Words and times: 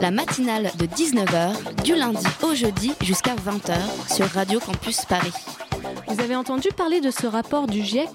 La 0.00 0.10
matinale 0.10 0.70
de 0.78 0.86
19h, 0.86 1.82
du 1.82 1.94
lundi 1.94 2.26
au 2.42 2.54
jeudi 2.54 2.92
jusqu'à 3.02 3.34
20h 3.34 3.74
sur 4.14 4.26
Radio 4.26 4.60
Campus 4.60 5.04
Paris. 5.04 5.32
Vous 6.08 6.20
avez 6.20 6.36
entendu 6.36 6.68
parler 6.76 7.00
de 7.00 7.10
ce 7.10 7.26
rapport 7.26 7.66
du 7.66 7.82
GIEC? 7.82 8.10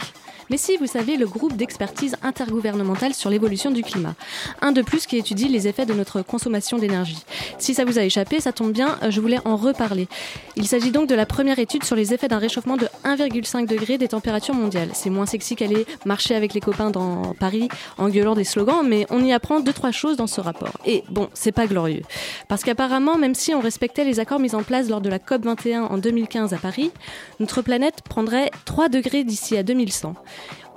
Mais 0.49 0.57
si, 0.57 0.77
vous 0.77 0.87
savez, 0.87 1.17
le 1.17 1.27
groupe 1.27 1.55
d'expertise 1.55 2.15
intergouvernementale 2.23 3.13
sur 3.13 3.29
l'évolution 3.29 3.71
du 3.71 3.83
climat. 3.83 4.15
Un 4.61 4.71
de 4.71 4.81
plus 4.81 5.05
qui 5.05 5.17
étudie 5.17 5.47
les 5.47 5.67
effets 5.67 5.85
de 5.85 5.93
notre 5.93 6.21
consommation 6.21 6.77
d'énergie. 6.77 7.23
Si 7.57 7.73
ça 7.73 7.85
vous 7.85 7.99
a 7.99 8.03
échappé, 8.03 8.39
ça 8.39 8.51
tombe 8.51 8.71
bien, 8.71 8.97
euh, 9.03 9.11
je 9.11 9.21
voulais 9.21 9.39
en 9.45 9.55
reparler. 9.55 10.07
Il 10.55 10.67
s'agit 10.67 10.91
donc 10.91 11.07
de 11.07 11.15
la 11.15 11.25
première 11.25 11.59
étude 11.59 11.83
sur 11.83 11.95
les 11.95 12.13
effets 12.13 12.27
d'un 12.27 12.37
réchauffement 12.37 12.77
de 12.77 12.87
1,5 13.05 13.67
degré 13.67 13.97
des 13.97 14.07
températures 14.07 14.55
mondiales. 14.55 14.89
C'est 14.93 15.09
moins 15.09 15.25
sexy 15.25 15.55
qu'aller 15.55 15.85
marcher 16.05 16.35
avec 16.35 16.53
les 16.53 16.61
copains 16.61 16.91
dans 16.91 17.33
Paris 17.33 17.69
en 17.97 18.09
gueulant 18.09 18.35
des 18.35 18.43
slogans, 18.43 18.87
mais 18.87 19.05
on 19.09 19.23
y 19.23 19.33
apprend 19.33 19.59
deux, 19.59 19.73
trois 19.73 19.91
choses 19.91 20.17
dans 20.17 20.27
ce 20.27 20.41
rapport. 20.41 20.73
Et 20.85 21.03
bon, 21.09 21.29
c'est 21.33 21.51
pas 21.51 21.67
glorieux. 21.67 22.01
Parce 22.47 22.63
qu'apparemment, 22.63 23.17
même 23.17 23.35
si 23.35 23.53
on 23.53 23.59
respectait 23.59 24.03
les 24.03 24.19
accords 24.19 24.39
mis 24.39 24.55
en 24.55 24.63
place 24.63 24.89
lors 24.89 25.01
de 25.01 25.09
la 25.09 25.19
COP21 25.19 25.81
en 25.81 25.97
2015 25.97 26.53
à 26.53 26.57
Paris, 26.57 26.91
notre 27.39 27.61
planète 27.61 28.01
prendrait 28.01 28.51
3 28.65 28.89
degrés 28.89 29.23
d'ici 29.23 29.57
à 29.57 29.63
2100. 29.63 30.15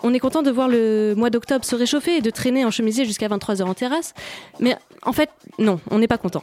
On 0.03 0.13
est 0.15 0.19
content 0.19 0.43
de 0.43 0.51
voir 0.51 0.69
le 0.69 1.15
mois 1.17 1.31
d'octobre 1.31 1.65
se 1.65 1.77
réchauffer 1.77 2.17
et 2.17 2.21
de 2.21 2.31
traîner 2.31 2.65
en 2.65 2.71
chemisier 2.71 3.05
jusqu'à 3.05 3.29
23h 3.29 3.63
en 3.63 3.75
terrasse. 3.75 4.15
Mais 4.59 4.77
en 5.03 5.13
fait, 5.13 5.31
non, 5.59 5.79
on 5.91 5.99
n'est 5.99 6.09
pas 6.09 6.19
content. 6.19 6.43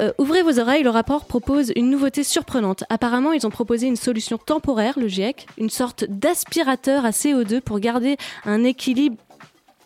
Euh, 0.00 0.12
ouvrez 0.18 0.42
vos 0.42 0.58
oreilles, 0.58 0.82
le 0.82 0.90
rapport 0.90 1.24
propose 1.24 1.72
une 1.76 1.90
nouveauté 1.90 2.24
surprenante. 2.24 2.84
Apparemment, 2.88 3.32
ils 3.32 3.46
ont 3.46 3.50
proposé 3.50 3.86
une 3.86 3.96
solution 3.96 4.36
temporaire, 4.36 4.98
le 4.98 5.06
GIEC, 5.06 5.46
une 5.58 5.70
sorte 5.70 6.04
d'aspirateur 6.08 7.04
à 7.04 7.10
CO2 7.10 7.60
pour 7.60 7.78
garder 7.78 8.16
un 8.44 8.64
équilibre 8.64 9.16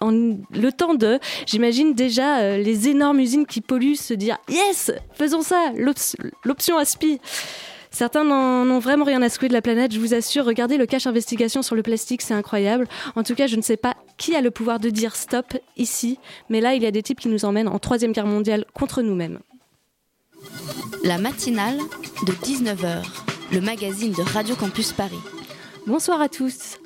en 0.01 0.11
le 0.11 0.71
temps 0.71 0.95
de, 0.95 1.21
j'imagine 1.47 1.95
déjà 1.95 2.41
euh, 2.41 2.57
les 2.57 2.89
énormes 2.89 3.21
usines 3.21 3.47
qui 3.47 3.61
polluent 3.61 3.95
se 3.95 4.15
dire 4.15 4.37
yes, 4.49 4.91
faisons 5.13 5.43
ça, 5.43 5.71
l'option 6.45 6.77
aspi. 6.77 7.21
Certains 7.93 8.25
n'en 8.25 8.69
ont 8.75 8.79
vraiment 8.79 9.05
rien 9.05 9.21
à 9.21 9.29
secouer 9.29 9.49
de 9.49 9.53
la 9.53 9.61
planète, 9.61 9.93
je 9.93 10.01
vous 10.01 10.15
assure. 10.15 10.47
Regardez 10.47 10.79
le 10.79 10.87
cache 10.87 11.07
investigation 11.07 11.63
sur 11.63 11.77
le 11.77 11.83
plastique, 11.83 12.23
c'est 12.23 12.33
incroyable. 12.33 12.89
En 13.17 13.23
tout 13.23 13.35
cas, 13.35 13.47
je 13.47 13.57
ne 13.57 13.63
sais 13.63 13.77
pas 13.77 13.95
qui 14.17 14.35
a 14.35 14.41
le 14.41 14.51
pouvoir 14.51 14.81
de 14.81 14.89
dire 14.89 15.15
stop 15.15 15.59
ici, 15.77 16.19
mais 16.49 16.61
là, 16.63 16.75
il 16.75 16.83
y 16.83 16.87
a 16.87 16.91
des 16.91 17.03
types 17.03 17.21
qui 17.21 17.29
nous 17.29 17.45
emmènent 17.45 17.69
en 17.69 17.79
troisième 17.79 18.13
guerre 18.13 18.27
mondiale 18.27 18.65
contre 18.73 19.03
nous-mêmes. 19.03 19.41
La 21.05 21.19
matinale 21.19 21.79
de 22.27 22.33
19h, 22.33 23.03
le 23.53 23.61
magazine 23.61 24.13
de 24.13 24.23
Radio 24.23 24.57
Campus 24.57 24.93
Paris. 24.93 25.19
Bonsoir 25.89 26.21
à 26.21 26.29
tous. 26.29 26.79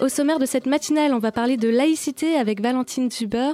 Au 0.00 0.08
sommaire 0.08 0.38
de 0.38 0.46
cette 0.46 0.64
matinale, 0.64 1.12
on 1.12 1.18
va 1.18 1.32
parler 1.32 1.58
de 1.58 1.68
laïcité 1.68 2.36
avec 2.36 2.62
Valentine 2.62 3.10
Zuber. 3.10 3.52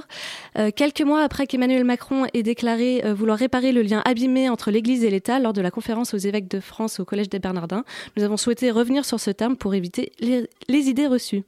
Euh, 0.57 0.71
quelques 0.73 1.01
mois 1.01 1.21
après 1.21 1.47
qu'Emmanuel 1.47 1.83
Macron 1.83 2.25
ait 2.33 2.43
déclaré 2.43 3.01
euh, 3.03 3.13
vouloir 3.13 3.37
réparer 3.37 3.73
le 3.73 3.81
lien 3.81 4.01
abîmé 4.05 4.47
entre 4.47 4.71
l'Église 4.71 5.03
et 5.03 5.09
l'État 5.09 5.39
lors 5.39 5.51
de 5.51 5.59
la 5.59 5.69
conférence 5.69 6.13
aux 6.13 6.17
évêques 6.17 6.47
de 6.47 6.61
France 6.61 7.01
au 7.01 7.05
Collège 7.05 7.27
des 7.27 7.39
Bernardins, 7.39 7.83
nous 8.15 8.23
avons 8.23 8.37
souhaité 8.37 8.71
revenir 8.71 9.03
sur 9.03 9.19
ce 9.19 9.31
terme 9.31 9.57
pour 9.57 9.75
éviter 9.75 10.13
les, 10.21 10.49
les 10.69 10.87
idées 10.87 11.07
reçues. 11.07 11.43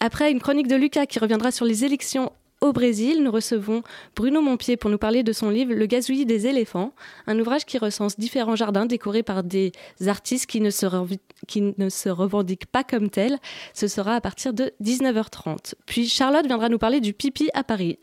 Après 0.00 0.30
une 0.30 0.40
chronique 0.40 0.68
de 0.68 0.76
Lucas 0.76 1.06
qui 1.06 1.18
reviendra 1.18 1.50
sur 1.50 1.64
les 1.64 1.86
élections 1.86 2.32
au 2.60 2.72
Brésil, 2.72 3.22
nous 3.22 3.30
recevons 3.30 3.82
Bruno 4.16 4.40
Montpied 4.40 4.76
pour 4.76 4.90
nous 4.90 4.98
parler 4.98 5.22
de 5.22 5.32
son 5.32 5.48
livre 5.48 5.74
Le 5.74 5.86
gazouillis 5.86 6.26
des 6.26 6.46
éléphants, 6.48 6.92
un 7.26 7.38
ouvrage 7.38 7.64
qui 7.64 7.78
recense 7.78 8.18
différents 8.18 8.56
jardins 8.56 8.86
décorés 8.86 9.22
par 9.22 9.44
des 9.44 9.72
artistes 10.06 10.46
qui 10.46 10.60
ne 10.60 10.70
se, 10.70 12.08
revendiquent 12.08 12.66
pas 12.66 12.82
comme 12.82 13.10
tels. 13.10 13.38
Ce 13.74 13.86
sera 13.86 14.16
à 14.16 14.20
partir 14.20 14.52
de 14.52 14.72
19h30. 14.82 15.74
Puis 15.86 16.08
Charlotte 16.08 16.46
viendra 16.46 16.68
nous 16.68 16.78
parler 16.78 17.00
du 17.00 17.12
pipi 17.12 17.48
à 17.54 17.62
Paris. 17.62 17.98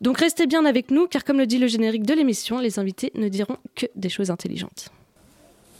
Donc 0.00 0.18
restez 0.18 0.46
bien 0.46 0.64
avec 0.64 0.90
nous, 0.90 1.06
car 1.06 1.22
comme 1.22 1.38
le 1.38 1.46
dit 1.46 1.58
le 1.58 1.68
générique 1.68 2.04
de 2.04 2.14
l'émission, 2.14 2.58
les 2.58 2.80
invités 2.80 3.12
ne 3.14 3.28
diront 3.28 3.58
que 3.76 3.86
des 3.94 4.08
choses 4.08 4.30
intelligentes. 4.30 4.88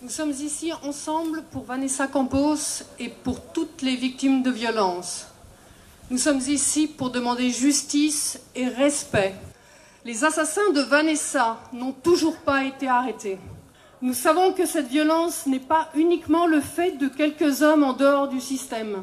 Nous 0.02 0.08
sommes 0.08 0.30
ici 0.30 0.70
ensemble 0.84 1.42
pour 1.50 1.64
Vanessa 1.64 2.06
Campos 2.06 2.84
et 3.00 3.08
pour 3.08 3.40
toutes 3.52 3.82
les 3.82 3.96
victimes 3.96 4.42
de 4.42 4.50
violences. 4.50 5.26
Nous 6.10 6.18
sommes 6.18 6.40
ici 6.48 6.86
pour 6.86 7.08
demander 7.08 7.48
justice 7.48 8.38
et 8.54 8.68
respect. 8.68 9.34
Les 10.04 10.22
assassins 10.22 10.70
de 10.74 10.82
Vanessa 10.82 11.56
n'ont 11.72 11.92
toujours 11.92 12.36
pas 12.36 12.64
été 12.64 12.86
arrêtés. 12.86 13.38
Nous 14.02 14.12
savons 14.12 14.52
que 14.52 14.66
cette 14.66 14.88
violence 14.88 15.46
n'est 15.46 15.58
pas 15.58 15.88
uniquement 15.94 16.46
le 16.46 16.60
fait 16.60 16.98
de 16.98 17.08
quelques 17.08 17.62
hommes 17.62 17.82
en 17.82 17.94
dehors 17.94 18.28
du 18.28 18.38
système. 18.38 19.02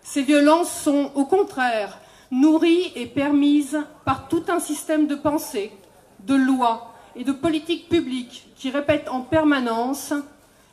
Ces 0.00 0.22
violences 0.22 0.70
sont 0.70 1.10
au 1.16 1.24
contraire 1.24 1.98
nourries 2.30 2.92
et 2.94 3.06
permises 3.06 3.78
par 4.04 4.28
tout 4.28 4.44
un 4.46 4.60
système 4.60 5.08
de 5.08 5.16
pensée, 5.16 5.72
de 6.20 6.36
lois 6.36 6.94
et 7.16 7.24
de 7.24 7.32
politiques 7.32 7.88
publiques 7.88 8.46
qui 8.54 8.70
répètent 8.70 9.08
en 9.08 9.22
permanence 9.22 10.14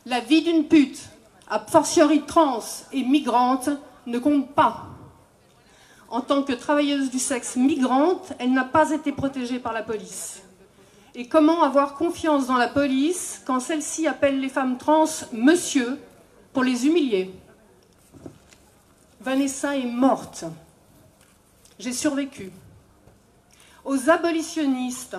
la 0.04 0.20
vie 0.20 0.42
d'une 0.42 0.68
pute, 0.68 1.08
a 1.50 1.58
fortiori 1.58 2.22
trans 2.24 2.62
et 2.92 3.02
migrante, 3.02 3.70
ne 4.06 4.20
compte 4.20 4.54
pas. 4.54 4.95
En 6.08 6.20
tant 6.20 6.42
que 6.42 6.52
travailleuse 6.52 7.10
du 7.10 7.18
sexe 7.18 7.56
migrante, 7.56 8.32
elle 8.38 8.52
n'a 8.52 8.64
pas 8.64 8.92
été 8.92 9.12
protégée 9.12 9.58
par 9.58 9.72
la 9.72 9.82
police. 9.82 10.42
Et 11.14 11.26
comment 11.26 11.62
avoir 11.62 11.94
confiance 11.94 12.46
dans 12.46 12.56
la 12.56 12.68
police 12.68 13.42
quand 13.46 13.58
celle-ci 13.58 14.06
appelle 14.06 14.40
les 14.40 14.48
femmes 14.48 14.78
trans 14.78 15.06
monsieur 15.32 15.98
pour 16.52 16.62
les 16.62 16.86
humilier? 16.86 17.34
Vanessa 19.20 19.76
est 19.76 19.86
morte. 19.86 20.44
J'ai 21.78 21.92
survécu. 21.92 22.52
Aux 23.84 24.08
abolitionnistes 24.08 25.16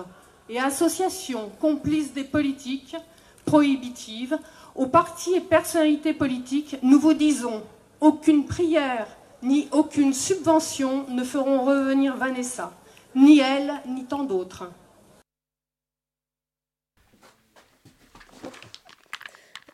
et 0.48 0.58
associations 0.58 1.50
complices 1.60 2.14
des 2.14 2.24
politiques 2.24 2.96
prohibitives, 3.44 4.38
aux 4.74 4.86
partis 4.86 5.34
et 5.34 5.40
personnalités 5.40 6.14
politiques, 6.14 6.76
nous 6.82 6.98
vous 6.98 7.12
disons 7.12 7.62
aucune 8.00 8.46
prière 8.46 9.08
ni 9.42 9.68
aucune 9.72 10.12
subvention 10.12 11.06
ne 11.08 11.24
feront 11.24 11.64
revenir 11.64 12.16
Vanessa, 12.16 12.72
ni 13.14 13.38
elle, 13.38 13.72
ni 13.86 14.04
tant 14.04 14.24
d'autres. 14.24 14.64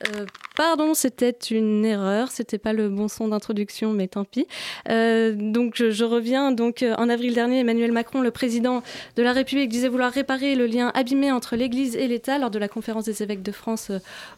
Euh, 0.08 0.26
pardon, 0.56 0.94
c'était 0.94 1.30
une 1.50 1.84
erreur, 1.84 2.30
c'était 2.30 2.58
pas 2.58 2.72
le 2.72 2.88
bon 2.88 3.08
son 3.08 3.28
d'introduction, 3.28 3.92
mais 3.92 4.08
tant 4.08 4.24
pis. 4.24 4.46
Euh, 4.88 5.32
donc 5.34 5.76
je, 5.76 6.04
reviens. 6.04 6.52
Donc 6.52 6.82
euh, 6.82 6.94
en 6.96 7.08
avril 7.08 7.34
dernier, 7.34 7.60
Emmanuel 7.60 7.92
Macron, 7.92 8.20
le 8.20 8.30
président 8.30 8.82
de 9.16 9.22
la 9.22 9.32
République, 9.32 9.68
disait 9.68 9.88
vouloir 9.88 10.12
réparer 10.12 10.54
le 10.54 10.66
lien 10.66 10.90
abîmé 10.94 11.32
entre 11.32 11.56
l'Église 11.56 11.96
et 11.96 12.08
l'État 12.08 12.38
lors 12.38 12.50
de 12.50 12.58
la 12.58 12.68
conférence 12.68 13.04
des 13.04 13.22
évêques 13.22 13.42
de 13.42 13.52
France 13.52 13.90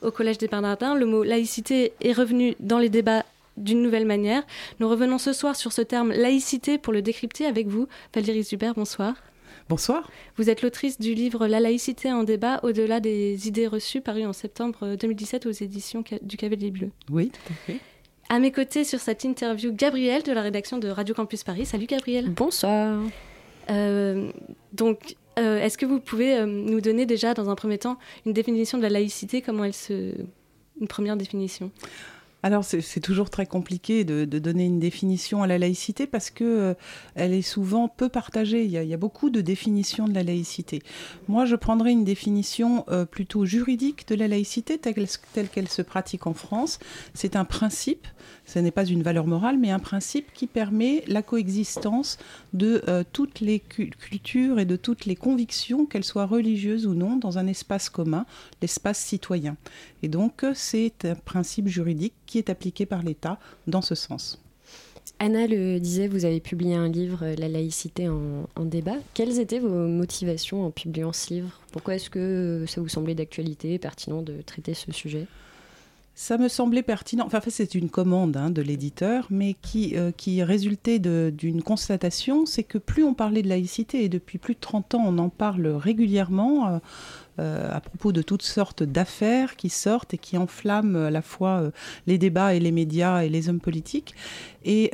au 0.02 0.10
Collège 0.10 0.38
des 0.38 0.48
Bernardins. 0.48 0.94
Le 0.94 1.06
mot 1.06 1.22
laïcité 1.22 1.92
est 2.00 2.12
revenu 2.12 2.54
dans 2.60 2.78
les 2.78 2.88
débats 2.88 3.24
d'une 3.56 3.82
nouvelle 3.82 4.06
manière. 4.06 4.42
Nous 4.80 4.88
revenons 4.88 5.18
ce 5.18 5.32
soir 5.32 5.56
sur 5.56 5.72
ce 5.72 5.82
terme 5.82 6.12
laïcité 6.12 6.78
pour 6.78 6.92
le 6.92 7.02
décrypter 7.02 7.46
avec 7.46 7.68
vous. 7.68 7.88
Valérie 8.14 8.42
Zuber, 8.42 8.72
bonsoir. 8.74 9.14
Bonsoir. 9.68 10.10
Vous 10.36 10.48
êtes 10.48 10.62
l'autrice 10.62 11.00
du 11.00 11.14
livre 11.14 11.48
La 11.48 11.58
laïcité 11.58 12.12
en 12.12 12.22
débat 12.22 12.60
au-delà 12.62 13.00
des 13.00 13.48
idées 13.48 13.66
reçues, 13.66 14.00
paru 14.00 14.24
en 14.24 14.32
septembre 14.32 14.94
2017 14.94 15.46
aux 15.46 15.50
éditions 15.50 16.04
du 16.22 16.36
Cavalier 16.36 16.70
Bleu. 16.70 16.90
Oui, 17.10 17.30
tout 17.30 17.52
à 17.52 17.56
fait. 17.66 17.80
À 18.28 18.38
mes 18.38 18.52
côtés 18.52 18.84
sur 18.84 19.00
cette 19.00 19.24
interview, 19.24 19.72
Gabriel 19.72 20.22
de 20.22 20.32
la 20.32 20.42
rédaction 20.42 20.78
de 20.78 20.88
Radio 20.88 21.14
Campus 21.14 21.44
Paris. 21.44 21.66
Salut 21.66 21.86
Gabriel. 21.86 22.30
Bonsoir. 22.30 23.00
Euh, 23.70 24.30
donc, 24.72 25.16
euh, 25.38 25.60
est-ce 25.60 25.78
que 25.78 25.86
vous 25.86 26.00
pouvez 26.00 26.36
euh, 26.36 26.46
nous 26.46 26.80
donner 26.80 27.06
déjà, 27.06 27.34
dans 27.34 27.50
un 27.50 27.54
premier 27.54 27.78
temps, 27.78 27.98
une 28.24 28.32
définition 28.32 28.78
de 28.78 28.82
la 28.82 28.88
laïcité? 28.88 29.42
Comment 29.42 29.64
elle 29.64 29.74
se. 29.74 30.12
Une 30.80 30.88
première 30.88 31.16
définition? 31.16 31.70
Alors 32.46 32.62
c'est 32.62 33.00
toujours 33.00 33.28
très 33.28 33.44
compliqué 33.44 34.04
de, 34.04 34.24
donner 34.24 34.66
une 34.66 34.78
définition 34.78 35.42
à 35.42 35.48
la 35.48 35.58
laïcité 35.58 36.06
parce 36.06 36.30
que 36.30 36.44
euh, 36.44 36.74
elle 37.16 37.32
est 37.32 37.42
souvent 37.42 37.88
peu 37.88 38.08
partagée. 38.08 38.62
Il 38.64 38.70
y, 38.70 38.94
a, 38.94 38.96
beaucoup 38.96 39.30
de 39.30 39.40
définitions 39.40 40.06
de 40.06 40.14
la 40.14 40.22
laïcité. 40.22 40.80
Moi, 41.26 41.44
je 41.44 41.56
prendrais 41.56 41.90
une 41.90 42.04
définition 42.04 42.84
euh, 42.88 43.04
plutôt 43.04 43.46
juridique 43.46 44.06
de 44.06 44.14
la 44.14 44.28
laïcité 44.28 44.78
telle 44.78 45.48
qu'elle 45.48 45.68
se 45.68 45.82
pratique 45.82 46.28
en 46.28 46.34
France. 46.34 46.78
C'est 47.14 47.34
un 47.34 47.44
principe 47.44 48.06
ce 48.46 48.60
n'est 48.60 48.70
pas 48.70 48.86
une 48.86 49.02
valeur 49.02 49.26
morale, 49.26 49.58
mais 49.58 49.70
un 49.70 49.78
principe 49.78 50.32
qui 50.32 50.46
permet 50.46 51.04
la 51.08 51.22
coexistence 51.22 52.16
de 52.52 52.82
euh, 52.88 53.02
toutes 53.12 53.40
les 53.40 53.58
cultures 53.60 54.58
et 54.58 54.64
de 54.64 54.76
toutes 54.76 55.04
les 55.04 55.16
convictions, 55.16 55.84
qu'elles 55.84 56.04
soient 56.04 56.26
religieuses 56.26 56.86
ou 56.86 56.94
non, 56.94 57.16
dans 57.16 57.38
un 57.38 57.46
espace 57.48 57.90
commun, 57.90 58.24
l'espace 58.62 58.98
citoyen. 58.98 59.56
Et 60.02 60.08
donc, 60.08 60.44
c'est 60.54 61.04
un 61.04 61.16
principe 61.16 61.66
juridique 61.66 62.14
qui 62.26 62.38
est 62.38 62.48
appliqué 62.48 62.86
par 62.86 63.02
l'État 63.02 63.38
dans 63.66 63.82
ce 63.82 63.94
sens. 63.94 64.40
Anna 65.18 65.46
le 65.46 65.78
disait, 65.80 66.08
vous 66.08 66.24
avez 66.24 66.40
publié 66.40 66.74
un 66.74 66.88
livre, 66.88 67.24
La 67.38 67.48
laïcité 67.48 68.08
en, 68.08 68.48
en 68.54 68.64
débat. 68.64 68.96
Quelles 69.14 69.38
étaient 69.40 69.60
vos 69.60 69.88
motivations 69.88 70.64
en 70.64 70.70
publiant 70.70 71.12
ce 71.12 71.34
livre? 71.34 71.60
Pourquoi 71.72 71.94
est-ce 71.94 72.10
que 72.10 72.64
ça 72.68 72.80
vous 72.80 72.88
semblait 72.88 73.14
d'actualité, 73.14 73.78
pertinent 73.78 74.22
de 74.22 74.42
traiter 74.42 74.74
ce 74.74 74.92
sujet? 74.92 75.26
Ça 76.18 76.38
me 76.38 76.48
semblait 76.48 76.82
pertinent. 76.82 77.26
Enfin, 77.26 77.40
c'est 77.46 77.74
une 77.74 77.90
commande 77.90 78.38
hein, 78.38 78.48
de 78.48 78.62
l'éditeur, 78.62 79.26
mais 79.28 79.54
qui, 79.60 79.96
euh, 79.96 80.12
qui 80.12 80.42
résultait 80.42 80.98
d'une 80.98 81.62
constatation, 81.62 82.46
c'est 82.46 82.62
que 82.62 82.78
plus 82.78 83.04
on 83.04 83.12
parlait 83.12 83.42
de 83.42 83.50
laïcité, 83.50 84.02
et 84.02 84.08
depuis 84.08 84.38
plus 84.38 84.54
de 84.54 84.60
30 84.60 84.94
ans, 84.94 85.02
on 85.04 85.18
en 85.18 85.28
parle 85.28 85.66
régulièrement, 85.66 86.68
euh, 86.68 86.78
euh, 87.38 87.70
à 87.70 87.80
propos 87.80 88.12
de 88.12 88.22
toutes 88.22 88.42
sortes 88.42 88.82
d'affaires 88.82 89.56
qui 89.56 89.68
sortent 89.68 90.14
et 90.14 90.18
qui 90.18 90.38
enflamment 90.38 91.04
à 91.04 91.10
la 91.10 91.20
fois 91.20 91.70
les 92.06 92.16
débats 92.16 92.54
et 92.54 92.60
les 92.60 92.72
médias 92.72 93.20
et 93.20 93.28
les 93.28 93.50
hommes 93.50 93.60
politiques. 93.60 94.14
Et 94.64 94.92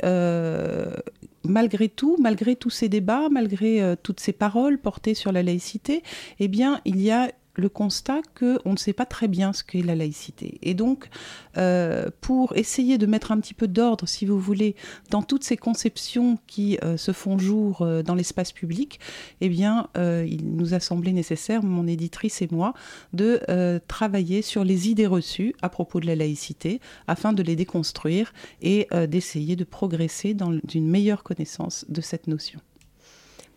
malgré 1.45 1.87
tout, 1.87 2.17
malgré 2.19 2.57
tous 2.57 2.69
ces 2.69 2.89
débats, 2.89 3.29
malgré 3.31 3.95
toutes 4.03 4.19
ces 4.19 4.33
paroles 4.33 4.77
portées 4.77 5.13
sur 5.13 5.31
la 5.31 5.41
laïcité, 5.41 6.03
eh 6.41 6.49
bien, 6.49 6.81
il 6.83 7.01
y 7.01 7.11
a 7.11 7.31
le 7.55 7.69
constat 7.69 8.21
qu'on 8.37 8.71
ne 8.71 8.77
sait 8.77 8.93
pas 8.93 9.05
très 9.05 9.27
bien 9.27 9.53
ce 9.53 9.63
qu'est 9.63 9.81
la 9.81 9.95
laïcité. 9.95 10.57
Et 10.61 10.73
donc, 10.73 11.09
euh, 11.57 12.09
pour 12.21 12.55
essayer 12.55 12.97
de 12.97 13.05
mettre 13.05 13.31
un 13.31 13.39
petit 13.39 13.53
peu 13.53 13.67
d'ordre, 13.67 14.07
si 14.07 14.25
vous 14.25 14.39
voulez, 14.39 14.75
dans 15.09 15.21
toutes 15.21 15.43
ces 15.43 15.57
conceptions 15.57 16.37
qui 16.47 16.77
euh, 16.83 16.97
se 16.97 17.11
font 17.11 17.37
jour 17.37 17.81
euh, 17.81 18.01
dans 18.01 18.15
l'espace 18.15 18.51
public, 18.51 18.99
eh 19.41 19.49
bien, 19.49 19.87
il 19.95 20.55
nous 20.55 20.73
a 20.73 20.79
semblé 20.79 21.11
nécessaire, 21.11 21.63
mon 21.63 21.87
éditrice 21.87 22.41
et 22.41 22.47
moi, 22.51 22.73
de 23.13 23.41
travailler 23.87 24.41
sur 24.41 24.63
les 24.63 24.89
idées 24.89 25.07
reçues 25.07 25.53
à 25.61 25.69
propos 25.69 25.99
de 25.99 26.05
la 26.05 26.15
laïcité, 26.15 26.79
afin 27.07 27.33
de 27.33 27.43
les 27.43 27.55
déconstruire 27.55 28.33
et 28.61 28.87
d'essayer 29.07 29.55
de 29.55 29.63
progresser 29.63 30.33
dans 30.33 30.57
une 30.73 30.87
meilleure 30.87 31.23
connaissance 31.23 31.85
de 31.89 32.01
cette 32.01 32.27
notion. 32.27 32.59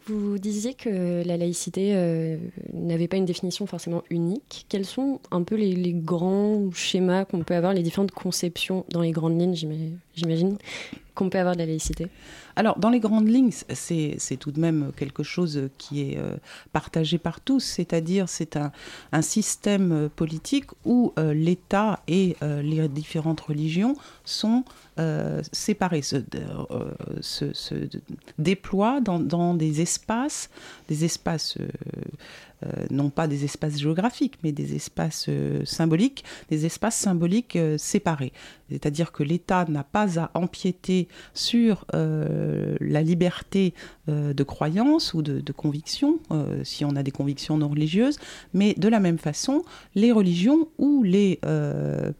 Vous 0.09 0.39
disiez 0.39 0.75
que 0.75 1.27
la 1.27 1.37
laïcité 1.37 1.93
euh, 1.95 2.37
n'avait 2.73 3.09
pas 3.09 3.17
une 3.17 3.25
définition 3.25 3.67
forcément 3.67 4.05
unique. 4.09 4.65
Quels 4.69 4.85
sont 4.85 5.19
un 5.33 5.43
peu 5.43 5.57
les, 5.57 5.93
grands 5.93 6.71
schémas 6.73 7.25
qu'on 7.25 7.43
peut 7.43 7.55
avoir, 7.57 7.75
les 7.75 7.83
différentes 7.83 8.13
conceptions 8.13 8.85
dans 8.91 9.01
les 9.01 9.11
grandes 9.11 9.41
lignes, 9.41 9.57
j'imagine, 10.15 10.59
qu'on 11.17 11.29
peut 11.29 11.41
avoir 11.41 11.55
de 11.57 11.61
la 11.61 11.67
laïcité? 11.67 12.07
Alors, 12.55 12.79
dans 12.79 12.89
les 12.89 13.01
grandes 13.01 13.29
lignes, 13.29 13.51
c'est 13.51 14.37
tout 14.39 14.53
de 14.53 14.61
même 14.61 14.93
quelque 14.97 15.23
chose 15.23 15.69
qui 15.77 16.03
est 16.03 16.19
euh, 16.19 16.37
partagé 16.73 17.19
par 17.19 17.41
tous, 17.41 17.61
c'est-à-dire 17.61 18.29
c'est 18.29 18.57
un, 18.57 18.71
système 19.23 20.09
politique 20.15 20.71
où 20.85 21.13
euh, 21.19 21.35
l'État 21.35 22.01
et 22.07 22.37
euh, 22.43 22.63
les 22.63 22.89
différentes 22.89 23.41
religions 23.41 23.97
sont 24.25 24.65
séparés, 25.53 26.03
se, 26.03 26.17
se, 27.21 27.53
se, 27.53 27.75
déploient 28.39 29.01
dans, 29.01 29.19
dans, 29.19 29.55
des 29.55 29.81
espaces, 29.81 30.49
des 30.89 31.05
espaces 31.05 31.59
euh, 31.59 31.69
non 32.91 33.11
pas 33.11 33.27
des 33.27 33.45
espaces 33.45 33.79
géographiques, 33.79 34.39
mais 34.43 34.53
des 34.53 34.75
espaces 34.75 35.27
euh, 35.29 35.65
symboliques, 35.65 36.25
des 36.49 36.67
espaces 36.67 36.97
symboliques 36.97 37.57
euh, 37.57 37.77
séparés. 37.79 38.33
C'est-à-dire 38.71 39.13
que 39.13 39.23
l'État 39.23 39.65
n'a 39.69 39.85
pas 39.85 40.19
à 40.19 40.31
empiéter 40.35 41.07
sur 41.35 41.85
la 41.93 43.01
liberté 43.01 43.75
de 44.09 44.43
croyance 44.43 45.15
ou 45.15 45.23
de, 45.23 45.53
conviction, 45.53 46.19
si 46.65 46.85
on 46.85 46.97
a 46.97 47.05
des 47.05 47.13
convictions 47.13 47.57
non 47.59 47.69
religieuses, 47.69 48.19
mais 48.55 48.75
de 48.75 48.89
la 48.89 48.99
même 48.99 49.19
façon, 49.19 49.63
les 49.95 50.11
religions 50.11 50.67
ou 50.79 51.05
les 51.05 51.39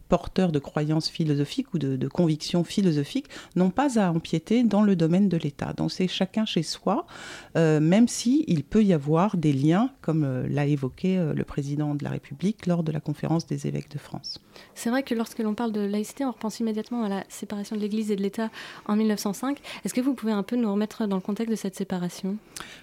porteurs 0.07 0.53
de 0.53 0.59
croyances 0.59 1.09
philosophiques 1.09 1.73
ou 1.73 1.79
de, 1.79 2.07
convictions 2.07 2.63
philosophiques 2.63 3.27
n'ont 3.57 3.69
pas 3.69 3.99
à 3.99 4.09
empiéter 4.09 4.63
dans 4.63 4.83
le 4.83 4.95
domaine 4.95 5.27
de 5.27 5.35
l'État. 5.35 5.73
Donc 5.73 5.91
c'est 5.91 6.07
chacun 6.07 6.45
chez 6.45 6.63
soi, 6.63 7.07
même 7.55 8.07
si 8.07 8.45
il 8.47 8.63
peut 8.63 8.85
y 8.85 8.93
avoir 8.93 9.35
des 9.35 9.51
liens 9.51 9.91
comme 9.99 10.26
euh, 10.27 10.47
l'a 10.49 10.65
évoqué 10.65 11.17
euh, 11.17 11.33
le 11.33 11.43
président 11.43 11.95
de 11.95 12.03
la 12.03 12.09
République 12.09 12.65
lors 12.65 12.83
de 12.83 12.91
la 12.91 12.99
conférence 12.99 13.47
des 13.47 13.67
évêques 13.67 13.89
de 13.91 13.97
France. 13.97 14.39
C'est 14.75 14.89
vrai 14.89 15.03
que 15.03 15.15
lorsque 15.15 15.39
l'on 15.39 15.53
parle 15.53 15.71
de 15.71 15.81
laïcité, 15.81 16.25
on 16.25 16.31
repense 16.31 16.59
immédiatement 16.59 17.03
à 17.03 17.09
la 17.09 17.23
séparation 17.29 17.75
de 17.75 17.81
l'Église 17.81 18.11
et 18.11 18.15
de 18.15 18.21
l'État 18.21 18.49
en 18.85 18.95
1905. 18.95 19.59
Est-ce 19.85 19.93
que 19.93 20.01
vous 20.01 20.13
pouvez 20.13 20.31
un 20.31 20.43
peu 20.43 20.55
nous 20.55 20.71
remettre 20.71 21.07
dans 21.07 21.15
le 21.15 21.21
contexte 21.21 21.51
de 21.51 21.55
cette 21.55 21.75
séparation? 21.75 22.37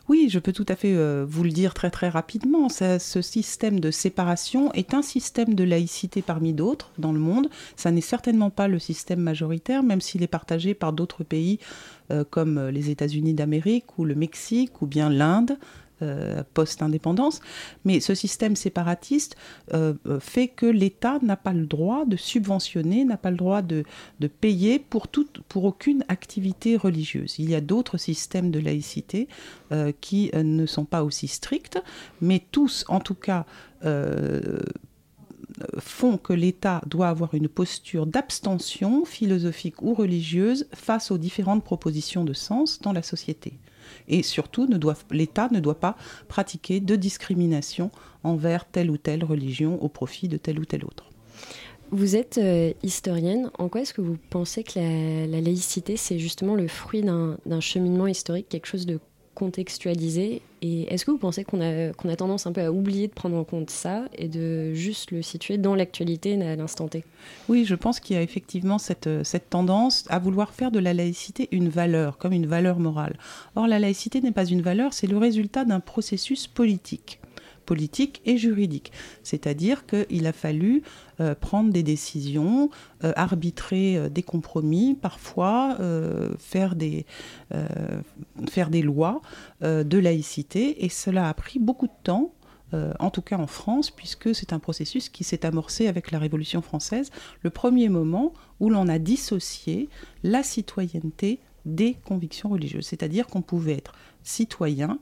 Oui, 0.08 0.28
je 0.30 0.38
peux 0.38 0.52
tout 0.52 0.66
à 0.68 0.76
fait 0.76 0.94
euh, 0.94 1.24
vous 1.28 1.44
le 1.44 1.50
dire 1.50 1.74
très 1.74 1.90
très 1.90 2.08
rapidement. 2.08 2.68
ce 2.68 3.22
système 3.22 3.80
de 3.80 3.90
séparation 3.90 4.72
est 4.72 4.94
un 4.94 5.02
système 5.02 5.54
de 5.54 5.64
laïcité 5.64 6.22
parmi 6.22 6.52
d'autres 6.52 6.90
dans 6.98 7.12
le 7.12 7.20
monde. 7.20 7.48
Ça 7.76 7.90
n'est 7.90 8.00
certainement 8.00 8.50
pas 8.50 8.68
le 8.68 8.78
système 8.78 9.20
majoritaire, 9.20 9.82
même 9.82 10.00
s'il 10.00 10.22
est 10.22 10.28
partagé 10.28 10.74
par 10.74 10.92
d'autres 10.92 11.24
pays 11.24 11.58
comme 12.30 12.68
les 12.68 12.90
États-Unis 12.90 13.32
d'Amérique 13.32 13.98
ou 13.98 14.04
le 14.04 14.14
Mexique 14.14 14.82
ou 14.82 14.86
bien 14.86 15.08
l'Inde. 15.08 15.56
Euh, 16.02 16.42
post-indépendance. 16.54 17.40
Mais 17.84 18.00
ce 18.00 18.16
système 18.16 18.56
séparatiste 18.56 19.36
euh, 19.72 19.94
euh, 20.08 20.18
fait 20.18 20.48
que 20.48 20.66
l'État 20.66 21.20
n'a 21.22 21.36
pas 21.36 21.52
le 21.52 21.66
droit 21.66 22.04
de 22.04 22.16
subventionner, 22.16 23.04
n'a 23.04 23.16
pas 23.16 23.30
le 23.30 23.36
droit 23.36 23.62
de, 23.62 23.84
payer 24.40 24.80
pour, 24.80 25.06
pour 25.48 25.64
aucune 25.64 26.04
activité 26.08 26.76
religieuse. 26.76 27.36
Il 27.38 27.48
y 27.48 27.54
a 27.54 27.60
d'autres 27.60 27.96
systèmes 27.96 28.50
de 28.50 28.58
laïcité 28.58 29.28
qui 30.00 30.30
ne 30.34 30.66
sont 30.66 30.84
pas 30.84 31.04
aussi 31.04 31.28
stricts, 31.28 31.80
mais 32.20 32.42
tous, 32.50 32.84
en 32.88 33.00
tout 33.00 33.14
cas, 33.14 33.46
font 35.78 36.18
que 36.18 36.32
l'État 36.32 36.80
doit 36.86 37.08
avoir 37.08 37.34
une 37.34 37.48
posture 37.48 38.06
d'abstention 38.06 39.04
philosophique 39.04 39.82
ou 39.82 39.94
religieuse 39.94 40.66
face 40.72 41.10
aux 41.10 41.18
différentes 41.18 41.62
propositions 41.62 42.24
de 42.24 42.32
sens 42.32 42.80
dans 42.80 42.92
la 42.92 43.02
société. 43.02 43.58
Et 44.08 44.22
surtout, 44.22 44.68
l'État 45.10 45.48
ne 45.50 45.60
doit 45.60 45.80
pas 45.80 45.96
pratiquer 46.28 46.80
de 46.80 46.96
discrimination 46.96 47.90
envers 48.22 48.64
telle 48.64 48.90
ou 48.90 48.96
telle 48.96 49.24
religion 49.24 49.82
au 49.82 49.88
profit 49.88 50.28
de 50.28 50.36
telle 50.36 50.58
ou 50.58 50.64
telle 50.64 50.84
autre. 50.84 51.10
Vous 51.90 52.16
êtes 52.16 52.38
euh, 52.38 52.72
historienne. 52.82 53.50
En 53.58 53.68
quoi 53.68 53.82
est-ce 53.82 53.94
que 53.94 54.00
vous 54.00 54.18
pensez 54.30 54.64
que 54.64 54.78
la 54.78 55.40
laïcité, 55.40 55.96
c'est 55.96 56.18
justement 56.18 56.54
le 56.54 56.66
fruit 56.66 57.02
d'un 57.02 57.60
cheminement 57.60 58.06
historique, 58.06 58.48
quelque 58.48 58.66
chose 58.66 58.86
de 58.86 58.98
contextualiser. 59.34 60.42
Et 60.62 60.92
est-ce 60.92 61.04
que 61.04 61.10
vous 61.10 61.18
pensez 61.18 61.44
qu'on 61.44 61.60
a, 61.60 61.92
qu'on 61.92 62.08
a 62.08 62.16
tendance 62.16 62.46
un 62.46 62.52
peu 62.52 62.62
à 62.62 62.72
oublier 62.72 63.08
de 63.08 63.12
prendre 63.12 63.36
en 63.36 63.44
compte 63.44 63.70
ça 63.70 64.04
et 64.16 64.28
de 64.28 64.72
juste 64.72 65.10
le 65.10 65.20
situer 65.20 65.58
dans 65.58 65.74
l'actualité 65.74 66.40
à 66.42 66.56
l'instant 66.56 66.88
T? 66.88 67.04
Oui, 67.48 67.64
je 67.66 67.74
pense 67.74 68.00
qu'il 68.00 68.16
y 68.16 68.18
a 68.18 68.22
effectivement 68.22 68.78
cette, 68.78 69.10
cette 69.24 69.50
tendance 69.50 70.04
à 70.08 70.18
vouloir 70.18 70.54
faire 70.54 70.70
de 70.70 70.78
la 70.78 70.94
laïcité 70.94 71.48
une 71.52 71.68
valeur, 71.68 72.16
comme 72.16 72.32
une 72.32 72.46
valeur 72.46 72.78
morale. 72.78 73.18
Or, 73.56 73.66
la 73.66 73.78
laïcité 73.78 74.20
n'est 74.20 74.32
pas 74.32 74.46
une 74.46 74.62
valeur, 74.62 74.94
c'est 74.94 75.06
le 75.06 75.18
résultat 75.18 75.64
d'un 75.64 75.80
processus 75.80 76.46
politique 76.46 77.20
politique 77.64 78.20
et 78.24 78.36
juridique. 78.36 78.92
C'est-à-dire 79.22 79.86
qu'il 79.86 80.26
a 80.26 80.32
fallu 80.32 80.82
euh, 81.20 81.34
prendre 81.34 81.72
des 81.72 81.82
décisions, 81.82 82.70
euh, 83.04 83.12
arbitrer 83.16 83.96
euh, 83.96 84.08
des 84.08 84.22
compromis, 84.22 84.94
parfois 84.94 85.78
faire, 86.38 86.74
des, 86.74 87.06
faire 88.48 88.70
des 88.70 88.82
lois 88.82 89.20
de 89.60 89.98
laïcité, 89.98 90.84
et 90.84 90.88
cela 90.88 91.28
a 91.28 91.34
pris 91.34 91.58
beaucoup 91.58 91.86
de 91.86 91.92
temps. 92.02 92.32
en 92.98 93.10
tout 93.10 93.22
cas 93.22 93.38
en 93.38 93.46
France, 93.46 93.90
puisque 93.90 94.34
c'est 94.34 94.52
un 94.52 94.58
processus 94.58 95.08
qui 95.08 95.24
s'est 95.24 95.46
amorcé 95.46 95.86
avec 95.86 96.10
la 96.10 96.18
Révolution 96.18 96.62
française, 96.62 97.10
le 97.42 97.50
premier 97.50 97.88
moment 97.88 98.32
où 98.60 98.68
l'on 98.70 98.88
a 98.88 98.98
dissocié 98.98 99.88
la 100.22 100.42
citoyenneté 100.42 101.38
des 101.64 101.96
convictions 102.04 102.48
religieuses. 102.48 102.86
C'est-à-dire 102.86 103.26
qu'on 103.26 103.42
pouvait 103.42 103.76
être 103.76 103.94
citoyen, 104.22 104.98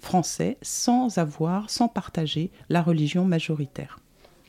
français 0.00 0.56
sans 0.62 1.18
avoir, 1.18 1.70
sans 1.70 1.88
partager 1.88 2.50
la 2.68 2.82
religion 2.82 3.24
majoritaire. 3.24 3.98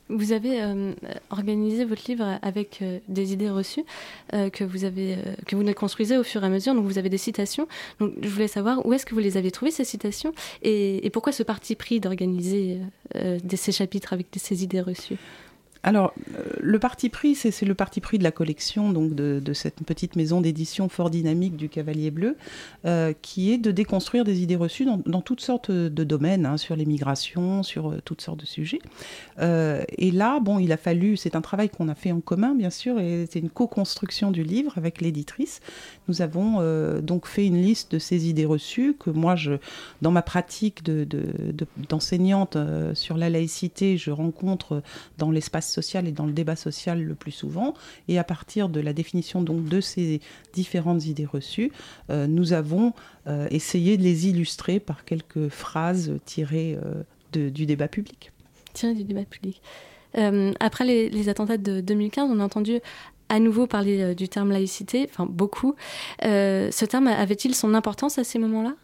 Vous 0.08 0.32
avez 0.32 0.62
euh, 0.62 0.92
organisé 1.30 1.84
votre 1.84 2.02
livre 2.06 2.38
avec 2.42 2.80
euh, 2.82 2.98
des 3.08 3.32
idées 3.32 3.48
reçues 3.48 3.84
euh, 4.34 4.50
que 4.50 4.62
vous 4.62 4.84
avez 4.84 5.16
que 5.46 5.56
vous 5.56 5.64
construisez 5.72 6.18
au 6.18 6.22
fur 6.22 6.42
et 6.42 6.46
à 6.46 6.50
mesure. 6.50 6.74
Donc 6.74 6.84
vous 6.84 6.98
avez 6.98 7.08
des 7.08 7.18
citations. 7.18 7.66
Donc 7.98 8.12
je 8.20 8.28
voulais 8.28 8.48
savoir 8.48 8.84
où 8.84 8.92
est-ce 8.92 9.06
que 9.06 9.14
vous 9.14 9.20
les 9.20 9.38
avez 9.38 9.50
trouvées 9.50 9.70
ces 9.70 9.84
citations? 9.84 10.34
Et, 10.62 11.08
pourquoi 11.12 11.32
ce 11.32 11.42
parti 11.42 11.76
pris 11.76 12.00
d'organiser 12.00 12.78
ces 13.54 13.72
chapitres 13.72 14.12
avec 14.12 14.26
ces 14.36 14.64
idées 14.64 14.80
reçues? 14.80 15.18
Alors, 15.84 16.14
euh, 16.36 16.44
le 16.60 16.78
parti 16.78 17.08
pris, 17.08 17.34
c'est 17.34 17.60
le 17.62 17.74
parti 17.74 18.00
pris 18.00 18.18
de 18.18 18.22
la 18.22 18.30
collection 18.30 18.92
donc 18.92 19.14
de, 19.14 19.52
cette 19.52 19.82
petite 19.84 20.16
maison 20.16 20.40
d'édition 20.40 20.88
fort 20.88 21.10
dynamique 21.10 21.56
du 21.56 21.68
Cavalier 21.68 22.10
Bleu, 22.10 22.36
euh, 22.84 23.12
qui 23.20 23.52
est 23.52 23.58
de 23.58 23.70
déconstruire 23.70 24.24
des 24.24 24.42
idées 24.42 24.56
reçues 24.56 24.86
dans, 24.86 25.20
toutes 25.20 25.40
sortes 25.40 25.70
de 25.70 26.04
domaines, 26.04 26.46
hein, 26.46 26.56
sur 26.56 26.76
l'immigration, 26.76 27.62
sur 27.62 27.90
euh, 27.90 28.00
toutes 28.04 28.20
sortes 28.20 28.40
de 28.40 28.46
sujets. 28.46 28.80
et 29.40 30.10
là, 30.12 30.40
bon, 30.40 30.58
il 30.58 30.72
a 30.72 30.76
fallu, 30.76 31.16
c'est 31.16 31.34
un 31.34 31.40
travail 31.40 31.68
qu'on 31.68 31.88
a 31.88 31.94
fait 31.94 32.12
en 32.12 32.20
commun, 32.20 32.54
bien 32.54 32.70
sûr, 32.70 32.98
et 32.98 33.26
c'est 33.30 33.40
une 33.40 33.50
co-construction 33.50 34.30
du 34.30 34.44
livre 34.44 34.72
avec 34.76 35.00
l'éditrice. 35.00 35.60
Nous 36.08 36.22
avons 36.22 36.60
donc 37.00 37.26
fait 37.26 37.46
une 37.46 37.60
liste 37.60 37.92
de 37.92 37.98
ces 37.98 38.28
idées 38.28 38.44
reçues 38.44 38.94
que 38.98 39.10
moi, 39.10 39.36
je, 39.36 39.52
dans 40.00 40.10
ma 40.10 40.22
pratique 40.22 40.82
d'enseignante 41.88 42.56
de, 42.56 42.94
sur 42.94 43.16
la 43.16 43.30
laïcité, 43.30 43.96
je 43.96 44.10
rencontre 44.10 44.82
dans 45.18 45.30
l'espace 45.30 45.71
social 45.72 46.06
et 46.06 46.12
dans 46.12 46.26
le 46.26 46.32
débat 46.32 46.56
social 46.56 47.02
le 47.02 47.14
plus 47.14 47.32
souvent. 47.32 47.74
Et 48.08 48.18
à 48.18 48.24
partir 48.24 48.68
de 48.68 48.80
la 48.80 48.92
définition 48.92 49.42
donc 49.42 49.64
de 49.64 49.80
ces 49.80 50.20
différentes 50.52 51.06
idées 51.06 51.26
reçues, 51.26 51.72
euh, 52.10 52.26
nous 52.26 52.52
avons 52.52 52.92
euh, 53.26 53.48
essayé 53.50 53.96
de 53.96 54.02
les 54.02 54.28
illustrer 54.28 54.78
par 54.78 55.04
quelques 55.04 55.48
phrases 55.48 56.12
tirées 56.24 56.78
euh, 56.84 57.02
du 57.32 57.66
débat 57.66 57.88
public. 57.88 58.30
Tirées 58.74 58.94
du 58.94 59.04
débat 59.04 59.24
public. 59.24 59.60
après 60.60 60.84
les, 60.84 61.08
les, 61.08 61.28
attentats 61.28 61.56
de 61.56 61.80
2015, 61.80 62.30
on 62.30 62.40
a 62.40 62.44
entendu 62.44 62.80
à 63.28 63.38
nouveau 63.38 63.66
parler 63.66 64.14
du 64.14 64.28
terme 64.28 64.50
laïcité, 64.50 65.08
enfin 65.08 65.24
beaucoup. 65.24 65.74
ce 66.20 66.84
terme 66.84 67.06
avait-il 67.06 67.54
son 67.54 67.72
importance 67.72 68.18
à 68.18 68.24
ces 68.24 68.38
moments-là? 68.38 68.74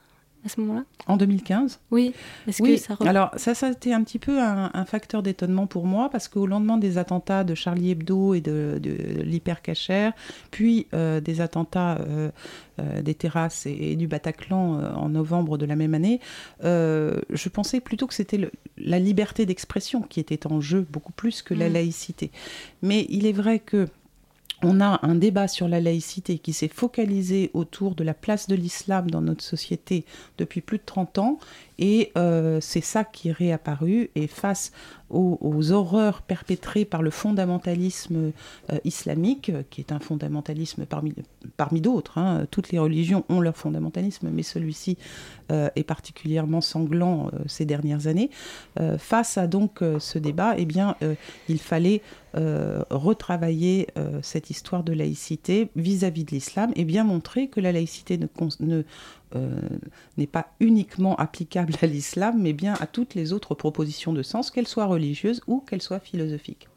À 0.45 0.49
ce 0.49 0.61
moment-là 0.61 0.85
En 1.07 1.16
2015 1.16 1.80
Oui. 1.90 2.14
Est-ce 2.47 2.62
que 2.62 2.76
ça 2.76 2.97
Alors, 3.00 3.30
ça, 3.37 3.54
ça 3.54 3.66
a 3.66 3.71
été 3.71 3.92
un 3.92 4.02
petit 4.02 4.18
peu 4.18 4.40
un, 4.40 4.85
facteur 4.85 5.23
d'étonnement 5.23 5.66
pour 5.66 5.87
moi, 5.87 6.09
parce 6.11 6.28
qu'au 6.28 6.47
lendemain 6.47 6.78
des 6.78 6.99
attentats 6.99 7.45
de 7.45 7.54
Charlie 7.54 7.90
Hebdo 7.90 8.35
et 8.35 8.40
de, 8.40 8.78
de, 8.80 9.23
l'hypercachère, 9.23 10.12
puis 10.50 10.87
euh, 10.95 11.21
des 11.21 11.40
attentats 11.40 11.99
euh, 11.99 12.30
euh, 12.78 13.02
des 13.02 13.14
terrasses 13.14 13.66
et, 13.66 13.97
du 13.97 14.07
Bataclan 14.07 14.80
en 14.95 15.09
novembre 15.09 15.59
de 15.59 15.66
la 15.66 15.76
même 15.76 15.95
année, 15.95 16.21
je 16.62 17.49
pensais 17.49 17.80
plutôt 17.80 18.07
que 18.07 18.14
c'était 18.14 18.50
la 18.78 18.99
liberté 18.99 19.47
d'expression 19.47 20.02
qui 20.02 20.21
était 20.21 20.47
en 20.47 20.61
jeu, 20.61 20.87
beaucoup 20.90 21.12
plus 21.12 21.42
que 21.42 21.54
la 21.54 21.68
mm. 21.68 21.73
laïcité. 21.73 22.30
Mais 22.83 23.07
il 23.09 23.26
est 23.26 23.33
vrai 23.33 23.59
que 23.59 23.88
on 24.62 24.80
a 24.80 25.00
un 25.02 25.14
débat 25.14 25.48
sur 25.48 25.68
la 25.68 25.80
laïcité 25.80 26.38
qui 26.38 26.52
s'est 26.52 26.68
focalisé 26.68 27.50
autour 27.54 27.94
de 27.94 28.02
la 28.02 28.14
place 28.14 28.48
de 28.48 28.56
l'islam 28.56 29.10
dans 29.10 29.20
notre 29.20 29.44
société 29.44 30.04
depuis 30.36 30.60
plus 30.60 30.78
de 30.78 30.84
30 30.84 31.18
ans 31.18 31.38
et 31.78 32.12
euh, 32.16 32.58
c'est 32.61 32.80
ça 32.80 33.04
qui 33.04 33.28
est 33.28 33.32
réapparu. 33.32 34.11
Et 34.14 34.26
face 34.26 34.73
aux, 35.11 35.73
horreurs 35.73 36.20
perpétrées 36.20 36.85
par 36.85 37.00
le 37.00 37.11
fondamentalisme 37.11 38.32
euh, 38.70 38.78
islamique, 38.85 39.50
qui 39.70 39.80
est 39.80 39.90
un 39.90 40.00
fondamentalisme 40.00 40.85
parmi, 40.85 41.14
parmi 41.56 41.80
d'autres, 41.80 42.18
hein, 42.18 42.47
toutes 42.50 42.73
les 42.73 42.78
religions 42.78 43.25
ont 43.30 43.40
leur 43.40 43.56
fondamentalisme, 43.56 44.28
mais 44.30 44.42
celui-ci 44.42 44.99
euh, 45.50 45.70
est 45.76 45.85
particulièrement 45.85 46.61
sanglant 46.61 47.30
ces 47.47 47.64
dernières 47.64 48.06
années. 48.06 48.30
face 48.99 49.38
à 49.38 49.47
donc 49.47 49.82
ce 49.99 50.18
débat, 50.18 50.54
eh 50.56 50.66
bien, 50.66 50.97
il 51.49 51.58
fallait 51.58 52.02
retravailler 52.35 53.88
cette 54.23 54.50
histoire 54.50 54.85
de 54.85 54.92
laïcité 54.92 55.70
vis-à-vis 55.76 56.25
de 56.25 56.30
l'islam 56.30 56.73
et 56.76 56.85
bien 56.85 57.04
montrer 57.04 57.49
que 57.49 57.61
la 57.61 57.73
laïcité 57.73 58.18
ne, 58.18 58.26
ne 58.61 58.76
euh, 58.76 58.82
n'est 60.16 60.26
pas 60.26 60.52
uniquement 60.61 61.16
applicable 61.16 61.75
à 61.82 61.87
l'islam, 61.87 62.37
mais 62.40 62.52
bien 62.52 62.75
à 62.80 62.87
toutes 62.87 63.14
les 63.14 63.32
autres 63.32 63.54
propositions 63.54 64.12
de 64.12 64.23
sens, 64.23 64.50
qu'elles 64.50 64.68
soient 64.68 64.87
religieuses 64.87 65.42
ou 65.47 65.61
qu'elles 65.61 65.82
soient 65.82 66.00
philosophiques. 66.00 66.68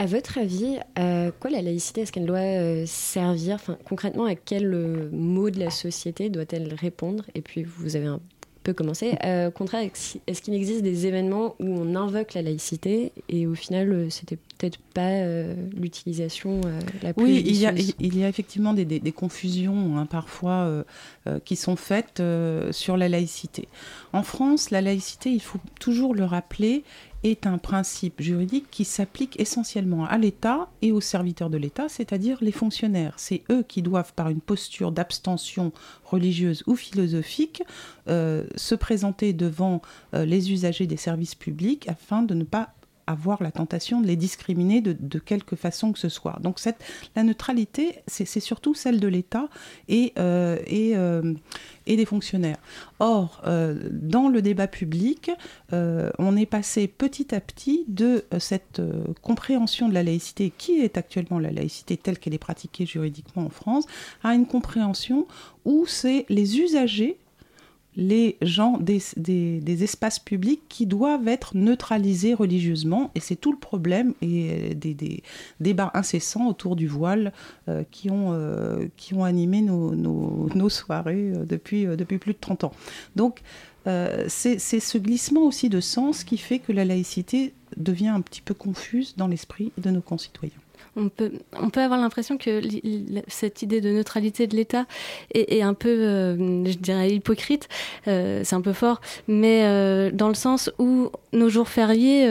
À 0.00 0.06
votre 0.06 0.38
avis, 0.38 0.78
à 0.94 1.30
quoi 1.30 1.50
la 1.50 1.60
laïcité 1.60 2.00
est-ce 2.00 2.10
qu'elle 2.10 2.24
doit 2.24 2.38
euh, 2.38 2.84
servir 2.86 3.56
enfin, 3.56 3.76
Concrètement, 3.84 4.24
à 4.24 4.34
quel 4.34 4.72
euh, 4.72 5.10
mot 5.12 5.50
de 5.50 5.58
la 5.58 5.68
société 5.68 6.30
doit-elle 6.30 6.72
répondre? 6.72 7.24
Et 7.34 7.42
puis, 7.42 7.64
vous 7.64 7.96
avez 7.96 8.06
un 8.06 8.20
peu 8.62 8.72
commencé. 8.72 9.16
au 9.24 9.50
contraire, 9.50 9.88
est-ce 10.26 10.42
qu'il 10.42 10.54
existe 10.54 10.82
des 10.82 11.06
événements 11.06 11.54
où 11.58 11.66
on 11.66 11.94
invoque 11.94 12.34
la 12.34 12.42
laïcité 12.42 13.12
et 13.28 13.46
au 13.46 13.54
final, 13.54 14.10
c'était 14.10 14.38
peut-être 14.60 14.78
pas 14.92 15.08
euh, 15.08 15.54
l'utilisation 15.74 16.60
euh, 16.66 16.80
la 17.02 17.14
plus 17.14 17.24
Oui, 17.24 17.42
il 17.46 17.56
y, 17.56 17.66
a, 17.66 17.72
il 17.72 18.18
y 18.18 18.24
a 18.24 18.28
effectivement 18.28 18.74
des, 18.74 18.84
des, 18.84 19.12
confusions 19.12 19.96
hein, 19.96 20.06
parfois 20.06 20.84
euh, 21.26 21.38
qui 21.44 21.56
sont 21.56 21.76
faites 21.76 22.22
sur 22.70 22.96
la 22.96 23.08
laïcité. 23.08 23.68
En 24.12 24.22
France, 24.22 24.70
la 24.70 24.80
laïcité, 24.82 25.30
il 25.30 25.40
faut 25.40 25.60
toujours 25.78 26.14
le 26.14 26.24
rappeler, 26.24 26.84
est 27.22 27.46
un 27.46 27.58
principe 27.58 28.20
juridique 28.20 28.66
qui 28.70 28.84
s'applique 28.84 29.38
essentiellement 29.38 30.06
à 30.06 30.18
l'État 30.18 30.68
et 30.82 30.92
aux 30.92 31.00
serviteurs 31.00 31.50
de 31.50 31.58
l'État, 31.58 31.88
c'est-à-dire 31.88 32.38
les 32.40 32.52
fonctionnaires. 32.52 33.14
C'est 33.16 33.42
eux 33.50 33.62
qui 33.62 33.82
doivent, 33.82 34.12
par 34.14 34.28
une 34.28 34.40
posture 34.40 34.92
d'abstention 34.92 35.72
religieuse 36.04 36.62
ou 36.66 36.76
philosophique, 36.76 37.62
se 38.06 38.74
présenter 38.74 39.32
devant 39.32 39.82
les 40.12 40.52
usagers 40.52 40.86
des 40.86 40.96
services 40.96 41.34
publics 41.34 41.88
afin 41.88 42.22
de 42.22 42.34
ne 42.34 42.44
pas 42.44 42.72
avoir 43.10 43.42
la 43.42 43.50
tentation 43.50 44.00
de 44.00 44.06
les 44.06 44.16
discriminer 44.16 44.80
de, 44.80 45.18
quelque 45.18 45.56
façon 45.56 45.92
que 45.92 45.98
ce 45.98 46.08
soit. 46.08 46.38
Donc 46.40 46.58
la 47.16 47.22
neutralité, 47.22 47.96
c'est 48.06 48.24
surtout 48.40 48.74
celle 48.74 49.00
de 49.00 49.08
l'État 49.08 49.48
et, 49.88 50.12
euh, 50.18 50.58
euh, 50.72 51.34
des 51.86 52.04
fonctionnaires. 52.04 52.58
Or, 53.00 53.42
euh, 53.46 53.88
dans 53.90 54.28
le 54.28 54.42
débat 54.42 54.68
public, 54.68 55.30
on 55.72 56.36
est 56.36 56.46
passé 56.46 56.86
petit 56.88 57.34
à 57.34 57.40
petit 57.40 57.84
de 57.88 58.24
cette 58.38 58.80
compréhension 59.22 59.88
de 59.88 59.94
la 59.94 60.02
laïcité, 60.02 60.52
qui 60.56 60.80
est 60.80 60.96
actuellement 60.96 61.38
la 61.38 61.50
laïcité 61.50 61.96
telle 61.96 62.18
qu'elle 62.18 62.34
est 62.34 62.38
pratiquée 62.38 62.86
juridiquement 62.86 63.44
en 63.44 63.50
France, 63.50 63.86
à 64.22 64.34
une 64.34 64.46
compréhension 64.46 65.26
où 65.64 65.84
c'est 65.86 66.26
les 66.28 66.58
usagers 66.58 67.18
les 68.00 68.38
gens 68.40 68.78
des, 68.78 69.02
des, 69.18 69.84
espaces 69.84 70.18
publics 70.18 70.62
qui 70.70 70.86
doivent 70.86 71.28
être 71.28 71.54
neutralisés 71.54 72.32
religieusement. 72.32 73.10
Et 73.14 73.20
c'est 73.20 73.36
tout 73.36 73.52
le 73.52 73.58
problème 73.58 74.14
et 74.22 74.74
des, 74.74 75.22
débats 75.60 75.90
incessants 75.92 76.48
autour 76.48 76.76
du 76.76 76.88
voile 76.88 77.32
euh, 77.68 77.84
qui, 77.90 78.10
ont, 78.10 78.32
euh, 78.32 78.86
qui 78.96 79.12
ont 79.12 79.22
animé 79.22 79.60
nos, 79.60 79.94
nos, 79.94 80.68
soirées 80.70 81.32
euh, 81.34 81.44
depuis, 81.44 81.84
depuis 81.84 82.16
plus 82.16 82.32
de 82.32 82.38
30 82.40 82.64
ans. 82.64 82.72
Donc 83.16 83.42
c'est 84.28 84.58
ce 84.58 84.98
glissement 84.98 85.42
aussi 85.42 85.68
de 85.68 85.80
sens 85.80 86.24
qui 86.24 86.38
fait 86.38 86.58
que 86.58 86.72
la 86.72 86.84
laïcité 86.84 87.54
devient 87.76 88.08
un 88.08 88.20
petit 88.22 88.40
peu 88.40 88.54
confuse 88.54 89.14
dans 89.16 89.26
l'esprit 89.26 89.72
de 89.78 89.90
nos 89.90 90.02
concitoyens 90.02 90.52
on 90.96 91.08
peut, 91.08 91.30
avoir 91.76 92.00
l'impression 92.00 92.36
que 92.36 92.60
cette 93.28 93.62
idée 93.62 93.80
de 93.80 93.90
neutralité 93.90 94.46
de 94.46 94.56
l'État 94.56 94.86
est, 95.34 95.62
un 95.62 95.74
peu, 95.74 95.88
euh, 95.88 96.64
je 96.64 96.76
dirais, 96.76 97.10
hypocrite. 97.10 97.68
Euh, 98.08 98.42
c'est 98.44 98.56
un 98.56 98.60
peu 98.60 98.72
fort, 98.72 99.00
mais 99.28 99.62
euh, 99.64 100.10
dans 100.12 100.28
le 100.28 100.34
sens 100.34 100.70
où 100.78 101.10
nos 101.32 101.48
jours 101.48 101.68
fériés 101.68 102.28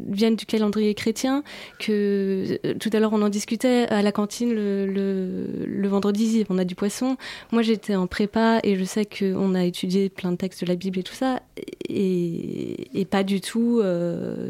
viennent 0.00 0.36
du 0.36 0.46
calendrier 0.46 0.94
chrétien, 0.94 1.42
que 1.78 2.58
tout 2.78 2.90
à 2.92 3.00
l'heure 3.00 3.12
on 3.12 3.22
en 3.22 3.28
discutait 3.28 3.86
à 3.88 4.02
la 4.02 4.12
cantine 4.12 4.52
le, 4.52 5.88
vendredi, 5.88 6.44
on 6.50 6.58
a 6.58 6.64
du 6.64 6.74
poisson. 6.74 7.16
Moi 7.52 7.62
j'étais 7.62 7.96
en 7.96 8.06
prépa 8.06 8.60
et 8.62 8.76
je 8.76 8.84
sais 8.84 9.06
qu'on 9.06 9.54
a 9.54 9.64
étudié 9.64 10.08
plein 10.08 10.32
de 10.32 10.36
textes 10.36 10.62
de 10.62 10.68
la 10.68 10.76
Bible 10.76 10.98
et 10.98 11.02
tout 11.02 11.14
ça, 11.14 11.40
et 11.88 13.06
pas 13.10 13.22
du 13.22 13.40
tout 13.40 13.82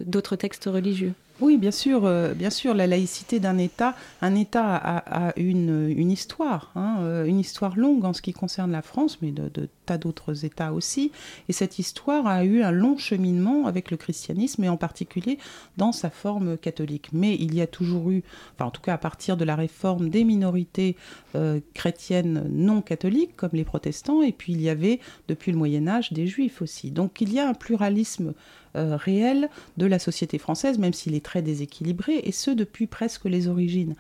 d'autres 0.07 0.37
textes 0.37 0.65
religieux. 0.65 1.13
Oui, 1.41 1.57
bien 1.57 1.71
sûr, 1.71 2.05
euh, 2.05 2.35
bien 2.35 2.51
sûr, 2.51 2.75
la 2.75 2.87
laïcité 2.87 3.41
d'un 3.41 3.57
État, 3.57 3.95
un 4.21 4.35
État 4.35 4.77
a, 4.77 5.33
une, 5.39 6.11
histoire, 6.11 6.71
hein, 6.75 6.99
euh, 7.01 7.25
une 7.25 7.39
histoire 7.39 7.79
longue 7.79 8.05
en 8.05 8.13
ce 8.13 8.21
qui 8.21 8.35
concerne 8.35 8.71
la 8.73 8.83
France, 8.83 9.19
mais 9.23 9.33
de, 9.33 9.49
tas 9.87 9.97
d'autres 9.97 10.45
États 10.45 10.75
aussi. 10.75 11.13
Et 11.49 11.55
cette 11.55 11.79
histoire 11.79 12.27
a 12.27 12.45
eu 12.45 12.61
un 12.63 12.73
long 12.73 12.99
cheminement 12.99 13.67
avec 13.67 13.91
le 13.91 13.97
christianisme, 13.97 14.65
et 14.65 14.69
en 14.69 14.77
particulier 14.77 15.39
dans 15.79 15.93
sa 15.93 16.11
forme 16.11 16.59
catholique. 16.59 17.09
Mais 17.15 17.37
il 17.37 17.55
y 17.55 17.63
a 17.63 17.67
toujours 17.67 18.11
eu, 18.11 18.23
en 18.59 18.71
tout 18.71 18.83
cas 18.83 18.95
à 18.95 18.99
partir 18.99 19.39
de 19.39 19.45
la 19.47 19.57
réforme 19.57 20.11
des 20.11 20.25
minorités 20.25 20.95
euh, 21.37 21.61
chrétiennes 21.73 22.49
non 22.51 22.83
catholiques, 22.83 23.35
comme 23.37 23.53
les 23.55 23.65
protestants, 23.65 24.21
et 24.21 24.33
puis 24.33 24.53
il 24.53 24.61
y 24.61 24.69
avait 24.69 25.01
depuis 25.29 25.53
le 25.53 25.59
Moyen 25.59 25.89
Âge 25.89 26.13
des 26.13 26.27
juifs 26.27 26.61
aussi. 26.61 26.91
Donc 26.91 27.23
il 27.23 27.33
y 27.33 27.39
a 27.39 27.49
un 27.49 27.55
pluralisme 27.55 28.35
euh, 28.77 28.97
réel 28.97 29.49
de 29.79 29.87
la 29.87 29.99
société 29.99 30.39
française, 30.39 30.79
même 30.79 30.93
s'il 30.93 31.17
est 31.17 31.25
très 31.25 31.43
déséquilibré, 31.43 32.21
et 32.23 32.31
ce 32.31 32.53
depuis 32.53 32.87
presque 32.87 33.25
les 33.25 33.49
origines. 33.49 33.97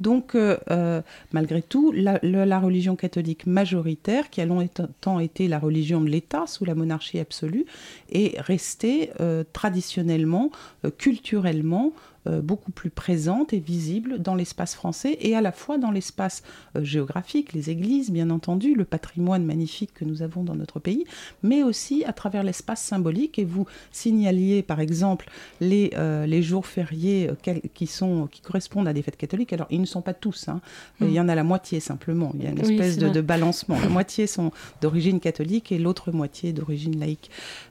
Donc, 0.00 0.34
euh, 0.34 0.56
euh, 0.70 1.02
malgré 1.32 1.60
tout, 1.60 1.92
la, 1.92 2.58
religion 2.58 2.96
catholique 2.96 3.46
majoritaire, 3.46 4.30
qui 4.30 4.40
a 4.40 4.46
longtemps 4.46 5.20
été 5.20 5.46
la 5.46 5.58
religion 5.58 6.00
de 6.00 6.08
l'État 6.08 6.46
sous 6.46 6.64
la 6.64 6.74
monarchie 6.74 7.18
absolue, 7.18 7.66
est 8.10 8.40
restée 8.40 9.10
traditionnellement, 9.52 10.50
culturellement, 10.96 11.92
beaucoup 12.26 12.72
plus 12.72 12.90
présente 12.90 13.52
et 13.52 13.58
visible 13.58 14.18
dans 14.18 14.34
l'espace 14.34 14.74
français 14.74 15.16
et 15.20 15.36
à 15.36 15.40
la 15.40 15.52
fois 15.52 15.78
dans 15.78 15.90
l'espace 15.90 16.42
géographique, 16.80 17.52
les 17.52 17.70
églises, 17.70 18.10
bien 18.10 18.30
entendu, 18.30 18.74
le 18.74 18.84
patrimoine 18.84 19.44
magnifique 19.44 19.92
que 19.94 20.04
nous 20.04 20.22
avons 20.22 20.42
dans 20.42 20.54
notre 20.54 20.80
pays, 20.80 21.04
mais 21.42 21.62
aussi 21.62 22.04
à 22.04 22.12
travers 22.12 22.42
l'espace 22.42 22.82
symbolique. 22.82 23.38
Et 23.38 23.44
vous 23.44 23.66
signaliez, 23.92 24.62
par 24.62 24.80
exemple, 24.80 25.28
les, 25.60 25.90
les 26.26 26.42
jours 26.42 26.66
fériés 26.66 27.30
qui, 27.74 27.86
sont, 27.86 28.26
qui 28.30 28.40
correspondent 28.40 28.88
à 28.88 28.92
des 28.92 29.02
fêtes 29.02 29.16
catholiques. 29.16 29.52
Alors, 29.52 29.66
ils 29.70 29.80
ne 29.80 29.86
sont 29.86 30.02
pas 30.02 30.14
tous. 30.14 30.48
Hein. 30.48 30.60
Il 31.00 31.12
y 31.12 31.20
en 31.20 31.28
a 31.28 31.34
la 31.34 31.44
moitié 31.44 31.80
simplement. 31.80 32.32
Il 32.34 32.44
y 32.44 32.46
a 32.46 32.50
une 32.50 32.60
espèce 32.60 32.98
de, 32.98 33.08
de, 33.08 33.20
balancement. 33.20 33.78
La 33.80 33.88
moitié 33.88 34.26
sont 34.26 34.52
d'origine 34.80 35.20
catholique 35.20 35.72
et 35.72 35.78
l'autre 35.78 36.12
moitié 36.12 36.52
d'origine 36.52 36.98
laïque. 36.98 37.30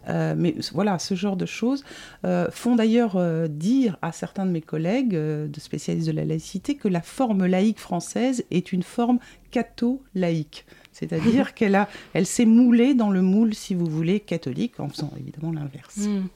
Euh, 0.10 0.36
mais 0.38 0.56
voilà, 0.74 1.00
ce 1.00 1.16
genre 1.16 1.38
de 1.38 1.46
choses 1.46 1.84
euh, 2.26 2.48
font 2.52 2.76
d'ailleurs 2.76 3.16
euh, 3.16 3.48
dire 3.48 3.98
à 4.02 4.12
certains 4.12 4.43
de 4.46 4.52
mes 4.52 4.62
collègues 4.62 5.14
de 5.14 5.60
spécialistes 5.60 6.08
de 6.08 6.14
la 6.14 6.26
laïcité 6.26 6.76
que 6.76 6.88
la 6.88 7.02
forme 7.02 7.46
laïque 7.46 7.80
française 7.80 8.44
est 8.52 8.72
une 8.72 8.84
forme 8.84 9.20
catho-laïque. 9.52 10.66
C'est-à-dire 10.92 11.54
qu'elle 11.56 11.76
a, 11.76 11.90
elle 12.14 12.26
s'est 12.26 12.46
moulée 12.46 12.94
dans 12.94 13.10
le 13.10 13.22
moule, 13.22 13.54
si 13.54 13.76
vous 13.76 13.86
voulez, 13.86 14.20
catholique, 14.20 14.80
en 14.80 14.90
faisant 14.90 15.12
évidemment 15.20 15.52
l'inverse. 15.52 15.98
Hmm. 15.98 16.28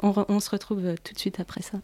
On, 0.00 0.14
on 0.28 0.40
se 0.40 0.50
retrouve 0.50 0.94
tout 1.02 1.12
de 1.12 1.18
suite 1.18 1.40
après 1.40 1.62
ça. 1.62 1.80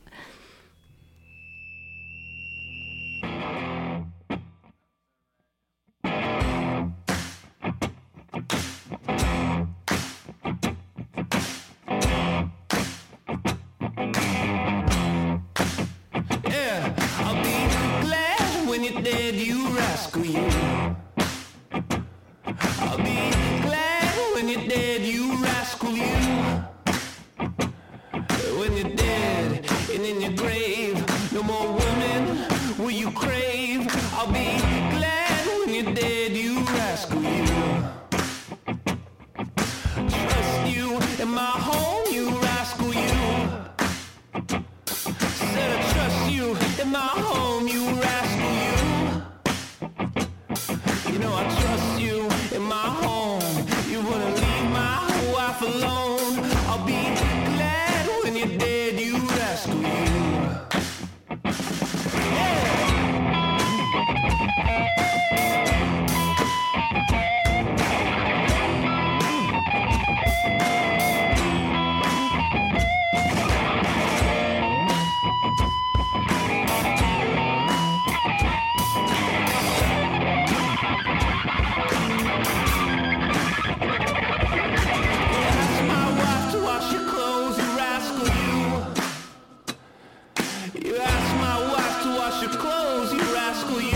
your 92.44 92.60
clothes, 92.60 93.12
you 93.12 93.20
rascal, 93.32 93.80
you. 93.80 93.88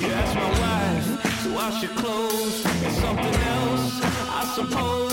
You 0.00 0.12
ask 0.12 0.34
my 0.34 0.50
wife 0.60 1.42
to 1.44 1.54
wash 1.54 1.82
your 1.82 1.92
clothes. 1.92 2.62
It's 2.84 2.96
something 2.96 3.34
else, 3.34 4.00
I 4.02 4.52
suppose. 4.54 5.09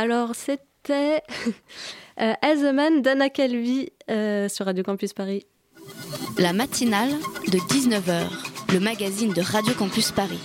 Alors, 0.00 0.36
c'était 0.36 1.22
euh, 2.20 2.32
As 2.40 2.62
a 2.62 2.72
Man 2.72 3.02
d'Anna 3.02 3.30
Calvi 3.30 3.88
euh, 4.08 4.48
sur 4.48 4.66
Radio 4.66 4.84
Campus 4.84 5.12
Paris. 5.12 5.44
La 6.38 6.52
matinale 6.52 7.10
de 7.48 7.58
19h, 7.58 8.28
le 8.72 8.78
magazine 8.78 9.32
de 9.32 9.40
Radio 9.40 9.74
Campus 9.74 10.12
Paris. 10.12 10.38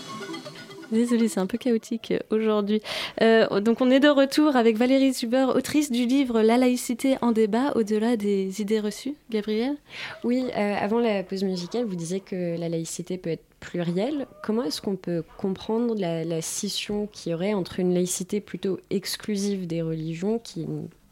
Désolée, 0.91 1.27
c'est 1.27 1.39
un 1.39 1.45
peu 1.45 1.59
chaotique 1.59 2.15
aujourd'hui. 2.31 2.81
Euh, 3.21 3.59
donc 3.59 3.81
on 3.81 3.91
est 3.91 3.99
de 3.99 4.09
retour 4.09 4.55
avec 4.55 4.75
Valérie 4.75 5.13
Zuber, 5.13 5.45
autrice 5.53 5.91
du 5.91 6.07
livre 6.07 6.41
La 6.41 6.57
laïcité 6.57 7.17
en 7.21 7.31
débat 7.31 7.73
au-delà 7.75 8.17
des 8.17 8.59
idées 8.59 8.79
reçues. 8.79 9.13
Gabrielle? 9.29 9.77
Oui, 10.23 10.51
avant 10.53 10.97
la 10.97 11.21
pause 11.21 11.43
musicale, 11.43 11.85
vous 11.85 11.95
disiez 11.95 12.21
que 12.21 12.59
la 12.59 12.69
laïcité 12.69 13.19
peut 13.19 13.29
être 13.29 13.45
pluriel, 13.63 14.27
comment 14.43 14.63
est-ce 14.63 14.81
qu'on 14.81 14.97
peut 14.97 15.23
comprendre 15.37 15.95
la, 15.95 16.41
scission 16.41 17.07
qu'il 17.07 17.31
y 17.31 17.35
aurait 17.35 17.53
entre 17.53 17.79
une 17.79 17.93
laïcité 17.93 18.41
plutôt 18.41 18.79
exclusive 18.89 19.67
des 19.67 19.81
religions 19.81 20.37
qui 20.37 20.67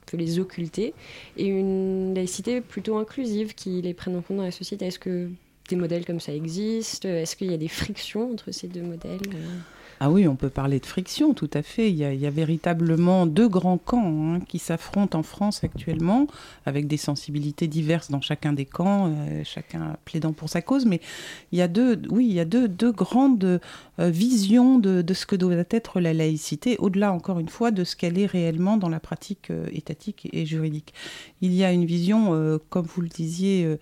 peut 0.05 0.17
les 0.17 0.39
occulter 0.39 0.93
et 1.37 1.45
une 1.45 2.13
laïcité 2.13 2.59
plutôt 2.59 2.97
inclusive 2.97 3.55
qui 3.55 3.81
les 3.81 3.93
prenne 3.93 4.17
en 4.17 4.21
compte 4.21 4.37
dans 4.37 4.43
la 4.43 4.51
société? 4.51 4.87
Est-ce 4.87 4.99
que 4.99 5.29
des 5.69 5.75
modèles 5.77 6.05
comme 6.05 6.19
ça 6.19 6.33
existent? 6.33 7.07
Est-ce 7.07 7.37
qu'il 7.37 7.49
y 7.49 7.53
a 7.53 7.57
des 7.57 7.69
frictions 7.69 8.31
entre 8.31 8.51
ces 8.51 8.67
deux 8.67 8.81
modèles 8.81 9.21
ah 10.03 10.09
oui, 10.09 10.27
on 10.27 10.35
peut 10.35 10.49
parler 10.49 10.79
de 10.79 10.85
friction, 10.87 11.35
tout 11.35 11.49
à 11.53 11.61
fait. 11.61 11.91
Il 11.91 11.95
y 11.95 12.25
a, 12.25 12.29
véritablement 12.31 13.27
deux 13.27 13.47
grands 13.47 13.77
camps 13.77 14.33
hein, 14.33 14.39
qui 14.39 14.57
s'affrontent 14.57 15.19
en 15.19 15.21
France 15.21 15.63
actuellement, 15.63 16.25
avec 16.65 16.87
des 16.87 16.97
sensibilités 16.97 17.67
diverses 17.67 18.09
dans 18.09 18.19
chacun 18.19 18.51
des 18.51 18.65
camps, 18.65 19.13
euh, 19.15 19.43
chacun 19.43 19.95
plaidant 20.05 20.33
pour 20.33 20.49
sa 20.49 20.63
cause. 20.63 20.87
Mais 20.87 21.01
il 21.51 21.59
y 21.59 21.61
a 21.61 21.67
deux, 21.67 22.01
oui, 22.09 22.25
il 22.25 22.33
y 22.33 22.39
a 22.39 22.45
deux, 22.45 22.67
deux 22.67 22.91
grandes 22.91 23.43
euh, 23.43 23.59
visions 24.09 24.79
de, 24.79 25.13
ce 25.13 25.27
que 25.27 25.35
doit 25.35 25.53
être 25.69 25.99
la 25.99 26.15
laïcité, 26.15 26.77
au-delà, 26.79 27.13
encore 27.13 27.37
une 27.37 27.49
fois, 27.49 27.69
de 27.69 27.83
ce 27.83 27.95
qu'elle 27.95 28.17
est 28.17 28.25
réellement 28.25 28.77
dans 28.77 28.89
la 28.89 28.99
pratique 28.99 29.51
euh, 29.51 29.67
étatique 29.71 30.27
et 30.33 30.47
juridique. 30.47 30.95
Il 31.41 31.53
y 31.53 31.63
a 31.63 31.71
une 31.71 31.85
vision, 31.85 32.59
comme 32.69 32.85
vous 32.85 33.01
le 33.01 33.07
disiez, 33.07 33.77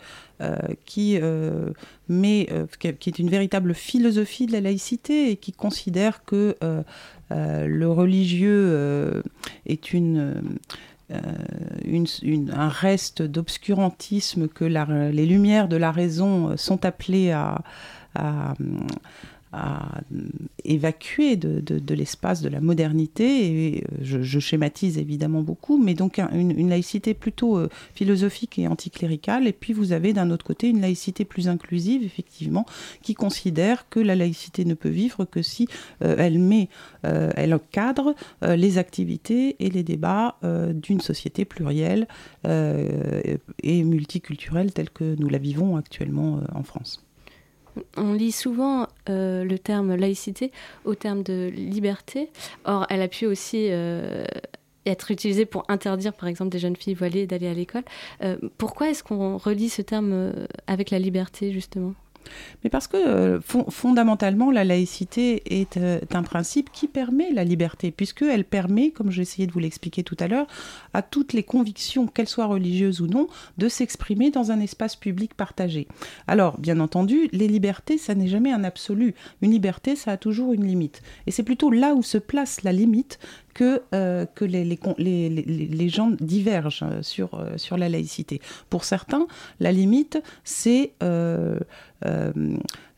qui, 0.86 1.20
met, 2.08 2.50
qui 2.80 3.10
est 3.10 3.20
une 3.20 3.30
véritable 3.30 3.74
philosophie 3.74 4.46
de 4.46 4.52
la 4.52 4.62
laïcité 4.62 5.32
et 5.32 5.36
qui 5.36 5.52
considère 5.52 6.24
que 6.24 6.56
euh, 6.64 6.82
euh, 7.32 7.68
le 7.68 7.90
religieux 7.90 8.66
euh, 8.70 9.22
est 9.66 9.94
une, 9.94 10.44
un 11.10 12.70
reste 12.70 13.22
d'obscurantisme 13.22 14.48
que 14.48 14.66
les 14.66 15.26
lumières 15.26 15.68
de 15.68 15.78
la 15.78 15.92
raison 15.92 16.56
sont 16.58 16.86
appelées 16.86 17.32
à 17.32 17.64
évacuer 20.64 21.36
de, 21.36 21.94
l'espace 21.94 22.42
de 22.42 22.50
la 22.50 22.62
modernité. 22.62 23.76
Et 23.76 23.84
euh, 23.84 23.98
je, 24.02 24.40
schématise 24.40 24.98
évidemment 24.98 25.42
beaucoup, 25.42 25.78
mais 25.78 25.94
donc 25.94 26.20
une, 26.20 26.70
laïcité 26.70 27.14
plutôt 27.14 27.58
euh, 27.58 27.70
philosophique 27.96 28.60
et 28.60 28.68
anticléricale. 28.68 29.48
Et 29.48 29.54
puis 29.54 29.74
vous 29.74 29.92
avez 29.92 30.14
d'un 30.14 30.30
autre 30.30 30.46
côté 30.46 30.70
une 30.70 30.82
laïcité 30.82 31.26
plus 31.26 31.48
inclusive, 31.48 32.04
effectivement, 32.04 32.66
qui 33.02 33.16
considère 33.16 33.90
que 33.90 34.00
la 34.00 34.16
laïcité 34.16 34.66
ne 34.66 34.76
peut 34.76 34.90
vivre 34.90 35.26
que 35.26 35.42
si 35.42 35.68
euh, 36.04 36.16
elle 36.18 36.40
met, 36.40 36.70
elle 37.02 37.54
encadre 37.54 38.14
les 38.42 38.78
activités 38.78 39.56
et 39.60 39.70
les 39.70 39.84
débats 39.84 40.38
d'une 40.74 41.00
société 41.00 41.46
plurielle 41.46 42.08
et 42.44 43.84
multiculturelle 43.84 44.74
telle 44.74 44.90
que 44.90 45.16
nous 45.18 45.30
la 45.30 45.38
vivons 45.38 45.78
actuellement 45.78 46.42
en 46.54 46.64
France. 46.64 47.09
On 47.98 48.14
lit 48.14 48.32
souvent 48.32 48.88
euh, 49.10 49.44
le 49.44 49.60
terme 49.60 49.96
laïcité 49.96 50.52
au 50.86 50.96
terme 50.96 51.24
de 51.24 51.52
liberté. 51.54 52.30
Or, 52.66 52.86
elle 52.90 53.02
appuie 53.02 53.26
aussi 53.26 53.68
euh, 53.70 54.26
être 54.86 55.12
utilisé 55.12 55.46
pour 55.46 55.64
interdire, 55.68 56.14
par 56.14 56.28
exemple, 56.28 56.52
des 56.52 56.60
jeunes 56.60 56.76
filles 56.76 56.96
voilées 56.96 57.28
d'aller 57.28 57.48
à 57.48 57.54
l'école. 57.54 57.84
pourquoi 58.58 58.90
est-ce 58.90 59.04
qu'on 59.04 59.38
relie 59.38 59.70
ce 59.70 59.82
terme 59.82 60.34
avec 60.68 60.90
la 60.90 61.00
liberté, 61.00 61.52
justement? 61.52 61.94
Mais 62.64 62.70
parce 62.70 62.88
que 62.88 62.98
euh, 62.98 63.40
fondamentalement, 63.42 64.52
la 64.52 64.64
laïcité 64.64 65.60
est 65.60 65.78
euh, 65.78 66.00
un 66.12 66.24
principe 66.24 66.72
qui 66.72 66.88
permet 66.88 67.32
la 67.32 67.44
liberté, 67.44 67.92
puisqu'elle 67.92 68.44
permet, 68.44 68.92
comme 68.92 69.12
essayé 69.18 69.48
de 69.48 69.52
vous 69.52 69.60
l'expliquer 69.60 70.04
tout 70.04 70.18
à 70.20 70.28
l'heure, 70.28 70.48
à 70.94 71.02
toutes 71.02 71.34
les 71.34 71.44
convictions, 71.44 72.08
qu'elles 72.08 72.28
soient 72.28 72.46
religieuses 72.46 73.02
ou 73.02 73.08
non, 73.08 73.28
de 73.58 73.70
s'exprimer 73.70 74.32
dans 74.32 74.52
un 74.52 74.60
espace 74.60 74.96
public 74.96 75.34
partagé. 75.34 75.88
Alors, 76.28 76.58
bien 76.58 76.80
entendu, 76.80 77.30
les 77.32 77.48
libertés, 77.48 77.98
ça 77.98 78.16
n'est 78.16 78.28
jamais 78.28 78.52
un 78.52 78.64
absolu. 78.64 79.16
Une 79.42 79.52
liberté, 79.52 79.96
ça 79.96 80.12
a 80.12 80.18
toujours 80.18 80.54
une 80.54 80.66
limite. 80.66 81.02
Et 81.28 81.32
c'est 81.32 81.44
plutôt 81.44 81.72
là 81.72 81.94
où 81.94 82.04
se 82.04 82.18
place 82.18 82.64
la 82.64 82.72
limite 82.72 83.20
que, 83.54 83.82
euh, 83.94 84.26
les, 84.42 84.64
les, 85.30 85.90
gens 85.90 86.12
divergent 86.20 87.02
sur, 87.02 87.30
sur 87.58 87.78
la 87.78 87.90
laïcité. 87.90 88.42
Pour 88.70 88.84
certains, 88.84 89.28
la 89.60 89.72
limite, 89.72 90.22
c'est 90.44 90.94
euh, 91.04 91.60
euh, 92.06 92.32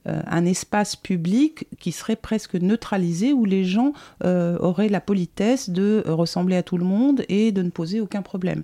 un 0.05 0.45
espace 0.45 0.95
public 0.95 1.67
qui 1.79 1.91
serait 1.91 2.15
presque 2.15 2.55
neutralisé 2.55 3.33
où 3.33 3.45
les 3.45 3.63
gens 3.63 3.93
euh, 4.23 4.57
auraient 4.59 4.89
la 4.89 5.01
politesse 5.01 5.69
de 5.69 6.03
ressembler 6.07 6.55
à 6.55 6.63
tout 6.63 6.77
le 6.77 6.85
monde 6.85 7.23
et 7.29 7.51
de 7.51 7.61
ne 7.61 7.69
poser 7.69 8.01
aucun 8.01 8.21
problème. 8.21 8.63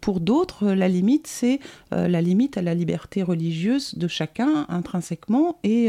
pour 0.00 0.20
d'autres, 0.20 0.68
la 0.72 0.88
limite, 0.88 1.26
c'est 1.26 1.60
la 1.90 2.20
limite 2.20 2.56
à 2.56 2.62
la 2.62 2.74
liberté 2.74 3.22
religieuse 3.22 3.94
de 3.96 4.08
chacun 4.08 4.66
intrinsèquement 4.68 5.58
et 5.64 5.88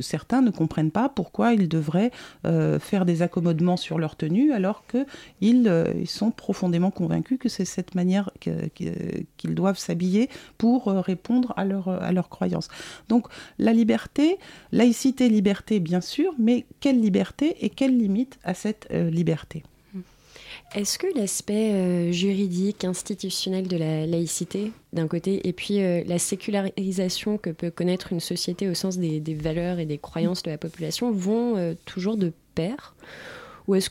certains 0.00 0.40
ne 0.40 0.50
comprennent 0.50 0.90
pas 0.90 1.08
pourquoi 1.08 1.52
ils 1.52 1.68
devraient 1.68 2.10
faire 2.44 3.04
des 3.04 3.22
accommodements 3.22 3.76
sur 3.76 3.98
leur 3.98 4.16
tenue 4.16 4.52
alors 4.52 4.84
qu'ils 4.86 5.72
ils 5.98 6.08
sont 6.08 6.30
profondément 6.30 6.90
convaincus 6.90 7.38
que 7.38 7.48
c'est 7.48 7.64
cette 7.64 7.94
manière 7.94 8.30
qu'ils 8.40 9.54
doivent 9.54 9.78
s'habiller 9.78 10.28
pour 10.58 10.86
répondre 10.86 11.52
à 11.56 11.64
leur, 11.64 11.88
à 11.88 12.12
leur 12.12 12.28
croyance. 12.28 12.68
Donc 13.08 13.26
la 13.60 13.72
liberté, 13.72 14.38
laïcité, 14.72 15.28
liberté, 15.28 15.80
bien 15.80 16.00
sûr, 16.00 16.32
mais 16.38 16.64
quelle 16.80 17.00
liberté 17.00 17.56
et 17.60 17.68
quelle 17.68 17.96
limite 17.96 18.38
à 18.42 18.54
cette 18.54 18.88
euh, 18.90 19.10
liberté? 19.10 19.62
Est-ce 20.74 20.98
que 20.98 21.06
l'aspect 21.16 21.72
euh, 21.72 22.12
juridique, 22.12 22.84
institutionnel 22.84 23.68
de 23.68 23.76
la 23.76 24.06
laïcité, 24.06 24.72
d'un 24.92 25.08
côté, 25.08 25.46
et 25.46 25.52
puis 25.52 25.82
euh, 25.82 26.02
la 26.06 26.18
sécularisation 26.18 27.38
que 27.38 27.50
peut 27.50 27.70
connaître 27.70 28.12
une 28.12 28.20
société 28.20 28.68
au 28.68 28.74
sens 28.74 28.96
des, 28.96 29.20
valeurs 29.34 29.78
et 29.78 29.86
des 29.86 29.98
croyances 29.98 30.42
de 30.42 30.50
la 30.50 30.58
population, 30.58 31.10
vont 31.12 31.76
toujours 31.84 32.16
de 32.16 32.32
pair? 32.54 32.94
Ou 33.68 33.74
est-ce 33.74 33.90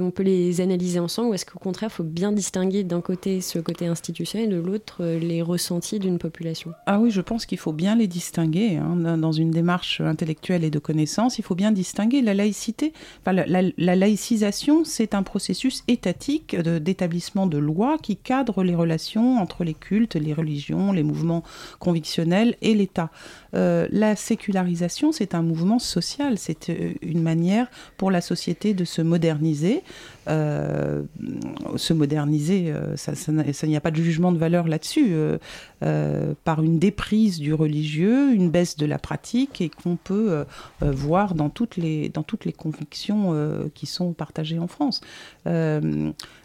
on 0.00 0.10
peut 0.10 0.22
les 0.22 0.60
analyser 0.60 1.00
ensemble 1.00 1.30
ou 1.30 1.34
est-ce 1.34 1.46
qu'au 1.46 1.58
contraire, 1.58 1.90
il 1.92 1.96
faut 1.96 2.04
bien 2.04 2.32
distinguer 2.32 2.84
d'un 2.84 3.00
côté 3.00 3.40
ce 3.40 3.58
côté 3.58 3.86
institutionnel 3.86 4.52
et 4.52 4.54
de 4.54 4.60
l'autre 4.60 4.98
euh, 5.00 5.18
les 5.18 5.42
ressentis 5.42 5.98
d'une 5.98 6.18
population? 6.18 6.72
Ah 6.86 7.00
oui, 7.00 7.10
je 7.10 7.20
pense 7.20 7.46
qu'il 7.46 7.58
faut 7.58 7.72
bien 7.72 7.96
les 7.96 8.06
distinguer. 8.06 8.76
Hein, 8.76 9.16
dans 9.16 9.32
une 9.32 9.50
démarche 9.50 10.00
intellectuelle 10.00 10.64
et 10.64 10.70
de 10.70 10.78
connaissance, 10.78 11.38
il 11.38 11.44
faut 11.44 11.54
bien 11.54 11.72
distinguer 11.72 12.22
la 12.22 12.34
laïcité. 12.34 12.92
la, 13.26 13.96
laïcisation, 13.96 14.84
c'est 14.84 15.14
un 15.14 15.22
processus 15.22 15.82
étatique 15.88 16.56
d'établissement 16.56 17.46
de, 17.46 17.58
lois 17.58 17.98
qui 17.98 18.16
cadre 18.16 18.62
les 18.62 18.74
relations 18.74 19.38
entre 19.38 19.64
les 19.64 19.74
cultes, 19.74 20.16
les 20.16 20.32
religions, 20.32 20.92
les 20.92 21.02
mouvements 21.02 21.42
convictionnels 21.78 22.56
et 22.62 22.74
l'État. 22.74 23.10
Euh, 23.54 23.86
la 23.90 24.16
sécularisation, 24.16 25.12
c'est 25.12 25.34
un 25.34 25.42
mouvement 25.42 25.78
social, 25.78 26.38
c'est 26.38 26.70
euh, 26.70 26.92
une 27.02 27.22
manière 27.22 27.68
pour 27.96 28.10
la 28.10 28.20
société 28.20 28.74
de 28.74 28.84
se 28.84 29.02
moderniser. 29.02 29.39
Euh, 30.28 31.02
se 31.76 31.92
moderniser, 31.92 32.72
ça, 32.96 33.12
il 33.62 33.68
n'y 33.68 33.76
a 33.76 33.80
pas 33.80 33.90
de 33.90 33.96
jugement 33.96 34.32
de 34.32 34.38
valeur 34.38 34.68
là-dessus, 34.68 35.14
par 36.44 36.62
une 36.62 36.78
déprise 36.78 37.40
du 37.40 37.54
religieux, 37.54 38.32
une 38.32 38.50
baisse 38.50 38.76
de 38.76 38.86
la 38.86 38.98
pratique 38.98 39.60
et 39.60 39.68
qu'on 39.68 39.96
peut 39.96 40.44
voir 40.80 41.34
dans 41.34 41.48
toutes 41.48 41.76
les, 41.76 42.08
dans 42.08 42.22
toutes 42.22 42.44
les 42.44 42.52
convictions 42.52 43.34
qui 43.74 43.86
sont 43.86 44.12
partagées 44.12 44.58
en 44.58 44.68
France 44.68 45.00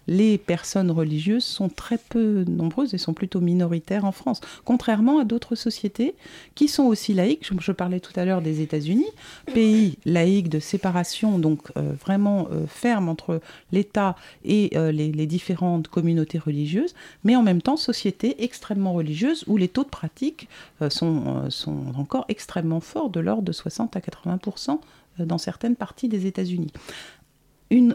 les 0.07 0.37
personnes 0.37 0.91
religieuses 0.91 1.43
sont 1.43 1.69
très 1.69 1.97
peu 1.97 2.43
nombreuses 2.47 2.93
et 2.93 2.97
sont 2.97 3.13
plutôt 3.13 3.41
minoritaires 3.41 4.05
en 4.05 4.11
France, 4.11 4.41
contrairement 4.63 5.19
à 5.19 5.25
d'autres 5.25 5.55
sociétés 5.55 6.15
qui 6.55 6.67
sont 6.67 6.83
aussi 6.83 7.13
laïques. 7.13 7.47
Je, 7.59 7.71
parlais 7.71 7.99
tout 7.99 8.17
à 8.17 8.25
l'heure 8.25 8.41
des 8.41 8.61
États-Unis, 8.61 9.07
pays 9.53 9.97
laïque 10.05 10.49
de 10.49 10.59
séparation, 10.59 11.39
donc 11.39 11.71
euh, 11.77 11.93
vraiment 11.99 12.47
euh, 12.51 12.65
ferme 12.67 13.09
entre 13.09 13.41
l'État 13.71 14.15
et 14.43 14.71
euh, 14.75 14.91
les, 14.91 15.25
différentes 15.25 15.87
communautés 15.87 16.37
religieuses, 16.37 16.93
mais 17.23 17.35
en 17.35 17.41
même 17.41 17.61
temps 17.61 17.77
société 17.77 18.43
extrêmement 18.43 18.93
religieuse 18.93 19.43
où 19.47 19.57
les 19.57 19.67
taux 19.67 19.83
de 19.83 19.89
pratique 19.89 20.47
sont, 20.89 21.49
sont 21.49 21.93
encore 21.97 22.25
extrêmement 22.29 22.79
forts, 22.79 23.09
de 23.09 23.19
l'ordre 23.19 23.41
de 23.41 23.51
60 23.51 23.95
à 23.95 23.99
80% 23.99 24.79
dans 25.17 25.39
certaines 25.39 25.75
parties 25.75 26.09
des 26.09 26.27
États-Unis 26.27 26.71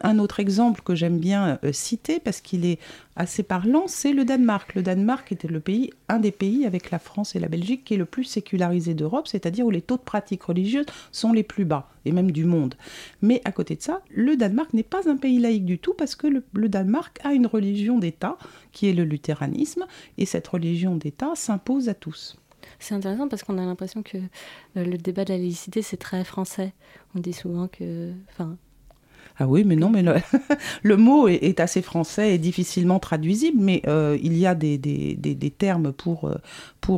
un 0.03 0.19
autre 0.19 0.41
exemple 0.41 0.83
que 0.83 0.95
j'aime 0.95 1.19
bien 1.19 1.59
euh, 1.65 1.73
citer 1.73 2.21
parce 2.21 2.41
qu'il 2.41 2.65
est 2.65 2.79
assez 3.17 3.43
parlant, 3.43 3.85
c'est 3.87 4.13
le 4.13 4.25
Danemark. 4.25 4.75
Le 4.75 4.83
Danemark 4.83 5.31
était 5.33 5.49
le 5.49 5.61
pays, 5.61 5.91
un 6.09 6.19
des 6.19 6.31
pays 6.31 6.65
avec 6.65 6.91
la 6.91 6.99
France 6.99 7.37
et 7.37 7.41
la 7.41 7.49
Belgique 7.49 7.85
qui 7.85 7.95
est 7.95 7.99
le 7.99 8.05
plus 8.05 8.25
sécularisé 8.25 8.95
d'Europe, 8.95 9.29
c'est-à-dire 9.29 9.67
où 9.67 9.71
les 9.71 9.83
taux 9.83 9.97
de 9.97 10.03
pratique 10.03 10.43
religieuse 10.43 10.87
sont 11.13 11.33
les 11.33 11.43
plus 11.43 11.65
bas, 11.65 11.91
et 12.05 12.13
même 12.13 12.31
du 12.31 12.45
monde. 12.45 12.75
Mais 13.23 13.43
à 13.45 13.53
côté 13.53 13.77
de 13.77 13.83
ça, 13.83 14.01
le 14.11 14.37
Danemark 14.37 14.73
n'est 14.73 14.83
pas 14.83 15.09
un 15.09 15.17
pays 15.17 15.39
laïque 15.39 15.67
du 15.67 15.79
tout 15.79 15.95
parce 15.95 16.15
que 16.15 16.27
le, 16.27 16.69
Danemark 16.69 17.19
a 17.25 17.33
une 17.33 17.47
religion 17.47 17.99
d'État 17.99 18.39
qui 18.73 18.89
est 18.89 18.95
le 18.95 19.05
luthéranisme, 19.05 19.87
et 20.19 20.27
cette 20.27 20.49
religion 20.49 20.97
d'État 20.97 21.33
s'impose 21.35 21.89
à 21.89 21.95
tous. 21.95 22.37
C'est 22.79 22.95
intéressant 22.95 23.29
parce 23.29 23.43
qu'on 23.43 23.59
a 23.59 23.65
l'impression 23.65 24.03
que 24.03 24.19
euh, 24.19 24.85
le 24.85 24.97
débat 24.97 25.25
de 25.25 25.33
la 25.33 25.39
laïcité, 25.39 25.83
c'est 25.83 25.97
très 25.97 26.25
français. 26.25 26.73
On 27.15 27.21
dit 27.21 27.33
souvent 27.33 27.69
que, 27.69 28.13
enfin, 28.31 28.57
ah 29.43 29.49
oui, 29.49 29.65
mais 29.65 29.75
non, 29.75 29.89
mais 29.89 30.03
le, 30.83 30.97
mot 30.99 31.27
est, 31.27 31.61
assez 31.61 31.81
français 31.81 32.35
et 32.35 32.39
difficilement 32.39 32.99
traduisible, 32.99 33.57
mais 33.59 33.81
euh, 33.87 34.19
il 34.23 34.37
y 34.37 34.47
a 34.47 34.55
des, 34.55 34.79
termes 35.57 35.93
pour, 35.93 36.27
euh, 36.27 36.35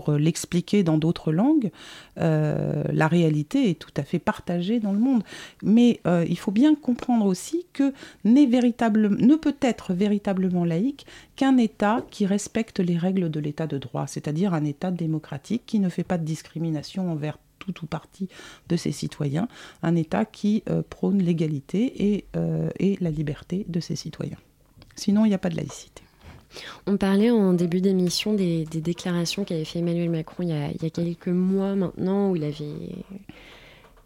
euh, 0.09 0.19
l'expliquer 0.19 0.83
dans 0.83 0.99
d'autres 0.99 1.31
langues. 1.31 1.71
la 2.17 3.09
réalité 3.09 3.71
est 3.71 3.79
tout 3.79 3.93
à 3.97 4.03
fait 4.03 4.19
partagée 4.19 4.81
dans 4.81 4.93
le 4.93 4.99
monde. 4.99 5.23
Mais 5.63 6.01
il 6.29 6.39
faut 6.39 6.51
bien 6.51 6.75
comprendre 6.75 7.27
aussi 7.27 7.65
que 7.73 7.93
ne 8.25 9.37
peut 9.37 9.57
être 9.61 9.95
véritablement 9.95 10.65
laïque 10.65 11.07
qu'un 11.37 11.57
État 11.59 12.05
qui 12.11 12.27
respecte 12.27 12.81
les 12.81 12.99
règles 12.99 13.31
de 13.31 13.39
l'État 13.39 13.69
de 13.69 13.79
droit, 13.79 14.09
c'est-à-dire 14.09 14.53
un 14.53 14.65
État 14.65 14.91
démocratique 14.91 15.63
qui 15.65 15.79
ne 15.79 15.89
fait 15.89 16.05
pas 16.05 16.19
de 16.19 16.25
discrimination 16.25 17.13
envers 17.13 17.39
tout 17.63 17.85
ou 17.85 17.87
partie 17.87 18.29
de 18.69 18.77
ses 18.77 18.93
citoyens, 18.93 19.49
un 19.83 19.95
État 19.95 20.25
qui 20.25 20.63
euh, 20.69 20.83
prône 20.89 21.19
l'égalité 21.19 22.25
euh, 22.37 22.71
et, 22.79 22.97
la 23.01 23.11
liberté 23.11 23.65
de 23.69 23.81
ses 23.81 23.97
citoyens. 23.97 24.39
Sinon, 24.97 25.25
il 25.25 25.29
n'y 25.29 25.35
a 25.35 25.39
pas 25.39 25.49
de 25.49 25.57
laïcité. 25.57 26.03
On 26.87 26.97
parlait 26.97 27.31
en 27.31 27.55
début 27.55 27.81
d'émission 27.81 28.35
des, 28.35 28.65
déclarations 28.65 29.45
qu'avait 29.45 29.65
fait 29.65 29.79
Emmanuel 29.79 30.11
Macron 30.11 30.43
il 30.43 30.51
y, 30.51 30.87
a, 30.87 30.91
quelques 30.91 31.29
mois 31.29 31.75
maintenant, 31.75 32.31
où 32.31 32.37
il 32.37 32.45
avait 32.45 33.05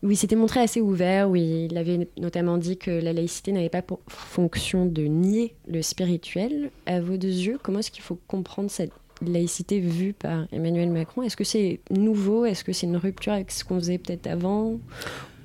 où 0.02 0.10
il 0.10 0.16
s'était 0.16 0.36
montré 0.36 0.60
assez 0.60 0.80
ouvert, 0.80 1.28
où 1.30 1.36
il 1.36 1.76
avait 1.76 2.08
notamment 2.18 2.58
dit 2.58 2.76
que 2.76 2.90
la 2.90 3.12
laïcité 3.12 3.50
n'avait 3.50 3.70
pas 3.70 3.82
pour 3.82 4.00
fonction 4.06 4.86
de 4.86 5.02
nier 5.02 5.54
le 5.66 5.82
spirituel. 5.82 6.70
À 6.84 7.00
vos 7.00 7.16
deux 7.16 7.28
yeux, 7.28 7.58
comment 7.60 7.80
est-ce 7.80 7.90
qu'il 7.90 8.04
faut 8.04 8.18
comprendre 8.28 8.70
cette 8.70 8.92
laïcité 9.24 9.80
vue 9.80 10.12
par 10.12 10.46
Emmanuel 10.52 10.90
Macron. 10.90 11.22
Est-ce 11.22 11.36
que 11.36 11.44
c'est 11.44 11.80
nouveau? 11.90 12.44
Est-ce 12.44 12.64
que 12.64 12.72
c'est 12.72 12.86
une 12.86 12.96
rupture 12.96 13.32
avec 13.32 13.50
ce 13.50 13.64
qu'on 13.64 13.78
faisait 13.78 13.98
peut-être 13.98 14.26
avant 14.26 14.78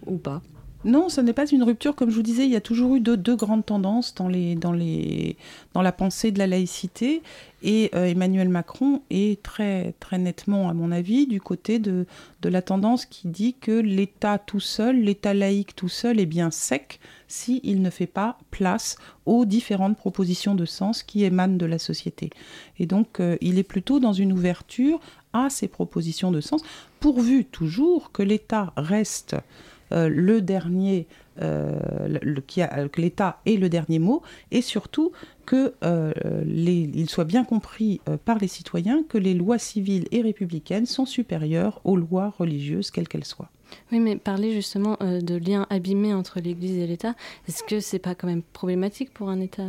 ou 0.05 0.17
pas? 0.17 0.41
Non, 0.83 1.09
ce 1.09 1.21
n'est 1.21 1.33
pas 1.33 1.45
une 1.45 1.61
rupture. 1.61 1.95
Comme 1.95 2.09
je 2.09 2.15
vous 2.15 2.23
disais, 2.23 2.45
il 2.45 2.51
y 2.51 2.55
a 2.55 2.61
toujours 2.61 2.95
eu 2.95 2.99
deux, 2.99 3.35
grandes 3.35 3.65
tendances 3.65 4.15
dans, 4.15 4.27
la 4.29 5.91
pensée 5.91 6.31
de 6.31 6.39
la 6.39 6.47
laïcité. 6.47 7.21
Et 7.61 7.91
euh, 7.93 8.05
Emmanuel 8.05 8.49
Macron 8.49 9.01
est 9.11 9.43
très, 9.43 9.93
très 9.99 10.17
nettement, 10.17 10.69
à 10.69 10.73
mon 10.73 10.91
avis, 10.91 11.27
du 11.27 11.39
côté 11.39 11.77
de, 11.77 12.07
de 12.41 12.49
la 12.49 12.63
tendance 12.63 13.05
qui 13.05 13.27
dit 13.27 13.53
que 13.53 13.71
l'État 13.71 14.39
tout 14.39 14.59
seul, 14.59 14.99
l'État 14.99 15.35
laïque 15.35 15.75
tout 15.75 15.89
seul 15.89 16.19
est 16.19 16.25
bien 16.25 16.49
sec 16.49 16.99
s'il 17.31 17.81
ne 17.81 17.89
fait 17.89 18.07
pas 18.07 18.37
place 18.51 18.97
aux 19.25 19.45
différentes 19.45 19.97
propositions 19.97 20.55
de 20.55 20.65
sens 20.65 21.03
qui 21.03 21.23
émanent 21.23 21.57
de 21.57 21.65
la 21.65 21.79
société. 21.79 22.29
Et 22.77 22.85
donc, 22.85 23.19
euh, 23.19 23.37
il 23.41 23.57
est 23.57 23.63
plutôt 23.63 23.99
dans 23.99 24.13
une 24.13 24.33
ouverture 24.33 24.99
à 25.33 25.49
ces 25.49 25.67
propositions 25.67 26.31
de 26.31 26.41
sens, 26.41 26.61
pourvu 26.99 27.45
toujours 27.45 28.11
que 28.11 28.23
l'État 28.23 28.73
reste 28.75 29.35
euh, 29.91 30.07
le 30.07 30.41
dernier, 30.41 31.07
euh, 31.41 31.79
que 32.91 33.01
l'État 33.01 33.39
ait 33.45 33.57
le 33.57 33.67
dernier 33.67 33.99
mot, 33.99 34.21
et 34.51 34.61
surtout 34.61 35.11
euh, 35.53 36.13
soit 37.07 37.25
bien 37.25 37.43
compris 37.43 37.99
par 38.23 38.37
les 38.37 38.47
citoyens 38.47 39.03
que 39.07 39.17
les 39.17 39.33
lois 39.33 39.57
civiles 39.57 40.07
et 40.11 40.21
républicaines 40.21 40.85
sont 40.85 41.05
supérieures 41.05 41.81
aux 41.83 41.97
lois 41.97 42.33
religieuses, 42.37 42.89
quelles 42.89 43.07
qu'elles 43.07 43.25
soient. 43.25 43.49
Oui, 43.91 43.99
mais 43.99 44.15
parler 44.15 44.51
justement 44.53 44.97
euh, 45.01 45.21
de 45.21 45.35
liens 45.35 45.65
abîmés 45.69 46.13
entre 46.13 46.39
l'Église 46.39 46.77
et 46.77 46.87
l'État, 46.87 47.15
est-ce 47.47 47.63
que 47.63 47.79
c'est 47.79 47.99
pas 47.99 48.15
quand 48.15 48.27
même 48.27 48.41
problématique 48.41 49.13
pour 49.13 49.29
un 49.29 49.39
État 49.39 49.63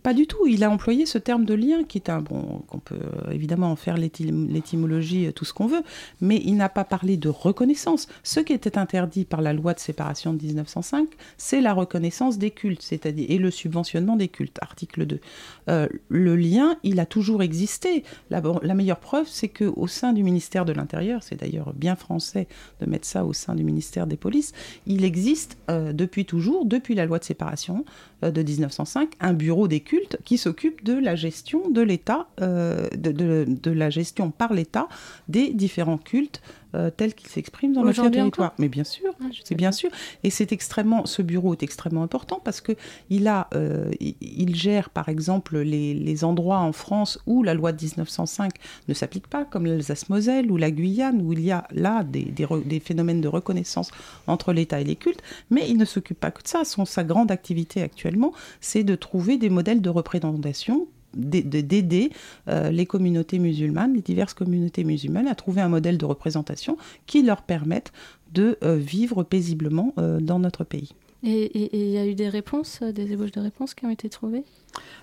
Pas 0.00 0.14
du 0.14 0.26
tout. 0.26 0.46
Il 0.46 0.64
a 0.64 0.70
employé 0.70 1.06
ce 1.06 1.18
terme 1.18 1.44
de 1.44 1.54
lien 1.54 1.84
qui 1.84 1.98
est 1.98 2.10
un 2.10 2.20
bon 2.20 2.62
qu'on 2.68 2.78
peut 2.78 2.94
euh, 2.94 3.30
évidemment 3.30 3.70
en 3.70 3.76
faire 3.76 3.96
l'étym- 3.96 4.48
l'étymologie 4.48 5.26
euh, 5.26 5.32
tout 5.32 5.44
ce 5.44 5.52
qu'on 5.52 5.66
veut, 5.66 5.82
mais 6.20 6.40
il 6.44 6.56
n'a 6.56 6.68
pas 6.68 6.84
parlé 6.84 7.16
de 7.16 7.28
reconnaissance. 7.28 8.08
Ce 8.22 8.40
qui 8.40 8.52
était 8.52 8.78
interdit 8.78 9.24
par 9.24 9.40
la 9.40 9.52
loi 9.52 9.74
de 9.74 9.80
séparation 9.80 10.32
de 10.32 10.42
1905, 10.44 11.08
c'est 11.38 11.60
la 11.60 11.72
reconnaissance 11.72 12.38
des 12.38 12.50
cultes, 12.50 12.82
c'est-à-dire 12.82 13.26
et 13.28 13.38
le 13.38 13.50
subventionnement 13.50 14.16
des 14.16 14.28
cultes, 14.28 14.58
article 14.60 15.06
2. 15.06 15.20
Euh, 15.68 15.88
le 16.08 16.36
lien, 16.36 16.76
il 16.82 17.00
a 17.00 17.06
toujours 17.06 17.42
existé. 17.42 18.04
La, 18.30 18.40
meilleure 18.74 19.00
preuve, 19.00 19.26
c'est 19.28 19.48
que 19.48 19.64
au 19.64 19.86
sein 19.86 20.12
du 20.12 20.22
ministère 20.22 20.64
de 20.64 20.72
l'Intérieur, 20.72 21.22
c'est 21.22 21.36
d'ailleurs 21.36 21.72
bien 21.74 21.96
français 21.96 22.48
de 22.80 22.86
mettre 22.86 23.06
ça 23.06 23.24
au 23.24 23.32
sein 23.32 23.54
du 23.54 23.64
ministère 23.64 24.06
des 24.06 24.16
Polices, 24.16 24.52
il 24.86 25.04
existe 25.04 25.58
depuis 25.68 26.24
toujours, 26.24 26.66
depuis 26.66 26.94
la 26.94 27.06
loi 27.06 27.18
de 27.18 27.24
séparation 27.24 27.84
de 28.22 28.42
1905, 28.42 29.10
un 29.20 29.32
bureau 29.32 29.68
des 29.68 29.80
cultes 29.80 30.18
qui 30.24 30.38
s'occupe 30.38 30.84
de 30.84 30.94
la 30.94 31.16
gestion 31.16 31.70
de 31.70 31.80
l'État, 31.80 32.28
euh, 32.40 32.88
de 32.90 33.70
la 33.70 33.90
gestion 33.90 34.30
par 34.30 34.52
l'État 34.52 34.88
des 35.28 35.52
différents 35.52 35.98
cultes 35.98 36.42
euh, 36.74 36.90
tels 36.90 37.14
qu'ils 37.14 37.28
s'expriment 37.28 37.72
dans 37.72 37.84
notre 37.84 38.08
territoire. 38.08 38.54
Mais 38.58 38.68
bien 38.68 38.84
sûr, 38.84 39.12
Ah, 39.20 39.26
c'est 39.44 39.54
bien 39.54 39.72
sûr. 39.72 39.90
Et 40.24 40.30
c'est 40.30 40.52
extrêmement, 40.52 41.06
ce 41.06 41.22
bureau 41.22 41.52
est 41.52 41.62
extrêmement 41.62 42.02
important 42.02 42.40
parce 42.42 42.60
que 42.60 42.72
il 43.08 43.28
a, 43.28 43.48
euh, 43.54 43.90
il, 44.00 44.14
il 44.20 44.54
gère 44.54 44.90
par 44.90 45.08
exemple 45.08 45.58
les, 45.58 45.94
les 45.94 46.24
endroits 46.24 46.58
en 46.58 46.72
France 46.72 47.18
où 47.26 47.42
la 47.42 47.54
loi 47.54 47.72
de 47.72 47.82
1905 47.82 48.52
ne 48.88 48.94
s'applique 48.94 49.26
pas, 49.26 49.44
comme 49.44 49.66
l'Alsace-Moselle 49.66 50.50
ou 50.50 50.56
la 50.56 50.70
Guyane, 50.70 51.20
où 51.22 51.32
il 51.32 51.40
y 51.40 51.50
a 51.50 51.66
là 51.72 52.04
des, 52.04 52.32
des 52.64 52.80
phénomènes 52.80 53.20
de 53.20 53.28
reconnaissance 53.28 53.90
entre 54.26 54.52
l'État 54.52 54.80
et 54.80 54.84
les 54.84 54.96
cultes. 54.96 55.22
Mais 55.50 55.68
il 55.68 55.76
ne 55.76 55.84
s'occupe 55.84 56.18
pas 56.20 56.30
que 56.30 56.42
de 56.42 56.48
ça. 56.48 56.64
Son, 56.64 56.84
sa 56.84 57.04
grande 57.04 57.30
activité 57.30 57.82
actuellement, 57.82 58.32
c'est 58.60 58.84
de 58.84 58.94
trouver 58.94 59.36
des 59.38 59.50
modèles 59.50 59.80
de 59.80 59.90
représentation 59.90 60.86
d'aider 61.14 62.10
euh, 62.48 62.70
les 62.70 62.86
communautés 62.86 63.38
musulmanes, 63.38 63.94
les 63.94 64.02
diverses 64.02 64.34
communautés 64.34 64.84
musulmanes, 64.84 65.28
à 65.28 65.34
trouver 65.34 65.60
un 65.60 65.68
modèle 65.68 65.98
de 65.98 66.04
représentation 66.04 66.76
qui 67.06 67.22
leur 67.22 67.42
permette 67.42 67.92
de 68.32 68.58
euh, 68.62 68.76
vivre 68.76 69.22
paisiblement 69.22 69.92
euh, 69.98 70.20
dans 70.20 70.38
notre 70.38 70.64
pays. 70.64 70.92
Et 71.22 71.76
il 71.76 71.90
y 71.90 71.98
a 71.98 72.06
eu 72.06 72.14
des 72.14 72.30
réponses, 72.30 72.82
des 72.82 73.12
ébauches 73.12 73.32
de 73.32 73.40
réponses 73.40 73.74
qui 73.74 73.84
ont 73.84 73.90
été 73.90 74.08
trouvées? 74.08 74.42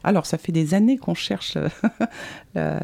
Alors, 0.04 0.26
ça 0.26 0.39
fait 0.39 0.52
des 0.52 0.74
années 0.74 0.98
qu'on 0.98 1.13
cherche 1.13 1.60
la, 2.56 2.80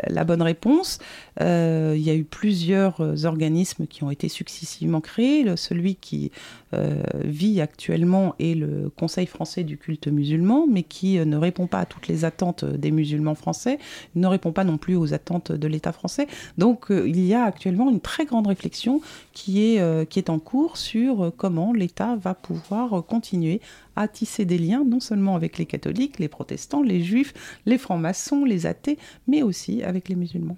la 0.08 0.24
bonne 0.24 0.42
réponse. 0.42 1.00
Euh, 1.40 1.94
il 1.96 2.02
y 2.02 2.10
a 2.10 2.14
eu 2.14 2.24
plusieurs 2.24 3.00
euh, 3.00 3.24
organismes 3.24 3.86
qui 3.86 4.04
ont 4.04 4.10
été 4.10 4.28
successivement 4.28 5.00
créés. 5.00 5.56
Celui 5.56 5.94
qui 5.94 6.30
euh, 6.74 7.02
vit 7.24 7.60
actuellement 7.60 8.34
est 8.38 8.54
le 8.54 8.90
Conseil 8.96 9.26
français 9.26 9.64
du 9.64 9.78
culte 9.78 10.08
musulman, 10.08 10.66
mais 10.68 10.82
qui 10.82 11.18
ne 11.18 11.36
répond 11.36 11.66
pas 11.66 11.80
à 11.80 11.86
toutes 11.86 12.08
les 12.08 12.24
attentes 12.24 12.64
des 12.64 12.90
musulmans 12.90 13.34
français, 13.34 13.78
ne 14.14 14.26
répond 14.26 14.52
pas 14.52 14.64
non 14.64 14.78
plus 14.78 14.96
aux 14.96 15.14
attentes 15.14 15.52
de 15.52 15.68
l'État 15.68 15.92
français. 15.92 16.26
Donc, 16.58 16.86
il 16.90 17.24
y 17.24 17.34
a 17.34 17.44
actuellement 17.44 17.90
une 17.90 18.00
très 18.00 18.24
grande 18.24 18.46
réflexion 18.46 19.00
qui 19.32 19.62
est, 19.62 20.28
en 20.28 20.38
cours 20.38 20.76
sur 20.76 21.32
comment 21.36 21.72
l'État 21.72 22.16
va 22.16 22.34
pouvoir 22.34 23.04
continuer 23.04 23.60
à 23.96 24.08
tisser 24.08 24.44
des 24.44 24.58
liens 24.58 24.84
non 24.84 25.00
seulement 25.00 25.34
avec 25.34 25.58
les 25.58 25.66
catholiques, 25.66 26.18
les 26.18 26.28
protestants, 26.28 26.82
les 26.82 27.02
juifs, 27.02 27.34
les 27.66 27.78
francs-maçons, 27.78 28.44
les 28.44 28.66
athées, 28.66 28.98
mais 29.26 29.42
aussi 29.42 29.82
avec 29.82 30.08
les 30.08 30.14
musulmans. 30.14 30.56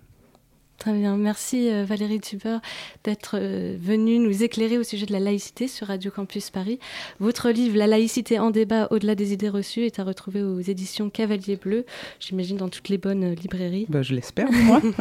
Très 0.78 0.92
bien, 0.92 1.16
merci 1.16 1.70
euh, 1.70 1.84
Valérie 1.84 2.20
Tuber 2.20 2.58
d'être 3.04 3.36
euh, 3.38 3.76
venue 3.80 4.18
nous 4.18 4.42
éclairer 4.42 4.76
au 4.76 4.82
sujet 4.82 5.06
de 5.06 5.12
la 5.12 5.20
laïcité 5.20 5.68
sur 5.68 5.86
Radio 5.86 6.10
Campus 6.10 6.50
Paris. 6.50 6.78
Votre 7.20 7.50
livre 7.50 7.78
La 7.78 7.86
laïcité 7.86 8.38
en 8.38 8.50
débat 8.50 8.88
au-delà 8.90 9.14
des 9.14 9.32
idées 9.32 9.48
reçues 9.48 9.86
est 9.86 9.98
à 9.98 10.04
retrouver 10.04 10.42
aux 10.42 10.60
éditions 10.60 11.10
Cavalier 11.10 11.56
Bleu, 11.56 11.86
j'imagine 12.20 12.56
dans 12.56 12.68
toutes 12.68 12.88
les 12.88 12.98
bonnes 12.98 13.24
euh, 13.24 13.34
librairies. 13.34 13.86
Ben, 13.88 14.02
je 14.02 14.14
l'espère, 14.14 14.50
moi. 14.50 14.80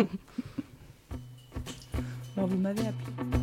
Alors, 2.38 2.50
vous 2.50 2.58
m'avez 2.58 2.82
appelé. 2.82 3.40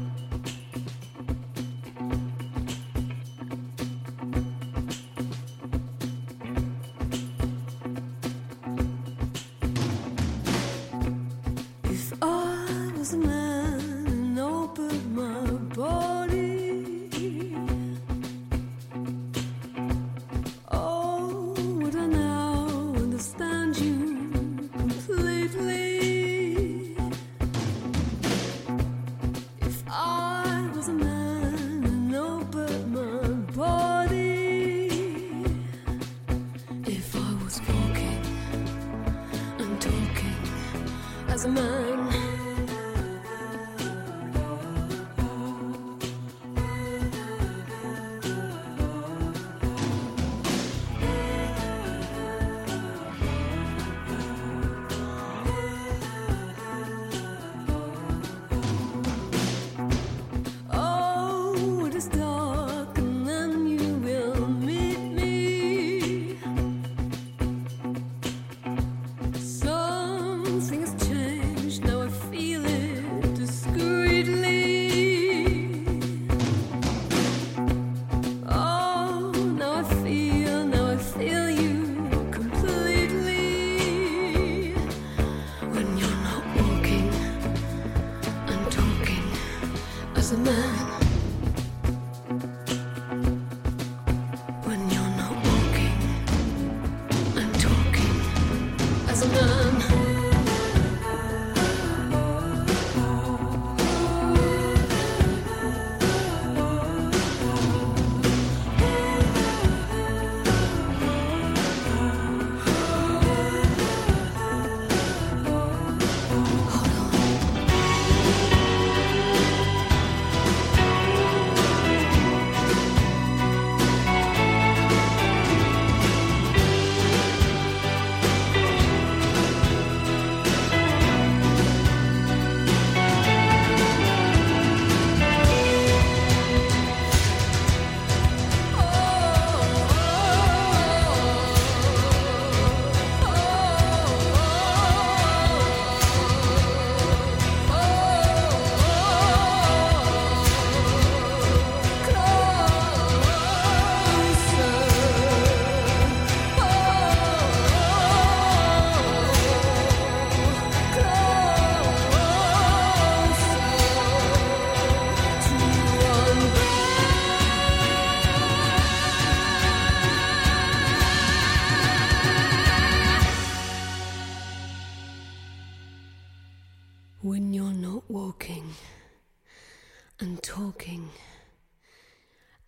and 180.20 180.42
talking 180.42 181.08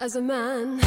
as 0.01 0.17
a 0.17 0.23
man. 0.23 0.81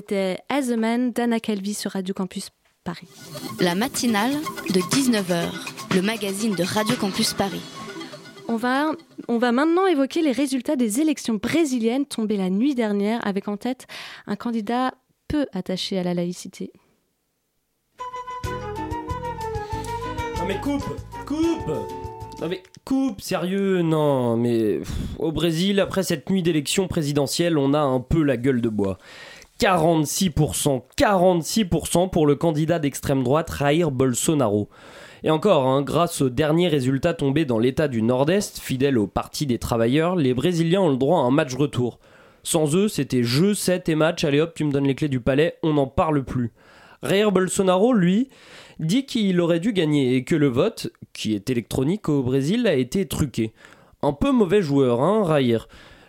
C'était 0.00 0.38
As 0.48 0.70
a 0.70 0.76
Man 0.78 1.12
d'Anna 1.12 1.40
Calvi 1.40 1.74
sur 1.74 1.90
Radio 1.90 2.14
Campus 2.14 2.48
Paris. 2.84 3.06
La 3.60 3.74
matinale 3.74 4.32
de 4.70 4.80
19h, 4.80 5.50
le 5.94 6.00
magazine 6.00 6.54
de 6.54 6.62
Radio 6.62 6.96
Campus 6.96 7.34
Paris. 7.34 7.60
On 8.48 8.56
va, 8.56 8.92
on 9.28 9.36
va 9.36 9.52
maintenant 9.52 9.86
évoquer 9.86 10.22
les 10.22 10.32
résultats 10.32 10.76
des 10.76 11.02
élections 11.02 11.34
brésiliennes 11.34 12.06
tombées 12.06 12.38
la 12.38 12.48
nuit 12.48 12.74
dernière 12.74 13.20
avec 13.26 13.46
en 13.46 13.58
tête 13.58 13.88
un 14.26 14.36
candidat 14.36 14.94
peu 15.28 15.44
attaché 15.52 15.98
à 15.98 16.02
la 16.02 16.14
laïcité. 16.14 16.72
Non 20.38 20.46
mais 20.48 20.58
coupe 20.62 20.96
Coupe 21.26 21.68
Non 22.40 22.48
mais 22.48 22.62
coupe, 22.86 23.20
sérieux, 23.20 23.82
non, 23.82 24.38
mais 24.38 24.78
pff, 24.78 24.92
au 25.18 25.30
Brésil, 25.30 25.78
après 25.78 26.04
cette 26.04 26.30
nuit 26.30 26.42
d'élection 26.42 26.88
présidentielle, 26.88 27.58
on 27.58 27.74
a 27.74 27.80
un 27.80 28.00
peu 28.00 28.22
la 28.22 28.38
gueule 28.38 28.62
de 28.62 28.70
bois. 28.70 28.96
46%, 29.60 30.84
46% 30.96 32.08
pour 32.08 32.26
le 32.26 32.34
candidat 32.34 32.78
d'extrême 32.78 33.22
droite 33.22 33.52
Jair 33.58 33.90
Bolsonaro. 33.90 34.70
Et 35.22 35.28
encore, 35.28 35.66
hein, 35.66 35.82
grâce 35.82 36.22
aux 36.22 36.30
derniers 36.30 36.68
résultats 36.68 37.12
tombés 37.12 37.44
dans 37.44 37.58
l'état 37.58 37.86
du 37.86 38.00
Nord-Est, 38.00 38.58
fidèle 38.58 38.96
au 38.96 39.06
Parti 39.06 39.44
des 39.44 39.58
Travailleurs, 39.58 40.16
les 40.16 40.32
Brésiliens 40.32 40.80
ont 40.80 40.88
le 40.88 40.96
droit 40.96 41.18
à 41.18 41.24
un 41.24 41.30
match 41.30 41.54
retour. 41.54 41.98
Sans 42.42 42.74
eux, 42.74 42.88
c'était 42.88 43.22
jeu, 43.22 43.52
7 43.52 43.90
et 43.90 43.94
match, 43.96 44.24
allez 44.24 44.40
hop, 44.40 44.54
tu 44.54 44.64
me 44.64 44.72
donnes 44.72 44.86
les 44.86 44.94
clés 44.94 45.08
du 45.08 45.20
palais, 45.20 45.58
on 45.62 45.74
n'en 45.74 45.86
parle 45.86 46.24
plus. 46.24 46.52
Jair 47.02 47.30
Bolsonaro, 47.30 47.92
lui, 47.92 48.30
dit 48.78 49.04
qu'il 49.04 49.42
aurait 49.42 49.60
dû 49.60 49.74
gagner 49.74 50.14
et 50.16 50.24
que 50.24 50.36
le 50.36 50.48
vote, 50.48 50.90
qui 51.12 51.34
est 51.34 51.50
électronique 51.50 52.08
au 52.08 52.22
Brésil, 52.22 52.66
a 52.66 52.72
été 52.72 53.06
truqué. 53.06 53.52
Un 54.00 54.14
peu 54.14 54.32
mauvais 54.32 54.62
joueur, 54.62 55.02
hein. 55.02 55.22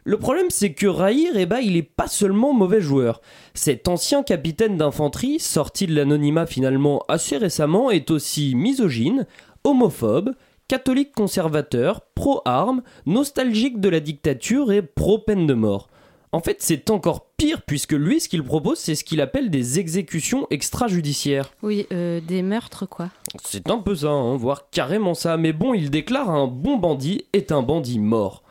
Le 0.03 0.17
problème, 0.17 0.47
c'est 0.49 0.73
que 0.73 0.87
Raïr, 0.87 1.33
eh 1.35 1.45
ben, 1.45 1.59
il 1.59 1.77
est 1.77 1.83
pas 1.83 2.07
seulement 2.07 2.53
mauvais 2.53 2.81
joueur. 2.81 3.21
Cet 3.53 3.87
ancien 3.87 4.23
capitaine 4.23 4.77
d'infanterie, 4.77 5.39
sorti 5.39 5.85
de 5.85 5.93
l'anonymat 5.93 6.47
finalement 6.47 7.03
assez 7.07 7.37
récemment, 7.37 7.91
est 7.91 8.09
aussi 8.09 8.55
misogyne, 8.55 9.27
homophobe, 9.63 10.31
catholique 10.67 11.13
conservateur, 11.13 12.01
pro-armes, 12.15 12.81
nostalgique 13.05 13.79
de 13.79 13.89
la 13.89 13.99
dictature 13.99 14.71
et 14.71 14.81
pro-peine 14.81 15.45
de 15.45 15.53
mort. 15.53 15.87
En 16.31 16.39
fait, 16.39 16.57
c'est 16.61 16.89
encore 16.89 17.27
pire 17.37 17.61
puisque 17.61 17.91
lui, 17.91 18.21
ce 18.21 18.29
qu'il 18.29 18.41
propose, 18.41 18.79
c'est 18.79 18.95
ce 18.95 19.03
qu'il 19.03 19.19
appelle 19.19 19.49
des 19.49 19.79
exécutions 19.79 20.47
extrajudiciaires. 20.49 21.51
Oui, 21.61 21.85
euh, 21.91 22.21
des 22.21 22.41
meurtres, 22.41 22.85
quoi. 22.87 23.09
C'est 23.43 23.69
un 23.69 23.79
peu 23.79 23.95
ça, 23.95 24.11
hein, 24.11 24.37
voire 24.37 24.69
carrément 24.71 25.13
ça. 25.13 25.35
Mais 25.35 25.51
bon, 25.51 25.73
il 25.73 25.89
déclare 25.89 26.29
un 26.29 26.47
bon 26.47 26.77
bandit 26.77 27.25
est 27.33 27.51
un 27.51 27.61
bandit 27.61 27.99
mort. 27.99 28.43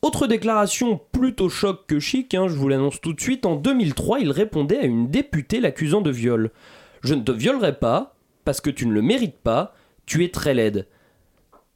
Autre 0.00 0.28
déclaration 0.28 1.00
plutôt 1.10 1.48
choc 1.48 1.86
que 1.88 1.98
chic, 1.98 2.32
hein, 2.34 2.46
je 2.46 2.54
vous 2.54 2.68
l'annonce 2.68 3.00
tout 3.00 3.12
de 3.12 3.20
suite, 3.20 3.44
en 3.46 3.56
2003, 3.56 4.20
il 4.20 4.30
répondait 4.30 4.78
à 4.78 4.84
une 4.84 5.10
députée 5.10 5.60
l'accusant 5.60 6.00
de 6.00 6.10
viol. 6.10 6.52
Je 7.02 7.14
ne 7.14 7.22
te 7.22 7.32
violerai 7.32 7.78
pas, 7.78 8.14
parce 8.44 8.60
que 8.60 8.70
tu 8.70 8.86
ne 8.86 8.92
le 8.92 9.02
mérites 9.02 9.38
pas, 9.38 9.74
tu 10.06 10.24
es 10.24 10.28
très 10.28 10.54
laide. 10.54 10.86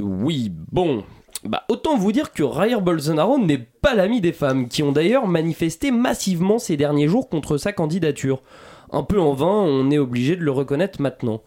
Oui, 0.00 0.52
bon. 0.70 1.04
Bah, 1.44 1.64
autant 1.68 1.96
vous 1.96 2.12
dire 2.12 2.32
que 2.32 2.44
Jair 2.44 2.80
Bolsonaro 2.80 3.38
n'est 3.38 3.58
pas 3.58 3.94
l'ami 3.94 4.20
des 4.20 4.32
femmes, 4.32 4.68
qui 4.68 4.84
ont 4.84 4.92
d'ailleurs 4.92 5.26
manifesté 5.26 5.90
massivement 5.90 6.60
ces 6.60 6.76
derniers 6.76 7.08
jours 7.08 7.28
contre 7.28 7.56
sa 7.56 7.72
candidature. 7.72 8.40
Un 8.92 9.02
peu 9.02 9.20
en 9.20 9.32
vain, 9.32 9.46
on 9.46 9.90
est 9.90 9.98
obligé 9.98 10.36
de 10.36 10.44
le 10.44 10.52
reconnaître 10.52 11.02
maintenant. 11.02 11.42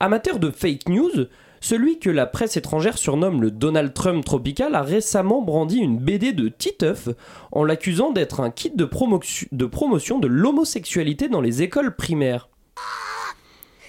Amateur 0.00 0.38
de 0.38 0.50
fake 0.50 0.88
news, 0.88 1.26
celui 1.60 1.98
que 1.98 2.10
la 2.10 2.26
presse 2.26 2.56
étrangère 2.56 2.98
surnomme 2.98 3.40
le 3.42 3.50
Donald 3.50 3.92
Trump 3.94 4.24
tropical 4.24 4.74
a 4.74 4.82
récemment 4.82 5.42
brandi 5.42 5.78
une 5.78 5.98
BD 5.98 6.32
de 6.32 6.48
Titeuf 6.48 7.08
en 7.52 7.64
l'accusant 7.64 8.10
d'être 8.12 8.40
un 8.40 8.50
kit 8.50 8.70
de, 8.70 8.84
promotion- 8.84 9.48
de 9.52 9.66
promotion 9.66 10.18
de 10.18 10.26
l'homosexualité 10.28 11.28
dans 11.28 11.40
les 11.40 11.62
écoles 11.62 11.94
primaires. 11.96 12.48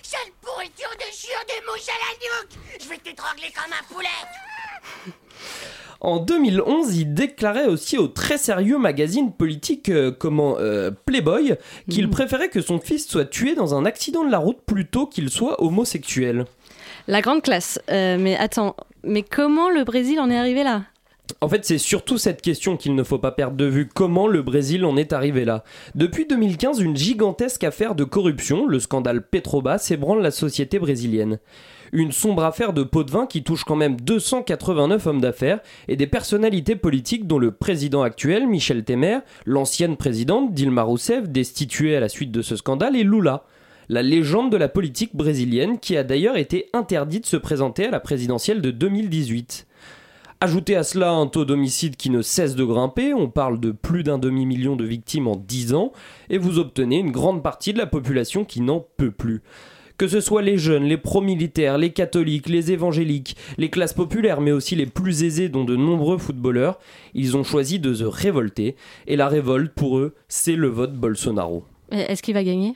Sale 0.03 0.19
pourriture 0.41 0.89
de 0.97 1.13
chiure 1.13 1.43
de 1.47 1.65
mouche 1.71 1.87
à 1.89 1.97
la 1.99 2.13
nuque 2.43 2.81
Je 2.81 2.89
vais 2.89 2.97
t'étrangler 2.97 3.51
comme 3.53 3.73
un 3.73 3.93
poulet 3.93 4.07
En 5.99 6.19
2011, 6.19 6.95
il 6.95 7.13
déclarait 7.13 7.65
aussi 7.65 7.97
au 7.97 8.07
très 8.07 8.37
sérieux 8.37 8.77
magazine 8.77 9.33
politique 9.33 9.89
euh, 9.89 10.11
comment 10.11 10.57
euh, 10.59 10.91
Playboy 11.05 11.55
qu'il 11.89 12.09
préférait 12.09 12.49
que 12.49 12.61
son 12.61 12.79
fils 12.79 13.07
soit 13.07 13.25
tué 13.25 13.55
dans 13.55 13.73
un 13.75 13.83
accident 13.85 14.23
de 14.23 14.31
la 14.31 14.37
route 14.37 14.61
plutôt 14.65 15.07
qu'il 15.07 15.29
soit 15.29 15.61
homosexuel. 15.61 16.45
La 17.07 17.21
grande 17.21 17.41
classe. 17.41 17.79
Euh, 17.89 18.17
mais 18.19 18.35
attends, 18.35 18.75
mais 19.03 19.23
comment 19.23 19.69
le 19.69 19.83
Brésil 19.83 20.19
en 20.19 20.29
est 20.29 20.37
arrivé 20.37 20.63
là? 20.63 20.83
En 21.41 21.49
fait, 21.49 21.65
c'est 21.65 21.77
surtout 21.77 22.17
cette 22.17 22.41
question 22.41 22.77
qu'il 22.77 22.95
ne 22.95 23.03
faut 23.03 23.17
pas 23.17 23.31
perdre 23.31 23.57
de 23.57 23.65
vue. 23.65 23.87
Comment 23.93 24.27
le 24.27 24.41
Brésil 24.41 24.85
en 24.85 24.97
est 24.97 25.13
arrivé 25.13 25.45
là? 25.45 25.63
Depuis 25.93 26.25
2015, 26.25 26.79
une 26.79 26.95
gigantesque 26.95 27.63
affaire 27.63 27.95
de 27.95 28.03
corruption, 28.03 28.65
le 28.65 28.79
scandale 28.79 29.21
Petrobras, 29.21 29.87
ébranle 29.91 30.21
la 30.21 30.31
société 30.31 30.79
brésilienne. 30.79 31.39
Une 31.93 32.11
sombre 32.11 32.43
affaire 32.43 32.73
de 32.73 32.83
pot 32.83 33.03
de 33.03 33.11
vin 33.11 33.25
qui 33.25 33.43
touche 33.43 33.63
quand 33.63 33.75
même 33.75 33.99
289 33.99 35.07
hommes 35.07 35.21
d'affaires 35.21 35.59
et 35.87 35.95
des 35.95 36.07
personnalités 36.07 36.75
politiques 36.75 37.27
dont 37.27 37.39
le 37.39 37.51
président 37.51 38.01
actuel, 38.01 38.47
Michel 38.47 38.83
Temer, 38.83 39.19
l'ancienne 39.45 39.95
présidente 39.95 40.53
Dilma 40.53 40.83
Rousseff, 40.83 41.29
destituée 41.29 41.95
à 41.95 42.01
la 42.01 42.09
suite 42.09 42.31
de 42.31 42.41
ce 42.41 42.55
scandale, 42.55 42.95
et 42.95 43.03
Lula, 43.03 43.43
la 43.89 44.01
légende 44.01 44.51
de 44.51 44.57
la 44.57 44.67
politique 44.67 45.15
brésilienne 45.15 45.79
qui 45.79 45.95
a 45.95 46.03
d'ailleurs 46.03 46.37
été 46.37 46.69
interdit 46.73 47.21
de 47.21 47.25
se 47.25 47.37
présenter 47.37 47.85
à 47.85 47.91
la 47.91 47.99
présidentielle 47.99 48.61
de 48.61 48.71
2018. 48.71 49.67
Ajoutez 50.39 50.75
à 50.75 50.83
cela 50.83 51.11
un 51.11 51.25
taux 51.25 51.45
d'homicide 51.45 51.95
qui 51.95 52.11
ne 52.11 52.21
cesse 52.21 52.55
de 52.55 52.63
grimper, 52.63 53.13
on 53.13 53.27
parle 53.27 53.59
de 53.59 53.71
plus 53.71 54.03
d'un 54.03 54.19
demi-million 54.19 54.75
de 54.75 54.85
victimes 54.85 55.27
en 55.27 55.35
10 55.35 55.73
ans, 55.73 55.91
et 56.29 56.37
vous 56.37 56.59
obtenez 56.59 56.97
une 56.97 57.11
grande 57.11 57.41
partie 57.41 57.73
de 57.73 57.79
la 57.79 57.87
population 57.87 58.45
qui 58.45 58.61
n'en 58.61 58.85
peut 58.97 59.09
plus. 59.09 59.41
Que 59.97 60.07
ce 60.07 60.21
soit 60.21 60.43
les 60.43 60.59
jeunes, 60.59 60.83
les 60.83 60.97
pro-militaires, 60.97 61.79
les 61.79 61.89
catholiques, 61.91 62.49
les 62.49 62.71
évangéliques, 62.71 63.35
les 63.57 63.71
classes 63.71 63.93
populaires, 63.93 64.41
mais 64.41 64.51
aussi 64.51 64.75
les 64.75 64.85
plus 64.85 65.23
aisés, 65.23 65.49
dont 65.49 65.63
de 65.63 65.75
nombreux 65.75 66.19
footballeurs, 66.19 66.77
ils 67.15 67.35
ont 67.35 67.43
choisi 67.43 67.79
de 67.79 67.91
se 67.95 68.03
révolter, 68.03 68.75
et 69.07 69.15
la 69.15 69.29
révolte, 69.29 69.73
pour 69.73 69.97
eux, 69.97 70.13
c'est 70.27 70.55
le 70.55 70.67
vote 70.67 70.93
Bolsonaro. 70.93 71.63
Est-ce 71.89 72.21
qu'il 72.21 72.35
va 72.35 72.43
gagner? 72.43 72.75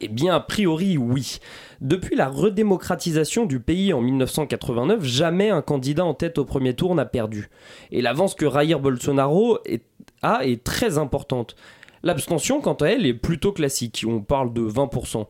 Eh 0.00 0.08
bien, 0.08 0.34
a 0.34 0.40
priori, 0.40 0.96
oui. 0.96 1.38
Depuis 1.80 2.14
la 2.14 2.28
redémocratisation 2.28 3.46
du 3.46 3.60
pays 3.60 3.92
en 3.92 4.00
1989, 4.00 5.02
jamais 5.04 5.50
un 5.50 5.62
candidat 5.62 6.04
en 6.04 6.14
tête 6.14 6.38
au 6.38 6.44
premier 6.44 6.74
tour 6.74 6.94
n'a 6.94 7.04
perdu. 7.04 7.50
Et 7.90 8.02
l'avance 8.02 8.34
que 8.34 8.48
Jair 8.48 8.78
Bolsonaro 8.78 9.58
a 10.22 10.46
est 10.46 10.62
très 10.62 10.98
importante. 10.98 11.56
L'abstention, 12.04 12.60
quant 12.60 12.74
à 12.74 12.86
elle, 12.86 13.06
est 13.06 13.14
plutôt 13.14 13.52
classique. 13.52 14.04
On 14.08 14.20
parle 14.20 14.52
de 14.52 14.62
20%. 14.62 15.26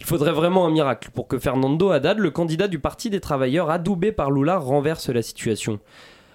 Il 0.00 0.06
faudrait 0.06 0.32
vraiment 0.32 0.66
un 0.66 0.70
miracle 0.70 1.10
pour 1.14 1.28
que 1.28 1.38
Fernando 1.38 1.90
Haddad, 1.90 2.18
le 2.18 2.30
candidat 2.32 2.66
du 2.66 2.80
Parti 2.80 3.08
des 3.08 3.20
Travailleurs 3.20 3.70
adoubé 3.70 4.10
par 4.10 4.32
Lula, 4.32 4.58
renverse 4.58 5.08
la 5.08 5.22
situation. 5.22 5.78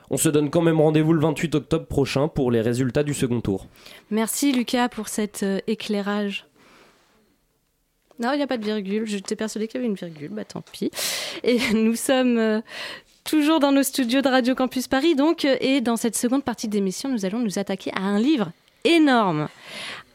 On 0.09 0.15
se 0.15 0.29
donne 0.29 0.49
quand 0.49 0.61
même 0.61 0.79
rendez-vous 0.79 1.11
le 1.11 1.19
28 1.19 1.55
octobre 1.55 1.85
prochain 1.85 2.29
pour 2.29 2.49
les 2.49 2.61
résultats 2.61 3.03
du 3.03 3.13
second 3.13 3.41
tour. 3.41 3.67
Merci 4.09 4.53
Lucas 4.53 4.87
pour 4.87 5.09
cet 5.09 5.43
euh, 5.43 5.59
éclairage. 5.67 6.46
Non, 8.19 8.31
il 8.33 8.37
n'y 8.37 8.43
a 8.43 8.47
pas 8.47 8.57
de 8.57 8.65
virgule. 8.65 9.05
J'étais 9.05 9.35
persuadée 9.35 9.67
qu'il 9.67 9.79
y 9.79 9.83
avait 9.83 9.89
une 9.89 9.95
virgule. 9.95 10.29
Bah 10.31 10.43
tant 10.45 10.61
pis. 10.61 10.91
Et 11.43 11.59
nous 11.73 11.95
sommes 11.95 12.37
euh, 12.37 12.61
toujours 13.23 13.59
dans 13.59 13.71
nos 13.71 13.83
studios 13.83 14.21
de 14.21 14.27
Radio 14.27 14.55
Campus 14.55 14.87
Paris, 14.87 15.15
donc. 15.15 15.45
euh, 15.45 15.55
Et 15.59 15.81
dans 15.81 15.97
cette 15.97 16.15
seconde 16.17 16.43
partie 16.43 16.67
d'émission, 16.67 17.09
nous 17.09 17.25
allons 17.25 17.39
nous 17.39 17.59
attaquer 17.59 17.91
à 17.95 18.01
un 18.01 18.19
livre 18.19 18.51
énorme, 18.83 19.49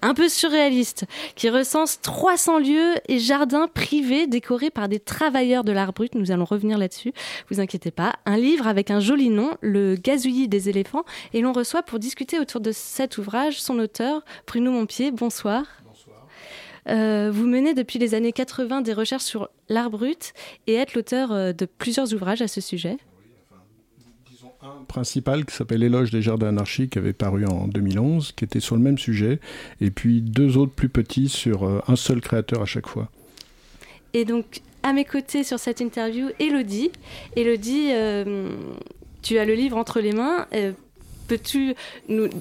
un 0.00 0.14
peu 0.14 0.28
surréaliste, 0.30 1.04
qui 1.36 1.50
recense 1.50 2.00
300 2.00 2.58
lieux 2.60 2.94
et 3.06 3.18
jardins 3.18 3.68
privés 3.68 4.26
décorés 4.26 4.70
par 4.70 4.88
des 4.88 4.98
travailleurs 4.98 5.62
de 5.62 5.72
l'art 5.72 5.92
brut. 5.92 6.14
Nous 6.14 6.30
allons 6.30 6.46
revenir 6.46 6.78
là-dessus. 6.78 7.12
Vous 7.50 7.60
inquiétez 7.60 7.90
pas. 7.90 8.14
Un 8.24 8.38
livre 8.38 8.66
avec 8.66 8.90
un 8.90 8.98
joli 8.98 9.28
nom, 9.28 9.50
Le 9.60 9.94
gazouillis 9.94 10.48
des 10.48 10.70
éléphants. 10.70 11.04
Et 11.34 11.42
l'on 11.42 11.52
reçoit 11.52 11.82
pour 11.82 11.98
discuter 11.98 12.38
autour 12.40 12.60
de 12.62 12.72
cet 12.72 13.18
ouvrage 13.18 13.60
son 13.60 13.78
auteur, 13.78 14.22
Bruno 14.46 14.72
Montpied. 14.72 15.10
Bonsoir. 15.10 15.64
Euh, 16.88 17.30
vous 17.32 17.46
menez 17.46 17.74
depuis 17.74 17.98
les 17.98 18.14
années 18.14 18.32
80 18.32 18.82
des 18.82 18.92
recherches 18.92 19.24
sur 19.24 19.48
l'art 19.68 19.90
brut 19.90 20.34
et 20.66 20.74
êtes 20.74 20.94
l'auteur 20.94 21.32
euh, 21.32 21.52
de 21.52 21.64
plusieurs 21.64 22.12
ouvrages 22.12 22.42
à 22.42 22.48
ce 22.48 22.60
sujet. 22.60 22.98
principal 24.88 25.44
qui 25.44 25.54
s'appelle 25.54 25.80
L'éloge 25.80 26.10
des 26.10 26.22
jardins 26.22 26.48
anarchiques, 26.48 26.92
qui 26.92 26.98
avait 26.98 27.12
paru 27.12 27.46
en 27.46 27.68
2011, 27.68 28.32
qui 28.32 28.44
était 28.44 28.60
sur 28.60 28.76
le 28.76 28.82
même 28.82 28.98
sujet, 28.98 29.38
et 29.80 29.90
puis 29.90 30.20
deux 30.20 30.56
autres 30.56 30.72
plus 30.72 30.88
petits 30.88 31.28
sur 31.28 31.64
euh, 31.64 31.80
un 31.86 31.96
seul 31.96 32.20
créateur 32.20 32.62
à 32.62 32.66
chaque 32.66 32.88
fois. 32.88 33.08
Et 34.14 34.24
donc, 34.24 34.60
à 34.82 34.92
mes 34.92 35.04
côtés 35.04 35.44
sur 35.44 35.58
cette 35.58 35.80
interview, 35.80 36.28
Elodie. 36.38 36.90
Elodie, 37.36 37.88
euh, 37.92 38.56
tu 39.22 39.38
as 39.38 39.44
le 39.44 39.54
livre 39.54 39.76
entre 39.76 40.00
les 40.00 40.12
mains. 40.12 40.46
Euh, 40.54 40.72
Peux-tu 41.32 41.74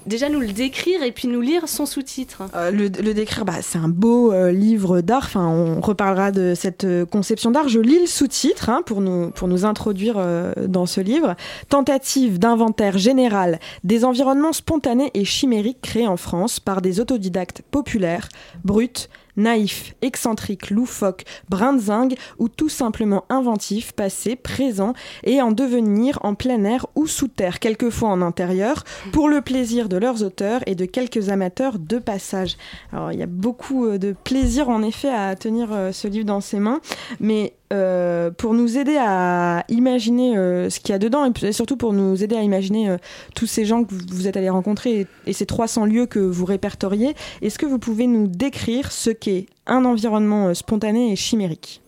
déjà 0.05 0.27
nous 0.27 0.41
le 0.41 0.51
décrire 0.51 1.01
et 1.01 1.13
puis 1.13 1.29
nous 1.29 1.39
lire 1.39 1.69
son 1.69 1.85
sous-titre? 1.85 2.43
Euh, 2.55 2.71
le, 2.71 2.89
décrire, 2.89 3.45
bah, 3.45 3.61
c'est 3.61 3.77
un 3.77 3.87
beau 3.87 4.33
euh, 4.33 4.51
livre 4.51 4.99
d'art. 4.99 5.23
Enfin, 5.23 5.47
on 5.47 5.79
reparlera 5.79 6.31
de 6.31 6.55
cette 6.55 6.83
euh, 6.83 7.05
conception 7.05 7.51
d'art. 7.51 7.69
Je 7.69 7.79
lis 7.79 8.01
le 8.01 8.05
sous-titre 8.05 8.69
hein, 8.69 8.81
pour, 8.85 8.99
nous, 8.99 9.29
pour 9.29 9.47
nous 9.47 9.63
introduire 9.63 10.21
dans 10.67 10.85
ce 10.85 10.99
livre. 10.99 11.37
Tentative 11.69 12.37
d'inventaire 12.37 12.97
général 12.97 13.61
des 13.85 14.03
environnements 14.03 14.51
spontanés 14.51 15.11
et 15.13 15.23
chimériques 15.23 15.79
créés 15.81 16.07
en 16.07 16.17
France 16.17 16.59
par 16.59 16.81
des 16.81 16.99
autodidactes 16.99 17.61
populaires, 17.71 18.27
bruts, 18.65 19.07
naïfs, 19.37 19.95
excentriques, 20.01 20.69
loufoques, 20.69 21.23
brinzingues 21.49 22.15
ou 22.39 22.49
tout 22.49 22.69
simplement 22.69 23.25
inventifs, 23.29 23.93
passés, 23.93 24.35
présents 24.35 24.93
et 25.23 25.41
en 25.41 25.51
devenir 25.51 26.19
en 26.23 26.35
plein 26.35 26.63
air 26.63 26.87
ou 26.95 27.07
sous 27.07 27.27
terre, 27.27 27.59
quelquefois 27.59 28.09
en 28.09 28.21
intérieur, 28.21 28.83
pour 29.11 29.29
le 29.29 29.41
plaisir 29.41 29.89
de 29.89 29.97
leurs 29.97 30.23
auteurs 30.23 30.61
et 30.65 30.75
de 30.75 30.85
quelques 30.85 31.29
amateurs 31.29 31.79
de 31.79 31.97
passage. 31.97 32.57
Alors 32.91 33.11
il 33.11 33.19
y 33.19 33.23
a 33.23 33.27
beaucoup 33.27 33.85
euh, 33.85 33.97
de 33.97 34.13
plaisir 34.23 34.69
en 34.69 34.83
effet 34.83 35.09
à 35.09 35.35
tenir 35.35 35.69
euh, 35.71 35.91
ce 35.91 36.07
livre 36.07 36.25
dans 36.25 36.41
ses 36.41 36.59
mains, 36.59 36.81
mais 37.19 37.53
euh, 37.71 38.31
pour 38.31 38.53
nous 38.53 38.77
aider 38.77 38.97
à 38.99 39.63
imaginer 39.69 40.37
euh, 40.37 40.69
ce 40.69 40.79
qu'il 40.79 40.89
y 40.91 40.95
a 40.95 40.99
dedans 40.99 41.31
et 41.41 41.51
surtout 41.53 41.77
pour 41.77 41.93
nous 41.93 42.21
aider 42.23 42.35
à 42.35 42.43
imaginer 42.43 42.89
euh, 42.89 42.97
tous 43.33 43.47
ces 43.47 43.65
gens 43.65 43.83
que 43.83 43.93
vous- 43.93 44.27
êtes 44.27 44.35
allés 44.35 44.49
rencontrer 44.49 45.07
et, 45.25 45.33
ces 45.33 45.45
300 45.45 45.85
lieux 45.85 46.05
que 46.05 46.19
vous 46.19 46.45
répertoriez, 46.45 47.15
est-ce 47.41 47.57
que 47.57 47.65
vous 47.65 47.79
pouvez 47.79 48.07
nous 48.07 48.27
décrire 48.27 48.91
ce 48.91 49.09
qu'est 49.09 49.45
un 49.65 49.85
environnement 49.85 50.53
spontané 50.53 51.11
et 51.11 51.15
chimérique? 51.15 51.81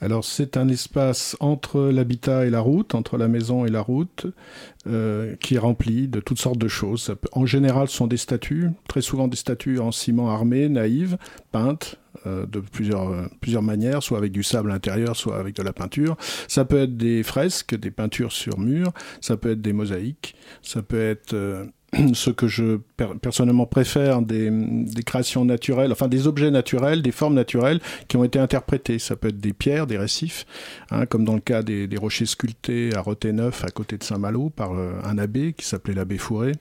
Alors 0.00 0.24
c'est 0.24 0.56
un 0.56 0.68
espace 0.68 1.36
entre 1.40 1.82
l'habitat 1.82 2.46
et 2.46 2.50
la 2.50 2.60
route, 2.60 2.94
entre 2.94 3.18
la 3.18 3.28
maison 3.28 3.66
et 3.66 3.70
la 3.70 3.82
route, 3.82 4.26
qui 5.40 5.54
est 5.54 5.58
rempli 5.58 6.08
de 6.08 6.20
toutes 6.20 6.40
sortes 6.40 6.58
de 6.58 6.68
choses. 6.68 7.14
En 7.32 7.44
général, 7.44 7.88
ce 7.88 7.96
sont 7.96 8.06
des 8.06 8.16
statues, 8.16 8.70
très 8.88 9.02
souvent 9.02 9.28
des 9.28 9.36
statues 9.36 9.78
en 9.78 9.92
ciment 9.92 10.30
armé, 10.30 10.70
naïves, 10.70 11.18
peintes. 11.52 11.96
Euh, 12.26 12.46
de 12.46 12.60
plusieurs, 12.60 13.08
euh, 13.10 13.26
plusieurs 13.40 13.62
manières, 13.62 14.02
soit 14.02 14.18
avec 14.18 14.32
du 14.32 14.42
sable 14.42 14.70
à 14.70 14.74
l'intérieur, 14.74 15.16
soit 15.16 15.38
avec 15.38 15.56
de 15.56 15.62
la 15.62 15.72
peinture. 15.72 16.16
Ça 16.48 16.64
peut 16.64 16.82
être 16.82 16.96
des 16.96 17.22
fresques, 17.22 17.74
des 17.74 17.90
peintures 17.90 18.32
sur 18.32 18.58
mur, 18.58 18.92
ça 19.20 19.36
peut 19.36 19.52
être 19.52 19.62
des 19.62 19.72
mosaïques, 19.72 20.34
ça 20.62 20.82
peut 20.82 21.00
être 21.00 21.32
euh, 21.34 21.64
ce 22.12 22.30
que 22.30 22.46
je 22.46 22.76
per- 22.96 23.14
personnellement 23.20 23.66
préfère 23.66 24.22
des, 24.22 24.50
des 24.50 25.02
créations 25.02 25.44
naturelles, 25.44 25.92
enfin 25.92 26.08
des 26.08 26.26
objets 26.26 26.50
naturels, 26.50 27.02
des 27.02 27.10
formes 27.10 27.34
naturelles 27.34 27.80
qui 28.06 28.16
ont 28.16 28.24
été 28.24 28.38
interprétées. 28.38 28.98
Ça 28.98 29.16
peut 29.16 29.28
être 29.28 29.40
des 29.40 29.52
pierres, 29.52 29.86
des 29.86 29.98
récifs, 29.98 30.46
hein, 30.90 31.06
comme 31.06 31.24
dans 31.24 31.34
le 31.34 31.40
cas 31.40 31.62
des, 31.62 31.86
des 31.86 31.96
rochers 31.96 32.26
sculptés 32.26 32.94
à 32.94 33.00
Roténeuf, 33.00 33.64
à 33.64 33.68
côté 33.70 33.96
de 33.96 34.04
Saint-Malo, 34.04 34.50
par 34.50 34.72
un 34.72 35.18
abbé 35.18 35.52
qui 35.54 35.64
s'appelait 35.66 35.94
l'abbé 35.94 36.18
Fourré. 36.18 36.52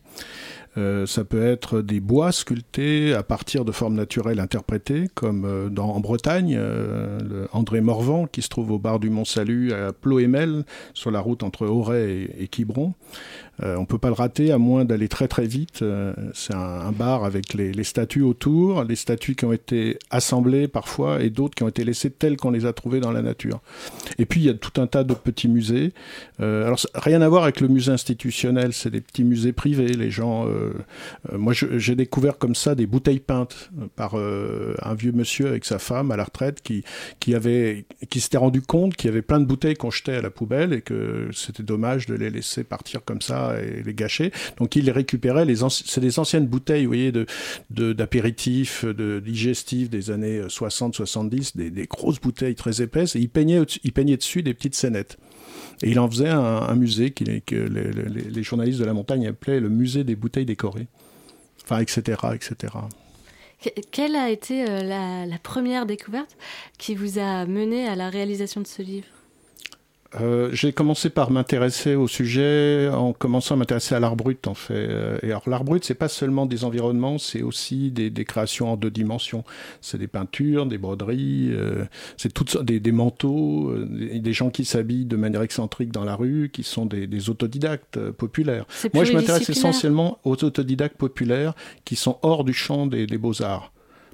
Euh, 0.78 1.06
ça 1.06 1.24
peut 1.24 1.44
être 1.44 1.82
des 1.82 2.00
bois 2.00 2.32
sculptés 2.32 3.14
à 3.14 3.24
partir 3.24 3.66
de 3.66 3.72
formes 3.72 3.96
naturelles 3.96 4.40
interprétées, 4.40 5.08
comme 5.14 5.46
euh, 5.46 5.70
en 5.82 6.00
Bretagne, 6.00 6.56
euh, 6.58 7.48
André 7.54 7.82
Morvan, 7.82 8.28
qui 8.28 8.42
se 8.42 8.50
trouve 8.50 8.72
au 8.72 8.80
bar 8.80 9.00
du 9.00 9.10
Mont-Salut 9.10 9.74
à 9.74 9.94
Ploémel, 9.94 10.66
sur 10.94 11.12
la 11.12 11.20
route 11.20 11.44
entre 11.44 11.66
Auray 11.66 12.30
et 12.38 12.48
Quiberon. 12.48 12.94
Euh, 13.64 13.76
on 13.76 13.86
peut 13.86 13.98
pas 13.98 14.08
le 14.08 14.14
rater 14.14 14.52
à 14.52 14.58
moins 14.58 14.86
d'aller 14.86 15.08
très 15.08 15.28
très 15.28 15.46
vite. 15.46 15.82
Euh, 15.82 16.14
c'est 16.34 16.56
un, 16.56 16.92
bar 16.92 17.24
avec 17.24 17.54
les, 17.54 17.84
statues 17.84 18.22
autour, 18.22 18.84
les 18.84 18.96
statues 18.96 19.36
qui 19.36 19.46
ont 19.46 19.54
été 19.54 19.98
assemblées 20.10 20.68
parfois 20.68 21.22
et 21.22 21.30
d'autres 21.30 21.56
qui 21.56 21.64
ont 21.64 21.68
été 21.68 21.84
laissées 21.84 22.10
telles 22.10 22.38
qu'on 22.38 22.52
les 22.52 22.66
a 22.66 22.74
trouvées 22.74 23.00
dans 23.00 23.12
la 23.12 23.22
nature. 23.22 23.62
Et 24.18 24.26
puis 24.26 24.42
il 24.42 24.46
y 24.46 24.50
a 24.50 24.54
tout 24.54 24.82
un 24.82 24.88
tas 24.88 25.04
de 25.04 25.14
petits 25.14 25.48
musées. 25.48 25.94
Euh, 26.40 26.66
alors 26.66 26.80
rien 26.96 27.22
à 27.22 27.30
voir 27.30 27.44
avec 27.44 27.62
le 27.62 27.68
musée 27.68 27.92
institutionnel, 27.92 28.74
c'est 28.74 28.90
des 28.90 29.02
petits 29.02 29.24
musées 29.24 29.54
privés. 29.54 29.88
Les 29.88 30.12
gens, 30.12 30.48
euh, 30.48 30.72
moi 31.32 31.54
j'ai 31.54 31.96
découvert 31.96 32.38
comme 32.38 32.56
ça 32.56 32.76
des 32.76 32.88
bouteilles 32.88 33.20
peintes 33.20 33.70
par 33.96 34.16
un 34.16 34.94
vieux 34.96 35.12
monsieur 35.12 35.48
avec 35.48 35.66
sa 35.66 35.80
femme 35.80 36.12
à 36.12 36.18
la 36.18 36.24
retraite 36.24 36.62
qui 36.62 36.84
qui 37.20 37.36
avait 37.36 37.86
qui 38.10 38.20
s'était 38.20 38.38
rendu 38.38 38.62
compte 38.62 38.96
qu'il 38.96 39.10
y 39.10 39.12
avait 39.12 39.22
plein 39.22 39.40
de 39.40 39.46
bouteilles 39.46 39.76
qu'on 39.76 39.92
jetait 39.92 40.16
à 40.16 40.22
la 40.22 40.30
poubelle 40.30 40.74
et 40.74 40.82
que 40.82 41.30
c'était 41.34 41.64
dommage 41.64 42.06
de 42.06 42.16
les 42.16 42.30
laisser 42.30 42.64
partir 42.64 43.04
comme 43.04 43.22
ça 43.22 43.49
et 43.58 43.84
les 43.84 43.94
gâcher. 43.94 44.32
Donc 44.58 44.76
il 44.76 44.90
récupérait. 44.92 45.46
Les 45.46 45.58
c'est 45.70 46.02
des 46.02 46.20
anciennes 46.20 46.48
bouteilles, 46.48 46.84
vous 46.86 46.90
voyez, 46.90 47.12
de 47.12 47.26
d'apéritifs, 47.70 48.86
de, 48.86 49.20
digestifs 49.20 49.90
des 49.90 50.12
années 50.12 50.42
60-70, 50.42 51.58
des, 51.58 51.70
des 51.70 51.86
grosses 51.86 52.20
bouteilles 52.20 52.56
très 52.56 52.82
épaisses. 52.82 53.16
Et 53.16 53.20
il 53.20 53.30
peignait 53.30 53.62
il 53.84 53.92
peignait 53.92 54.18
dessus 54.18 54.44
des 54.44 54.54
petites 54.54 54.76
scénettes. 54.76 55.18
Et 55.82 55.92
il 55.92 56.00
en 56.00 56.10
faisait 56.10 56.30
un, 56.30 56.76
musée 56.76 57.12
que 57.12 57.24
les, 57.24 58.44
journalistes 58.44 58.80
de 58.80 58.86
la 58.86 58.94
montagne 58.94 59.28
appelaient 59.28 59.60
le 59.60 59.70
musée 59.70 60.04
des 60.04 60.16
bouteilles 60.16 60.46
décorées. 60.46 60.88
Enfin, 61.64 61.80
etc., 61.80 62.02
etc. 62.34 62.74
Que- 63.64 63.70
Quelle 63.92 64.16
a 64.16 64.30
été 64.30 64.70
euh, 64.70 65.26
la 65.26 65.40
première 65.40 65.86
découverte 65.86 66.38
qui 66.78 66.96
vous 66.96 67.20
a 67.20 67.46
mené 67.46 67.88
à 67.88 67.96
la 67.96 68.10
réalisation 68.10 68.62
de 68.62 68.68
ce 68.68 68.82
livre? 68.82 69.08
Euh, 70.20 70.50
j'ai 70.54 70.74
commencé 70.74 71.12
par 71.12 71.30
m'intéresser 71.30 71.94
au 71.94 72.08
sujet 72.08 72.90
en 72.92 73.14
commençant 73.14 73.54
à 73.54 73.58
m'intéresser 73.60 73.94
à 73.94 74.00
l'art 74.00 74.16
brut 74.16 74.48
en 74.48 74.56
fait. 74.56 74.74
Euh, 74.74 75.20
Et 75.22 75.28
alors 75.28 75.48
l'art 75.48 75.64
brut 75.64 75.86
c'est 75.86 75.94
pas 75.94 76.08
seulement 76.08 76.48
des 76.48 76.64
environnements, 76.64 77.20
c'est 77.20 77.44
aussi 77.44 77.92
des, 77.92 78.10
des 78.10 78.26
créations 78.26 78.74
en 78.74 78.76
deux 78.76 78.90
dimensions. 78.90 79.44
C'est 79.82 80.00
des 80.00 80.08
peintures, 80.08 80.66
des 80.66 80.80
broderies, 80.80 81.50
euh, 81.52 81.86
c'est 82.18 82.34
toutes 82.34 82.60
des, 82.64 82.80
des 82.80 82.92
manteaux, 82.92 83.70
euh, 83.70 83.86
des, 83.88 84.20
des 84.20 84.34
gens 84.34 84.50
qui 84.50 84.66
s'habillent 84.66 85.06
de 85.06 85.16
manière 85.16 85.44
excentrique 85.44 85.92
dans 85.92 86.06
la 86.06 86.16
rue, 86.16 86.50
qui 86.52 86.64
sont 86.64 86.88
des, 86.88 87.06
des 87.06 87.30
autodidactes 87.30 88.00
populaires. 88.10 88.66
Moi 88.96 89.04
je 89.04 89.14
m'intéresse 89.14 89.48
essentiellement 89.48 90.18
aux 90.24 90.44
autodidactes 90.44 90.98
populaires 90.98 91.54
qui 91.86 91.96
sont 91.96 92.18
hors 92.24 92.44
du 92.44 92.54
champ 92.54 92.88
des, 92.88 93.06
des 93.06 93.18
beaux 93.20 93.44
arts. 93.44 93.72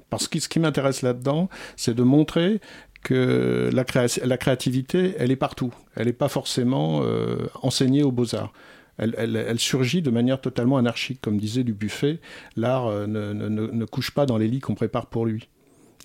Parce 0.08 0.28
que 0.28 0.38
ce 0.38 0.48
qui 0.48 0.60
m'intéresse 0.60 1.02
là-dedans, 1.02 1.48
c'est 1.74 1.94
de 1.94 2.04
montrer 2.04 2.60
que 3.06 3.70
la, 3.72 3.84
créa- 3.84 4.24
la 4.24 4.36
créativité, 4.36 5.14
elle 5.16 5.30
est 5.30 5.36
partout. 5.36 5.72
Elle 5.94 6.06
n'est 6.06 6.12
pas 6.12 6.28
forcément 6.28 7.02
euh, 7.04 7.46
enseignée 7.62 8.02
aux 8.02 8.10
beaux-arts. 8.10 8.52
Elle, 8.98 9.60
surgit 9.60 10.02
de 10.02 10.10
manière 10.10 10.40
totalement 10.40 10.76
anarchique. 10.76 11.20
Comme 11.20 11.38
disait 11.38 11.62
Dubuffet, 11.62 12.18
l'art 12.56 12.88
euh, 12.88 13.06
ne, 13.06 13.84
couche 13.84 14.10
pas 14.10 14.26
dans 14.26 14.38
les 14.38 14.48
lits 14.48 14.58
qu'on 14.58 14.74
prépare 14.74 15.06
pour 15.06 15.24
lui. 15.24 15.48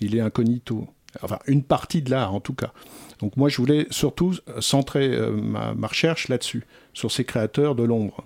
Il 0.00 0.14
est 0.14 0.20
incognito. 0.20 0.86
Enfin, 1.22 1.40
une 1.48 1.64
partie 1.64 2.02
de 2.02 2.10
l'art, 2.10 2.34
en 2.34 2.40
tout 2.40 2.54
cas. 2.54 2.72
Donc 3.18 3.36
moi, 3.36 3.48
je 3.48 3.56
voulais 3.56 3.88
surtout 3.90 4.36
euh, 4.48 4.60
centrer 4.60 5.18
ma 5.32 5.88
recherche 5.88 6.28
là-dessus, 6.28 6.64
sur 6.94 7.10
ces 7.10 7.24
créateurs 7.24 7.74
de 7.74 7.82
l'ombre. 7.82 8.24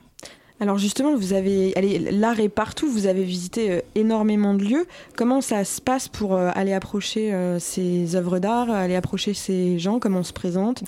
Alors 0.58 0.78
justement, 0.78 1.14
vous 1.14 1.34
avez, 1.34 1.76
allez, 1.76 1.98
l'art 1.98 2.40
est 2.40 2.48
partout, 2.48 2.90
vous 2.90 3.06
avez 3.06 3.24
visité 3.24 3.72
euh, 3.72 3.80
énormément 3.94 4.54
de 4.54 4.64
lieux. 4.64 4.86
Comment 5.14 5.42
ça 5.42 5.64
se 5.64 5.82
passe 5.82 6.08
pour 6.08 6.34
euh, 6.34 6.50
aller 6.54 6.72
approcher 6.72 7.34
euh, 7.34 7.58
ces 7.58 8.16
œuvres 8.16 8.38
d'art, 8.38 8.70
aller 8.70 8.94
approcher 8.94 9.34
ces 9.34 9.78
gens, 9.78 9.98
comment 9.98 10.20
on 10.20 10.24
se 10.24 10.32
présente? 10.32 10.82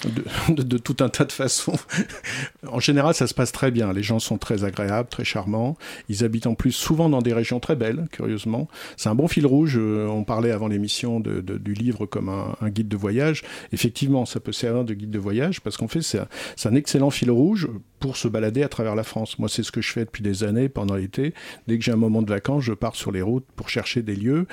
De, 0.49 0.79
tout 0.79 0.97
un 1.01 1.11
tas 1.11 1.27
de 1.27 1.33
façons. 1.33 1.75
en 2.67 2.81
général, 2.81 3.13
ça 3.13 3.27
se 3.27 3.35
passe 3.35 3.53
très 3.53 3.71
bien. 3.71 3.93
Les 3.93 4.03
gens 4.03 4.19
sont 4.19 4.39
très 4.39 4.65
agréables, 4.65 5.11
très 5.11 5.25
charmants. 5.25 5.77
Ils 6.09 6.25
habitent 6.25 6.47
en 6.47 6.55
plus 6.55 6.73
souvent 6.73 7.11
dans 7.11 7.21
des 7.21 7.35
régions 7.35 7.61
très 7.61 7.77
belles, 7.77 8.09
curieusement. 8.11 8.69
C'est 8.97 9.11
un 9.11 9.15
bon 9.15 9.29
fil 9.29 9.45
rouge. 9.45 9.79
On 9.79 10.25
parlait 10.25 10.51
avant 10.51 10.69
l'émission 10.69 11.21
du 11.21 11.75
livre 11.75 12.07
comme 12.07 12.31
un, 12.31 12.69
guide 12.71 12.89
de 12.89 12.97
voyage. 12.97 13.43
Effectivement, 13.73 14.25
ça 14.25 14.41
peut 14.41 14.53
servir 14.53 14.85
de 14.85 14.95
guide 14.95 15.11
de 15.11 15.19
voyage 15.19 15.61
parce 15.61 15.77
qu'en 15.77 15.89
fait, 15.89 16.01
c'est 16.01 16.19
un 16.65 16.75
excellent 16.75 17.11
fil 17.11 17.31
rouge 17.31 17.69
pour 17.99 18.17
se 18.17 18.29
balader 18.29 18.63
à 18.63 18.69
travers 18.69 18.95
la 18.95 19.03
France. 19.03 19.39
Moi, 19.39 19.49
c'est 19.49 19.63
ce 19.63 19.73
que 19.73 19.81
je 19.81 19.93
fais 19.93 20.05
depuis 20.05 20.23
des 20.23 20.45
années 20.45 20.69
pendant 20.69 20.95
l'été. 20.95 21.35
Dès 21.67 21.79
que 21.79 21.85
j'ai 21.85 21.93
un 21.93 21.97
moment 21.97 22.23
de 22.23 22.31
vacances, 22.31 22.65
je 22.65 22.73
pars 22.73 22.97
sur 22.97 23.13
les 23.13 23.23
routes 23.23 23.47
pour 23.57 23.69
chercher 23.69 24.03
des 24.03 24.17
lieux. 24.17 24.47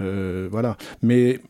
Euh, 0.00 0.48
voilà. 0.50 0.76
Mais 1.02 1.40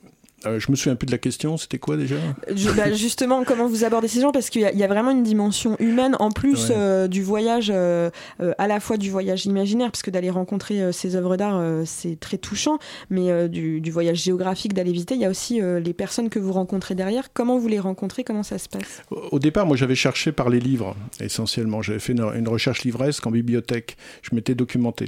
euh, 0.46 0.58
je 0.60 0.70
me 0.70 0.76
souviens 0.76 0.96
plus 0.96 1.06
de 1.06 1.10
la 1.12 1.18
question. 1.18 1.56
C'était 1.56 1.78
quoi 1.78 1.96
déjà? 1.96 2.16
Je- 2.54 2.70
bah, 2.70 2.92
justement, 2.92 3.44
comment 3.44 3.66
vous 3.66 3.84
abordez 3.84 4.08
ces 4.08 4.20
gens? 4.20 4.32
Parce 4.32 4.50
qu'il 4.50 4.62
y, 4.62 4.64
a- 4.64 4.72
il 4.72 4.78
y 4.78 4.84
a 4.84 4.86
vraiment 4.88 5.10
une 5.10 5.22
dimension 5.22 5.76
humaine 5.78 6.16
en 6.20 6.30
plus 6.30 6.68
Ouais. 6.70 6.74
euh, 6.76 7.08
du 7.08 7.22
voyage, 7.22 7.70
euh, 7.74 8.10
à 8.58 8.66
la 8.68 8.80
fois 8.80 8.96
du 8.96 9.10
voyage 9.10 9.46
imaginaire, 9.46 9.90
parce 9.90 10.02
que 10.02 10.10
d'aller 10.10 10.30
rencontrer 10.30 10.92
ces 10.92 11.16
œuvres 11.16 11.36
d'art, 11.36 11.62
c'est 11.86 12.18
très 12.20 12.38
touchant, 12.38 12.78
mais 13.10 13.48
du, 13.48 13.80
du 13.80 13.90
voyage 13.90 14.18
géographique, 14.22 14.74
d'aller 14.74 14.92
visiter, 14.92 15.14
il 15.14 15.20
y 15.20 15.24
a 15.24 15.30
aussi 15.30 15.60
les 15.60 15.92
personnes 15.92 16.28
que 16.28 16.38
vous 16.38 16.52
rencontrez 16.52 16.94
derrière. 16.94 17.32
Comment 17.32 17.58
vous 17.58 17.68
les 17.68 17.80
rencontrez? 17.80 18.24
Comment 18.24 18.42
ça 18.42 18.58
se 18.58 18.68
passe? 18.68 19.02
Au 19.10 19.38
départ, 19.38 19.66
moi, 19.66 19.76
j'avais 19.76 19.94
cherché 19.94 20.32
par 20.32 20.48
les 20.50 20.60
livres, 20.60 20.96
essentiellement. 21.20 21.82
J'avais 21.82 21.98
fait 21.98 22.12
une, 22.12 22.22
une 22.36 22.48
recherche 22.48 22.82
livresque 22.84 23.26
en 23.26 23.30
bibliothèque. 23.30 23.96
Je 24.22 24.34
m'étais 24.34 24.54
documenté. 24.54 25.06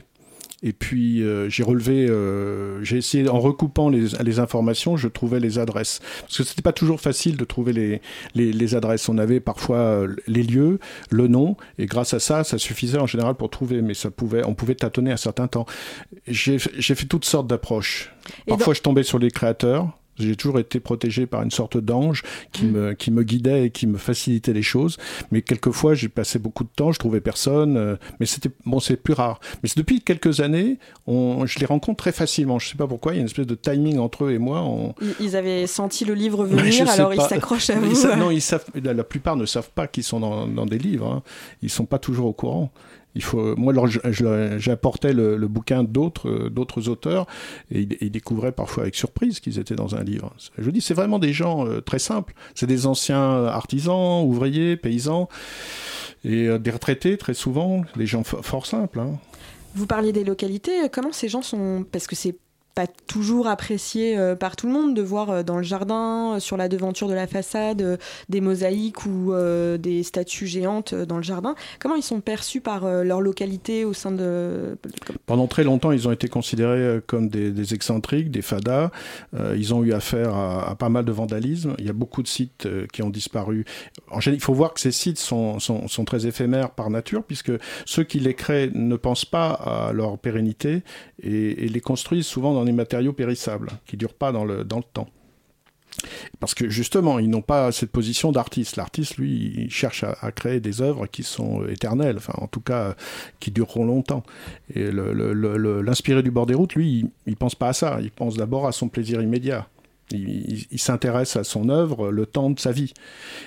Et 0.62 0.74
puis 0.74 1.22
euh, 1.22 1.48
j'ai 1.48 1.62
relevé, 1.62 2.06
euh, 2.08 2.82
j'ai 2.84 2.98
essayé 2.98 3.26
en 3.28 3.40
recoupant 3.40 3.88
les, 3.88 4.08
les 4.22 4.38
informations, 4.40 4.96
je 4.96 5.08
trouvais 5.08 5.40
les 5.40 5.58
adresses. 5.58 6.00
Parce 6.20 6.36
que 6.36 6.42
c'était 6.44 6.60
pas 6.60 6.74
toujours 6.74 7.00
facile 7.00 7.38
de 7.38 7.44
trouver 7.46 7.72
les, 7.72 8.02
les, 8.34 8.52
les 8.52 8.74
adresses. 8.74 9.08
On 9.08 9.16
avait 9.16 9.40
parfois 9.40 9.78
euh, 9.78 10.14
les 10.26 10.42
lieux, 10.42 10.78
le 11.10 11.28
nom, 11.28 11.56
et 11.78 11.86
grâce 11.86 12.12
à 12.12 12.20
ça, 12.20 12.44
ça 12.44 12.58
suffisait 12.58 12.98
en 12.98 13.06
général 13.06 13.36
pour 13.36 13.48
trouver. 13.48 13.80
Mais 13.80 13.94
ça 13.94 14.10
pouvait, 14.10 14.44
on 14.44 14.54
pouvait 14.54 14.74
tâtonner 14.74 15.12
un 15.12 15.16
certain 15.16 15.46
temps. 15.48 15.64
J'ai 16.26 16.58
j'ai 16.76 16.94
fait 16.94 17.06
toutes 17.06 17.24
sortes 17.24 17.46
d'approches. 17.46 18.12
Parfois, 18.46 18.72
dans- 18.72 18.74
je 18.74 18.82
tombais 18.82 19.02
sur 19.02 19.18
les 19.18 19.30
créateurs. 19.30 19.96
J'ai 20.20 20.36
toujours 20.36 20.58
été 20.58 20.80
protégé 20.80 21.26
par 21.26 21.42
une 21.42 21.50
sorte 21.50 21.76
d'ange 21.78 22.22
qui, 22.52 22.64
me, 22.66 22.92
qui 22.94 23.10
me 23.10 23.22
guidait 23.22 23.66
et 23.66 23.70
qui 23.70 23.86
me 23.86 23.98
facilitait 23.98 24.52
les 24.52 24.62
choses. 24.62 24.96
Mais 25.30 25.42
quelquefois, 25.42 25.94
j'ai 25.94 26.08
passé 26.08 26.38
beaucoup 26.38 26.64
de 26.64 26.70
temps, 26.74 26.92
je 26.92 26.98
trouvais 26.98 27.20
personne. 27.20 27.76
euh, 27.76 27.96
mais 28.20 28.26
c'était 28.26 28.50
bon, 28.66 28.80
c'est 28.80 28.96
plus 28.96 29.14
rare. 29.14 29.40
Mais 29.62 29.68
depuis 29.76 30.00
quelques 30.00 30.40
années, 30.40 30.78
on, 31.06 31.46
je 31.46 31.58
les 31.58 31.66
rencontre 31.66 31.96
très 31.98 32.12
facilement. 32.12 32.58
Je 32.58 32.68
sais 32.68 32.76
pas 32.76 32.86
pourquoi. 32.86 33.12
Il 33.12 33.16
y 33.16 33.18
a 33.18 33.20
une 33.20 33.26
espèce 33.26 33.46
de 33.46 33.54
timing 33.54 33.98
entre 33.98 34.24
eux 34.24 34.32
et 34.32 34.38
moi. 34.38 34.62
On, 34.62 34.94
Ils- 35.00 35.14
Ils 35.20 35.36
avaient 35.36 35.66
senti 35.66 36.04
le 36.04 36.14
livre 36.14 36.44
venir, 36.44 36.88
alors 36.90 37.14
ils 37.14 37.20
s'accrochent 37.28 37.70
à 37.70 37.74
vous. 37.80 37.90
ils 37.90 37.96
savent- 37.96 38.18
non, 38.18 38.30
ils 38.30 38.40
savent, 38.40 38.64
la, 38.82 38.92
la 38.94 39.04
plupart 39.04 39.36
ne 39.36 39.46
savent 39.46 39.70
pas 39.74 39.86
qu'ils 39.86 40.04
sont 40.04 40.20
dans, 40.20 40.46
dans 40.46 40.66
des 40.66 40.78
livres. 40.78 41.06
Hein. 41.06 41.22
Ils 41.62 41.70
sont 41.70 41.86
pas 41.86 41.98
toujours 41.98 42.26
au 42.26 42.32
courant. 42.32 42.70
Il 43.14 43.22
faut, 43.22 43.56
moi, 43.56 43.72
j'apportais 44.58 45.12
le, 45.12 45.36
bouquin 45.48 45.82
d'autres, 45.82 46.28
euh, 46.28 46.50
d'autres 46.50 46.88
auteurs 46.88 47.26
et 47.70 47.80
ils, 48.00 48.10
découvraient 48.10 48.52
parfois 48.52 48.84
avec 48.84 48.94
surprise 48.94 49.40
qu'ils 49.40 49.58
étaient 49.58 49.74
dans 49.74 49.96
un 49.96 50.04
livre. 50.04 50.32
Je 50.56 50.62
vous 50.62 50.70
dis, 50.70 50.80
c'est 50.80 50.94
vraiment 50.94 51.18
des 51.18 51.32
gens 51.32 51.66
euh, 51.66 51.80
très 51.80 51.98
simples. 51.98 52.34
C'est 52.54 52.66
des 52.66 52.86
anciens 52.86 53.44
artisans, 53.46 54.22
ouvriers, 54.24 54.76
paysans 54.76 55.28
et 56.24 56.46
euh, 56.46 56.58
des 56.58 56.70
retraités 56.70 57.16
très 57.16 57.34
souvent, 57.34 57.82
des 57.96 58.06
gens 58.06 58.22
fo- 58.22 58.42
fort 58.42 58.66
simples. 58.66 59.00
hein. 59.00 59.18
Vous 59.74 59.86
parliez 59.86 60.12
des 60.12 60.24
localités, 60.24 60.72
comment 60.92 61.12
ces 61.12 61.28
gens 61.28 61.42
sont... 61.42 61.84
Parce 61.90 62.06
que 62.06 62.16
c'est 62.16 62.36
pas 62.74 62.86
toujours 62.86 63.48
apprécié 63.48 64.16
euh, 64.16 64.36
par 64.36 64.56
tout 64.56 64.66
le 64.66 64.72
monde 64.72 64.94
de 64.94 65.02
voir 65.02 65.30
euh, 65.30 65.42
dans 65.42 65.56
le 65.56 65.62
jardin, 65.62 66.34
euh, 66.34 66.40
sur 66.40 66.56
la 66.56 66.68
devanture 66.68 67.08
de 67.08 67.14
la 67.14 67.26
façade, 67.26 67.98
des 68.28 68.40
mosaïques 68.40 69.04
ou 69.06 69.32
des 69.78 70.02
statues 70.02 70.46
géantes 70.46 70.94
dans 70.94 71.16
le 71.16 71.22
jardin. 71.22 71.54
Comment 71.78 71.96
ils 71.96 72.02
sont 72.02 72.20
perçus 72.20 72.60
par 72.60 72.86
leur 73.02 73.20
localité 73.20 73.84
au 73.84 73.92
sein 73.92 74.12
de... 74.12 74.76
Pendant 75.26 75.46
très 75.46 75.64
longtemps, 75.64 75.92
ils 75.92 76.08
ont 76.08 76.12
été 76.12 76.28
considérés 76.28 77.00
comme 77.06 77.28
des, 77.28 77.74
excentriques, 77.74 78.30
des 78.30 78.42
fadas. 78.42 78.90
Ils 79.56 79.74
ont 79.74 79.82
eu 79.82 79.92
affaire 79.92 80.34
à, 80.34 80.74
pas 80.76 80.88
mal 80.88 81.04
de 81.04 81.12
vandalisme. 81.12 81.74
Il 81.78 81.86
y 81.86 81.90
a 81.90 81.94
beaucoup 81.94 82.22
de 82.22 82.28
sites 82.28 82.68
qui 82.92 83.02
ont 83.02 83.10
disparu. 83.10 83.64
En 84.10 84.20
général, 84.20 84.38
il 84.38 84.42
faut 84.42 84.54
voir 84.54 84.74
que 84.74 84.80
ces 84.80 84.92
sites 84.92 85.18
sont, 85.18 85.58
sont, 85.58 85.88
sont 85.88 86.04
très 86.04 86.26
éphémères 86.26 86.70
par 86.70 86.90
nature, 86.90 87.24
puisque 87.24 87.52
ceux 87.84 88.04
qui 88.04 88.20
les 88.20 88.34
créent 88.34 88.70
ne 88.74 88.96
pensent 88.96 89.24
pas 89.24 89.50
à 89.50 89.92
leur 89.92 90.18
pérennité 90.18 90.82
et, 91.22 91.64
et 91.64 91.68
les 91.68 91.80
construisent 91.80 92.26
souvent 92.26 92.54
dans 92.54 92.64
matériaux 92.72 93.12
périssables, 93.12 93.70
qui 93.86 93.96
durent 93.96 94.14
pas 94.14 94.32
dans 94.32 94.44
le, 94.44 94.64
dans 94.64 94.78
le 94.78 94.84
temps. 94.84 95.08
Parce 96.38 96.54
que 96.54 96.68
justement, 96.68 97.18
ils 97.18 97.28
n'ont 97.28 97.42
pas 97.42 97.72
cette 97.72 97.90
position 97.90 98.32
d'artiste. 98.32 98.76
L'artiste, 98.76 99.16
lui, 99.16 99.68
cherche 99.70 100.04
à, 100.04 100.32
créer 100.32 100.60
des 100.60 100.80
œuvres 100.80 101.06
qui 101.06 101.22
sont 101.22 101.66
éternelles, 101.66 102.16
enfin, 102.16 102.34
en 102.38 102.46
tout 102.46 102.60
cas, 102.60 102.94
qui 103.40 103.50
dureront 103.50 103.84
longtemps. 103.84 104.22
Et 104.74 104.90
l'inspiré 104.90 106.22
du 106.22 106.30
bord 106.30 106.46
des 106.46 106.54
routes, 106.54 106.74
lui, 106.74 107.06
il, 107.26 107.36
pense 107.36 107.54
pas 107.54 107.68
à 107.68 107.72
ça. 107.72 107.98
Il 108.00 108.10
pense 108.10 108.36
d'abord 108.36 108.66
à 108.66 108.72
son 108.72 108.88
plaisir 108.88 109.20
immédiat. 109.20 109.68
Il, 110.12 110.78
s'intéresse 110.78 111.36
à 111.36 111.44
son 111.44 111.68
œuvre 111.68 112.10
le 112.10 112.26
temps 112.26 112.50
de 112.50 112.58
sa 112.58 112.72
vie. 112.72 112.92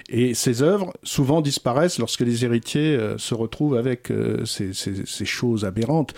Et 0.07 0.33
ces 0.33 0.61
œuvres, 0.61 0.93
souvent, 1.03 1.41
disparaissent 1.41 1.99
lorsque 1.99 2.21
les 2.21 2.45
héritiers 2.45 2.95
euh, 2.95 3.17
se 3.17 3.33
retrouvent 3.33 3.75
avec 3.75 4.11
euh, 4.11 4.45
ces, 4.45 5.25
choses 5.25 5.65
aberrantes. 5.65 6.13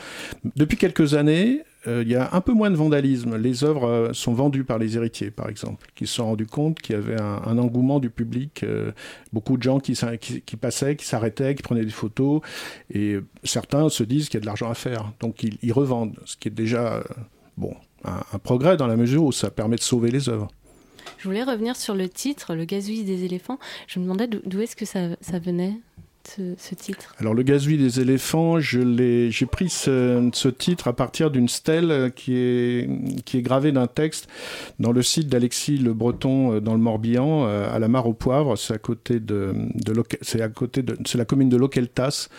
Depuis 0.55 0.77
quelques 0.77 1.15
années, 1.15 1.63
il 1.87 2.07
y 2.07 2.15
a 2.15 2.29
un 2.33 2.41
peu 2.41 2.53
moins 2.53 2.71
de 2.71 2.75
vandalisme. 2.75 3.37
Les 3.37 3.63
œuvres 3.63 3.87
euh, 3.87 4.13
sont 4.13 4.33
vendues 4.33 4.63
par 4.63 4.77
les 4.77 4.97
héritiers, 4.97 5.31
par 5.31 5.49
exemple, 5.49 5.87
qui 5.95 6.07
se 6.07 6.15
sont 6.15 6.25
rendus 6.25 6.47
compte 6.47 6.79
qu'il 6.79 6.95
y 6.95 6.97
avait 6.97 7.19
un, 7.19 7.57
engouement 7.57 7.99
du 7.99 8.09
public, 8.09 8.63
euh, 8.63 8.91
beaucoup 9.33 9.57
de 9.57 9.63
gens 9.63 9.79
qui, 9.79 9.93
passaient, 10.59 10.95
qui 10.95 11.05
s'arrêtaient, 11.05 11.55
qui 11.55 11.63
prenaient 11.63 11.85
des 11.85 11.91
photos, 11.91 12.41
et 12.93 13.17
certains 13.43 13.89
se 13.89 14.03
disent 14.03 14.29
qu'il 14.29 14.37
y 14.37 14.39
a 14.39 14.41
de 14.41 14.45
l'argent 14.45 14.69
à 14.69 14.73
faire, 14.73 15.11
donc 15.19 15.43
ils, 15.43 15.73
revendent, 15.73 16.15
ce 16.25 16.35
qui 16.37 16.47
est 16.47 16.51
déjà 16.51 16.95
euh, 16.95 17.03
bon 17.57 17.73
un, 18.03 18.39
progrès 18.39 18.77
dans 18.77 18.87
la 18.87 18.95
mesure 18.95 19.23
où 19.23 19.31
ça 19.31 19.49
permet 19.49 19.77
de 19.77 19.81
sauver 19.81 20.11
les 20.11 20.29
œuvres. 20.29 20.47
Je 21.17 21.27
voulais 21.27 21.43
revenir 21.43 21.75
sur 21.75 21.95
le 21.95 22.07
titre, 22.09 22.53
le 22.53 22.65
gazouillis 22.65 23.03
des 23.03 23.23
éléphants. 23.23 23.57
Je 23.87 23.99
me 23.99 24.03
demandais 24.03 24.27
d'où 24.27 24.61
est-ce 24.61 24.75
que 24.75 24.85
ça 24.85 25.39
venait, 25.39 25.79
titre? 26.75 27.15
Alors 27.19 27.33
le 27.33 27.43
gazouillis 27.43 27.77
des 27.77 27.99
éléphants, 27.99 28.59
j'ai 28.59 29.45
pris 29.45 29.69
ce, 29.69 30.49
titre 30.49 30.87
à 30.87 30.93
partir 30.93 31.31
d'une 31.31 31.47
stèle 31.47 31.91
euh, 31.91 32.09
qui 32.09 32.35
est, 32.35 33.41
gravée 33.41 33.71
d'un 33.71 33.87
texte 33.87 34.27
dans 34.79 34.91
le 34.91 35.01
site 35.01 35.27
d'Alexis 35.27 35.77
Le 35.77 35.93
Breton 35.93 36.53
euh, 36.53 36.59
dans 36.59 36.73
le 36.73 36.79
Morbihan, 36.79 37.45
euh, 37.45 37.73
à 37.73 37.79
la 37.79 37.87
Mare 37.87 38.07
aux 38.07 38.13
Poivres. 38.13 38.57
C'est 38.57 38.73
à 38.73 38.77
côté 38.77 39.19
de, 39.19 39.53
la 41.15 41.25
commune 41.25 41.49
de 41.49 41.57
Loqueltas. 41.57 42.29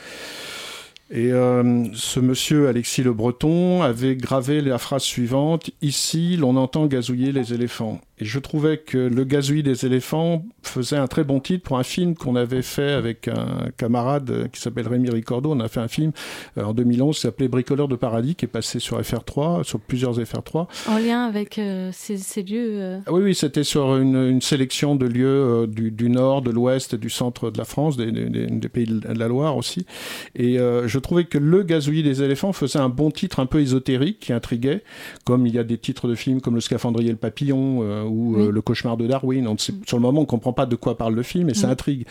Et 1.08 1.32
euh, 1.32 1.84
ce 1.94 2.18
monsieur 2.18 2.66
Alexis 2.66 3.02
Le 3.04 3.12
Breton 3.12 3.82
avait 3.82 4.16
gravé 4.16 4.60
la 4.60 4.76
phrase 4.78 5.02
suivante 5.04 5.70
Ici, 5.80 6.36
l'on 6.36 6.56
entend 6.56 6.86
gazouiller 6.86 7.30
les 7.30 7.54
éléphants. 7.54 8.00
Et 8.18 8.24
je 8.24 8.38
trouvais 8.40 8.78
que 8.78 8.96
Le 8.98 9.22
gazouillis 9.24 9.62
des 9.62 9.86
éléphants 9.86 10.44
faisait 10.62 10.96
un 10.96 11.06
très 11.06 11.22
bon 11.22 11.38
titre 11.38 11.62
pour 11.64 11.78
un 11.78 11.84
film 11.84 12.16
qu'on 12.16 12.34
avait 12.34 12.62
fait 12.62 12.90
avec 12.90 13.28
un 13.28 13.68
camarade 13.76 14.48
qui 14.52 14.60
s'appelle 14.60 14.88
Rémi 14.88 15.10
Ricordo. 15.10 15.52
On 15.52 15.60
a 15.60 15.68
fait 15.68 15.78
un 15.80 15.86
film 15.86 16.10
euh, 16.58 16.64
en 16.64 16.72
2011 16.72 17.14
qui 17.14 17.20
s'appelait 17.20 17.46
Bricoleur 17.48 17.86
de 17.86 17.94
paradis, 17.94 18.34
qui 18.34 18.46
est 18.46 18.48
passé 18.48 18.80
sur 18.80 19.00
FR3, 19.00 19.62
sur 19.62 19.78
plusieurs 19.78 20.18
FR3. 20.18 20.66
En 20.88 20.98
lien 20.98 21.24
avec 21.26 21.58
euh, 21.58 21.90
ces, 21.92 22.16
ces 22.16 22.42
lieux. 22.42 22.80
euh, 22.80 22.98
Ah 23.06 23.12
Oui, 23.12 23.22
oui, 23.22 23.34
c'était 23.36 23.64
sur 23.64 23.96
une, 23.96 24.16
une 24.16 24.40
sélection 24.40 24.96
de 24.96 25.06
lieux 25.06 25.66
du, 25.68 25.92
du 25.92 26.08
nord, 26.10 26.42
de 26.42 26.50
l'ouest 26.50 26.94
et 26.94 26.98
du 26.98 27.10
centre 27.10 27.50
de 27.52 27.58
la 27.58 27.64
France, 27.64 27.96
des, 27.96 28.10
des- 28.10 28.28
des- 28.28 28.46
des 28.46 28.68
pays 28.68 28.86
de 28.86 29.06
la 29.16 29.28
Loire 29.28 29.56
aussi. 29.56 29.86
Et 30.34 30.58
je 30.96 31.00
trouvais 31.00 31.24
que 31.24 31.36
Le 31.36 31.62
gazouillis 31.62 32.02
des 32.02 32.22
éléphants 32.22 32.54
faisait 32.54 32.78
un 32.78 32.88
bon 32.88 33.10
titre 33.10 33.38
un 33.38 33.44
peu 33.44 33.60
ésotérique 33.60 34.18
qui 34.18 34.32
intriguait, 34.32 34.82
comme 35.24 35.46
il 35.46 35.54
y 35.54 35.58
a 35.58 35.62
des 35.64 35.76
titres 35.76 36.08
de 36.08 36.14
films 36.14 36.40
comme 36.40 36.54
Le 36.54 36.62
scaphandrier 36.62 37.10
et 37.10 37.12
le 37.12 37.18
papillon 37.18 37.80
euh, 37.82 38.02
ou 38.04 38.38
euh. 38.38 38.50
Le 38.50 38.62
cauchemar 38.62 38.96
de 38.96 39.06
Darwin. 39.06 39.46
On 39.46 39.58
sur 39.58 39.74
le 39.92 40.00
moment, 40.00 40.22
on 40.22 40.24
comprend 40.24 40.54
pas 40.54 40.64
de 40.64 40.74
quoi 40.74 40.96
parle 40.96 41.14
le 41.14 41.22
film 41.22 41.50
et 41.50 41.54
ça 41.54 41.66
Mhm. 41.66 41.72
intrigue. 41.74 42.06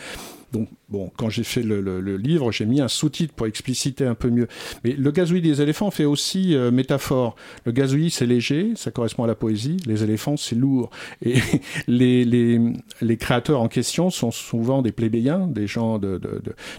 Donc, 0.52 0.68
bon, 0.88 1.10
quand 1.16 1.28
j'ai 1.28 1.44
fait 1.44 1.62
le, 1.62 2.16
livre, 2.16 2.52
j'ai 2.52 2.66
mis 2.66 2.80
un 2.80 2.88
sous-titre 2.88 3.34
pour 3.34 3.46
expliciter 3.46 4.06
un 4.06 4.14
peu 4.14 4.30
mieux. 4.30 4.46
Mais 4.84 4.92
le 4.92 5.10
gazouillis 5.10 5.42
des 5.42 5.60
éléphants 5.60 5.90
fait 5.90 6.04
aussi 6.04 6.54
euh, 6.54 6.70
métaphore. 6.70 7.36
Le 7.64 7.72
gazouillis, 7.72 8.10
c'est 8.10 8.26
léger, 8.26 8.72
ça 8.76 8.90
correspond 8.90 9.24
à 9.24 9.26
la 9.26 9.34
poésie. 9.34 9.78
Les 9.86 10.04
éléphants, 10.04 10.36
c'est 10.36 10.54
lourd. 10.54 10.90
Et 11.22 11.34
les, 11.88 12.24
les, 12.24 13.16
créateurs 13.16 13.60
en 13.60 13.68
question 13.68 14.10
sont 14.10 14.30
souvent 14.30 14.82
des 14.82 14.92
plébéiens, 14.92 15.46
des 15.46 15.66
gens 15.66 15.98
de, 15.98 16.20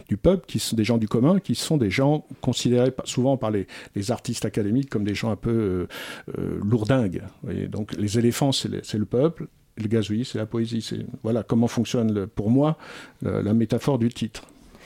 du 0.08 0.18
peuple, 0.18 0.46
qui 0.48 0.60
sont 0.60 0.76
des 0.76 0.84
gens 0.84 0.98
du 0.98 1.08
commun, 1.08 1.40
qui 1.40 1.56
sont 1.56 1.78
des 1.78 1.90
gens 1.90 2.26
considérés 2.42 2.94
souvent 3.06 3.38
par 3.38 3.52
les, 3.52 3.68
artistes 4.10 4.46
académiques 4.46 4.90
comme 4.90 5.04
des 5.04 5.16
gens 5.16 5.32
un 5.32 5.36
peu 5.36 5.50
euh, 5.50 5.88
euh, 6.38 6.60
lourdingues. 6.64 7.24
Voyez, 7.44 7.68
donc, 7.68 7.94
les 7.98 8.18
éléphants, 8.18 8.52
c'est 8.52 8.94
le 8.94 9.06
peuple. 9.06 9.48
Le 9.78 9.88
gazouillis, 9.88 10.26
c'est 10.26 10.38
la 10.40 10.46
poésie. 10.46 10.82
C'est 10.82 11.06
voilà 11.24 11.44
comment 11.44 11.68
fonctionne 11.68 12.12
le- 12.14 12.28
pour 12.28 12.50
moi 12.50 12.78
la, 13.22 13.42
la 13.42 13.54
métaphore 13.54 14.00
du 14.00 14.10
titre. 14.10 14.44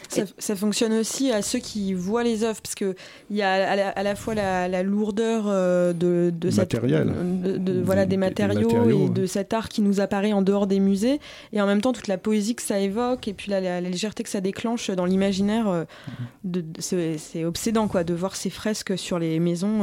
Ça, 0.10 0.24
ça 0.40 0.58
fonctionne 0.58 0.92
aussi 0.92 1.32
à 1.32 1.42
ceux 1.42 1.60
qui 1.60 1.94
voient 1.94 2.24
les 2.24 2.44
œuvres, 2.44 2.60
parce 2.62 2.76
qu'il 2.76 2.96
y 3.30 3.42
a 3.42 3.54
à 3.72 3.76
la, 3.78 3.90
à 3.92 4.04
la 4.04 4.16
fois 4.16 4.36
la, 4.36 4.68
la 4.68 4.84
lourdeur 4.84 5.46
euh, 5.48 5.94
de, 5.94 6.34
de, 6.38 6.50
cette- 6.50 6.74
Matériel. 6.74 7.14
de- 7.44 7.56
de- 7.58 7.82
voilà, 7.82 8.04
des, 8.06 8.10
des 8.12 8.18
matériaux, 8.18 8.62
matériaux, 8.68 9.06
et 9.06 9.10
de 9.10 9.26
cet 9.26 9.54
art 9.54 9.70
qui 9.70 9.82
nous 9.82 10.02
apparaît 10.02 10.34
en 10.34 10.42
dehors 10.42 10.68
des 10.68 10.82
musées, 10.82 11.22
et 11.54 11.62
en 11.62 11.66
même 11.68 11.80
temps 11.80 11.94
toute 11.94 12.08
la 12.10 12.18
poésie 12.18 12.56
que 12.56 12.62
ça 12.64 12.80
évoque, 12.80 13.30
et 13.30 13.34
puis 13.34 13.52
la, 13.52 13.62
la- 13.62 13.80
légèreté 13.80 14.24
que 14.24 14.30
ça 14.30 14.42
déclenche 14.42 14.90
dans 14.90 15.06
l'imaginaire. 15.06 15.70
euh, 15.70 15.86
c'est 16.80 17.18
c'est 17.18 17.46
obsédant 17.46 17.88
quoi, 17.88 18.04
de 18.04 18.14
voir 18.14 18.36
ces 18.36 18.50
fresques 18.50 18.98
sur 18.98 19.18
les 19.18 19.40
maisons. 19.40 19.82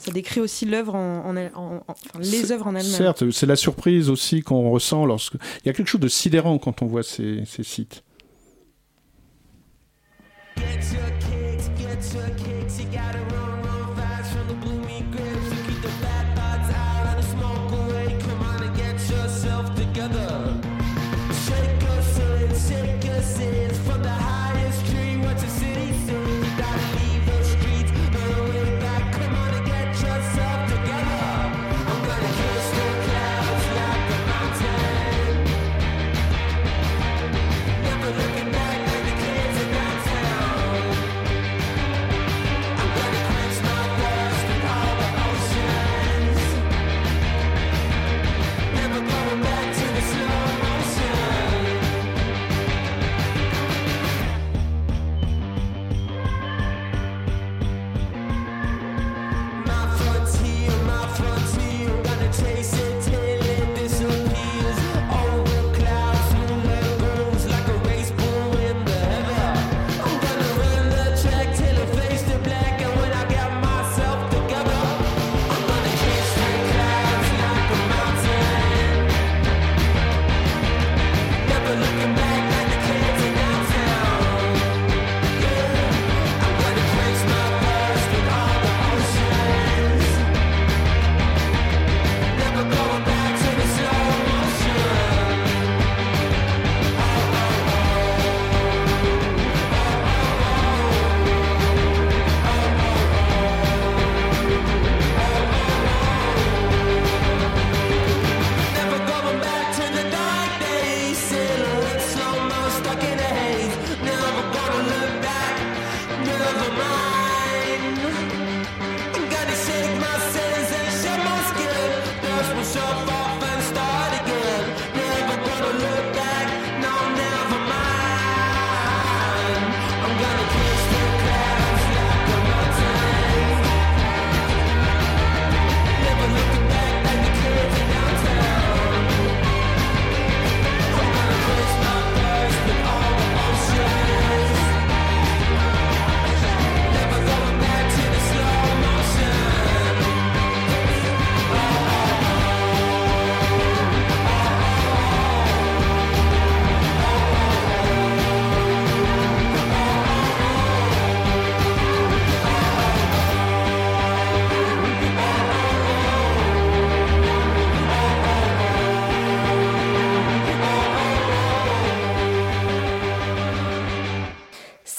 Ça 0.00 0.10
décrit 0.12 0.40
aussi 0.40 0.64
l'œuvre 0.64 0.94
en, 0.94 1.26
en 1.26 1.36
elle- 1.36 1.52
en- 1.54 1.76
en- 1.76 1.84
enfin, 1.88 2.18
les 2.18 2.50
œuvres 2.52 2.66
en 2.66 2.74
elles-mêmes. 2.74 2.90
Certes, 2.92 3.30
c'est 3.30 3.46
la 3.46 3.56
surprise 3.56 4.08
aussi 4.08 4.42
qu'on 4.42 4.70
ressent 4.70 5.04
lorsque. 5.04 5.34
Il 5.34 5.66
y 5.66 5.68
a 5.68 5.72
quelque 5.72 5.88
chose 5.88 6.00
de 6.00 6.08
sidérant 6.08 6.58
quand 6.58 6.82
on 6.82 6.86
voit 6.86 7.02
ces, 7.02 7.44
ces 7.46 7.62
sites. 7.62 8.02
Get 10.56 10.64
your 10.94 11.10
kicks, 11.20 11.78
get 11.78 12.14
your 12.16 12.36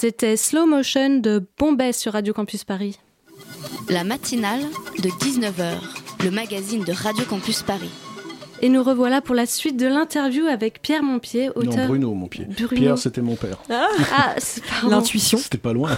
C'était 0.02 0.36
Slow 0.36 0.66
Motion 0.66 1.20
de 1.20 1.44
Bombay 1.60 1.94
sur 1.94 2.14
Radio 2.14 2.34
Campus 2.34 2.64
Paris. 2.64 2.98
La 3.88 4.04
matinale 4.04 4.62
de 4.98 5.10
19h, 5.10 5.76
le 6.24 6.32
magazine 6.32 6.84
de 6.84 6.92
Radio 6.92 7.24
Campus 7.26 7.62
Paris. 7.62 7.92
Et 8.64 8.70
nous 8.70 8.82
revoilà 8.82 9.22
pour 9.22 9.36
la 9.36 9.46
suite 9.46 9.78
de 9.78 9.86
l'interview 9.86 10.48
avec 10.48 10.82
Pierre 10.82 11.04
Montpied, 11.04 11.50
auteur. 11.50 11.78
Non, 11.78 11.86
Bruno 11.86 12.14
Montpied. 12.16 12.46
Bruno. 12.50 12.82
Pierre, 12.82 12.98
c'était 12.98 13.22
mon 13.22 13.36
père. 13.36 13.60
Ah, 13.70 14.34
c'est- 14.40 14.64
pardon. 14.66 14.90
L'intuition. 14.90 15.38
C'était 15.38 15.60
pas 15.60 15.72
loin. 15.74 15.96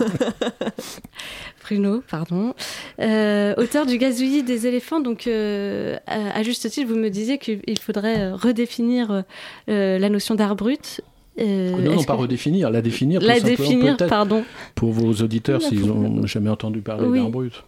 Bruno, 1.63 2.03
pardon. 2.09 2.55
Euh, 2.99 3.53
auteur 3.55 3.85
du 3.85 3.97
gazouillis 3.97 4.43
des 4.43 4.67
éléphants. 4.67 4.99
Donc, 4.99 5.27
euh, 5.27 5.95
à, 6.07 6.39
à 6.39 6.43
juste 6.43 6.69
titre, 6.69 6.89
vous 6.91 6.99
me 6.99 7.07
disiez 7.07 7.37
qu'il 7.37 7.79
faudrait 7.79 8.19
euh, 8.19 8.35
redéfinir 8.35 9.23
euh, 9.69 9.97
la 9.97 10.09
notion 10.09 10.35
d'art 10.35 10.57
brut. 10.57 10.99
Euh, 11.39 11.71
non, 11.81 11.95
non, 11.95 12.03
pas 12.03 12.15
que- 12.15 12.21
redéfinir, 12.21 12.69
la 12.69 12.81
définir. 12.81 13.19
tout 13.21 13.25
La 13.27 13.35
simplement, 13.35 13.57
définir, 13.57 13.97
peut-être, 13.97 14.09
pardon. 14.09 14.43
Pour 14.75 14.91
vos 14.91 15.11
auditeurs, 15.13 15.61
s'ils 15.61 15.85
n'ont 15.85 16.25
jamais 16.27 16.49
entendu 16.49 16.81
parler 16.81 17.07
Oui. 17.07 17.19
d'art 17.19 17.29
brut. 17.29 17.63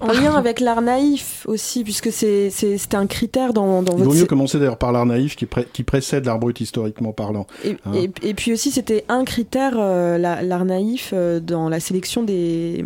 En 0.00 0.08
lien 0.08 0.34
avec 0.34 0.58
l'art 0.58 0.82
naïf 0.82 1.44
aussi, 1.46 1.84
puisque 1.84 2.10
c'est 2.10 2.50
c'est- 2.50 2.76
c'était 2.76 2.96
un 2.96 3.06
critère 3.06 3.52
dans, 3.52 3.82
dans 3.82 3.92
Il 3.92 3.98
vaut 3.98 4.04
votre. 4.06 4.18
mieux 4.18 4.24
commencer 4.26 4.58
d'ailleurs 4.58 4.78
par 4.78 4.90
l'art 4.90 5.06
naïf 5.06 5.36
qui, 5.36 5.46
pré- 5.46 5.68
qui 5.72 5.84
précède 5.84 6.24
l'art 6.24 6.40
brut 6.40 6.60
historiquement 6.60 7.12
parlant. 7.12 7.46
Et, 7.64 7.76
Hein. 7.84 7.92
et- 7.94 8.10
et 8.30 8.34
puis 8.34 8.52
aussi, 8.52 8.72
c'était 8.72 9.04
un 9.08 9.22
critère, 9.24 9.74
euh, 9.78 10.18
la- 10.18 10.42
l'art 10.42 10.64
naïf, 10.64 11.10
euh, 11.14 11.38
dans 11.38 11.68
la 11.68 11.78
sélection 11.78 12.24
des, 12.24 12.84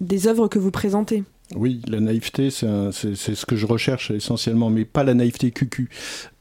des 0.00 0.26
œuvres 0.26 0.48
que 0.48 0.58
vous 0.58 0.72
présentez. 0.72 1.22
Oui, 1.56 1.80
la 1.88 2.00
naïveté, 2.00 2.50
c'est 2.50 2.66
ce 2.90 3.46
que 3.46 3.56
je 3.56 3.64
recherche 3.64 4.10
essentiellement, 4.10 4.68
mais 4.68 4.84
pas 4.84 5.02
la 5.02 5.14
naïveté 5.14 5.50
cucu, 5.50 5.88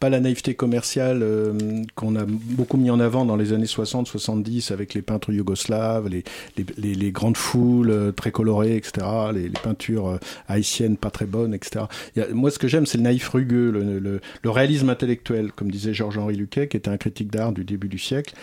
pas 0.01 0.09
la 0.09 0.19
naïveté 0.19 0.53
commerciale 0.53 1.21
euh, 1.23 1.53
qu'on 1.95 2.17
a 2.17 2.25
beaucoup 2.25 2.75
mis 2.75 2.89
en 2.89 2.99
avant 2.99 3.23
dans 3.23 3.37
les 3.37 3.53
années 3.53 3.67
60-70 3.67 4.73
avec 4.73 4.93
les 4.93 5.01
peintres 5.01 5.31
yougoslaves, 5.31 6.09
les, 6.09 7.11
grandes 7.13 7.37
foules 7.37 7.89
euh, 7.89 8.11
très 8.11 8.31
colorées, 8.31 8.75
etc., 8.75 9.07
les, 9.33 9.49
peintures 9.49 10.09
euh, 10.09 10.17
haïtiennes 10.49 10.97
pas 10.97 11.09
très 11.09 11.25
bonnes, 11.25 11.53
etc. 11.53 11.85
Moi, 12.33 12.51
ce 12.51 12.59
que 12.59 12.67
j'aime, 12.67 12.85
c'est 12.85 12.97
le 12.97 13.05
naïf 13.05 13.29
rugueux, 13.29 13.71
le, 13.71 14.49
réalisme 14.49 14.89
intellectuel, 14.89 15.53
comme 15.53 15.71
disait 15.71 15.93
Georges-Henri 15.93 16.35
Luquet, 16.35 16.67
qui 16.67 16.75
était 16.75 16.89
un 16.89 16.97
critique 16.97 17.31
d'art 17.31 17.53
du 17.53 17.63
début 17.63 17.87
du 17.87 17.99
siècle. 17.99 18.33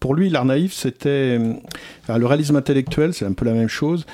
Pour 0.00 0.14
lui, 0.14 0.30
l'art 0.30 0.46
naïf, 0.46 0.72
c'était... 0.72 1.38
le 1.38 2.26
réalisme 2.26 2.56
intellectuel, 2.56 3.12
c'est 3.12 3.26
un 3.26 3.32
peu 3.34 3.44
la 3.44 3.52
même 3.52 3.68
chose 3.68 4.06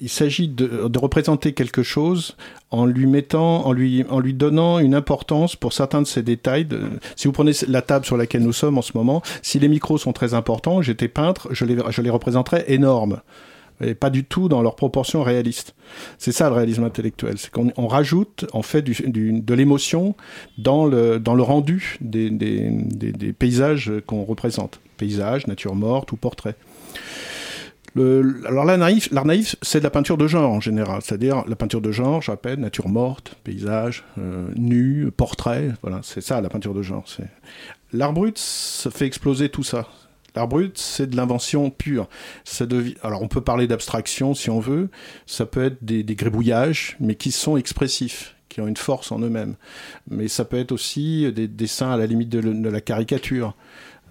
il 0.00 0.08
s'agit 0.08 0.48
de, 0.48 0.88
de 0.88 0.98
représenter 0.98 1.52
quelque 1.52 1.82
chose 1.82 2.36
en 2.70 2.84
lui 2.86 3.06
mettant, 3.06 3.64
en 3.66 3.72
lui, 3.72 4.04
en 4.10 4.20
lui 4.20 4.34
donnant 4.34 4.78
une 4.78 4.94
importance 4.94 5.56
pour 5.56 5.72
certains 5.72 6.02
de 6.02 6.06
ces 6.06 6.22
détails. 6.22 6.66
Si 7.16 7.28
vous 7.28 7.32
prenez 7.32 7.52
la 7.68 7.82
table 7.82 8.04
sur 8.04 8.16
laquelle 8.16 8.42
nous 8.42 8.52
sommes 8.52 8.76
en 8.78 8.82
ce 8.82 8.92
moment, 8.94 9.22
si 9.42 9.58
les 9.58 9.68
micros 9.68 9.98
sont 9.98 10.12
très 10.12 10.34
importants, 10.34 10.82
j'étais 10.82 11.08
peintre, 11.08 11.48
je 11.52 11.64
les, 11.64 11.76
je 11.90 12.02
les 12.02 12.10
représenterais 12.10 12.64
énormes. 12.68 13.20
Et 13.82 13.94
pas 13.94 14.08
du 14.08 14.24
tout 14.24 14.48
dans 14.48 14.62
leur 14.62 14.74
proportion 14.74 15.22
réaliste. 15.22 15.74
C'est 16.16 16.32
ça 16.32 16.48
le 16.48 16.54
réalisme 16.56 16.84
intellectuel, 16.84 17.36
c'est 17.36 17.50
qu'on 17.50 17.72
on 17.76 17.86
rajoute 17.88 18.46
en 18.54 18.62
fait 18.62 18.80
du, 18.80 18.94
du- 19.06 19.40
de 19.40 19.54
l'émotion 19.54 20.14
dans 20.56 20.86
le, 20.86 21.18
dans 21.20 21.34
le 21.34 21.42
rendu 21.42 21.98
des, 22.00 22.30
des, 22.30 22.70
des- 22.70 23.12
des 23.12 23.32
paysages 23.34 23.92
qu'on 24.06 24.24
représente. 24.24 24.80
Paysages, 24.96 25.46
nature 25.46 25.74
morte 25.74 26.10
ou 26.12 26.16
portrait. 26.16 26.56
Alors 27.96 28.64
l'art 28.64 28.78
naïf, 28.78 29.10
naïf, 29.10 29.56
c'est 29.62 29.78
de 29.78 29.84
la 29.84 29.90
peinture 29.90 30.18
de 30.18 30.26
genre 30.26 30.52
en 30.52 30.60
général, 30.60 31.00
c'est-à-dire 31.02 31.44
la 31.46 31.56
peinture 31.56 31.80
de 31.80 31.92
genre, 31.92 32.20
je 32.20 32.30
rappelle, 32.30 32.58
nature 32.58 32.88
morte, 32.88 33.36
paysage, 33.42 34.04
euh, 34.18 34.48
nu, 34.54 35.10
portrait, 35.10 35.72
voilà, 35.82 36.00
c'est 36.02 36.20
ça 36.20 36.40
la 36.40 36.48
peinture 36.48 36.74
de 36.74 36.82
genre. 36.82 37.04
L'art 37.92 38.12
brut, 38.12 38.38
ça 38.38 38.90
fait 38.90 39.06
exploser 39.06 39.48
tout 39.48 39.62
ça. 39.62 39.88
L'art 40.34 40.48
brut, 40.48 40.76
c'est 40.76 41.08
de 41.08 41.16
l'invention 41.16 41.70
pure. 41.70 42.08
Alors 43.02 43.22
on 43.22 43.28
peut 43.28 43.40
parler 43.40 43.66
d'abstraction 43.66 44.34
si 44.34 44.50
on 44.50 44.60
veut, 44.60 44.90
ça 45.24 45.46
peut 45.46 45.64
être 45.64 45.82
des, 45.82 46.02
des 46.02 46.14
gribouillages, 46.14 46.96
mais 47.00 47.14
qui 47.14 47.32
sont 47.32 47.56
expressifs 47.56 48.34
qui 48.48 48.62
ont 48.62 48.68
une 48.68 48.76
force 48.76 49.12
en 49.12 49.18
eux-mêmes. 49.18 49.56
Mais 50.08 50.28
ça 50.28 50.46
peut 50.46 50.56
être 50.56 50.72
aussi 50.72 51.30
des 51.30 51.46
dessins 51.46 51.90
à 51.90 51.98
la 51.98 52.06
limite 52.06 52.30
de 52.30 52.68
la 52.70 52.80
caricature. 52.80 53.54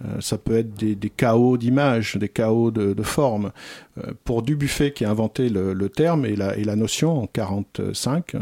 Euh, 0.03 0.19
ça 0.19 0.37
peut 0.37 0.57
être 0.57 0.73
des, 0.75 0.97
chaos 1.09 1.57
d'images, 1.57 2.17
des 2.17 2.27
chaos 2.27 2.71
de, 2.71 3.03
formes. 3.03 3.51
Euh, 3.97 4.11
pour 4.25 4.41
Dubuffet, 4.41 4.91
qui 4.91 5.05
a 5.05 5.09
inventé 5.09 5.49
le, 5.49 5.89
terme 5.89 6.25
et 6.25 6.35
la, 6.35 6.75
notion 6.75 7.23
en 7.23 7.27
45, 7.27 8.35
euh, 8.35 8.39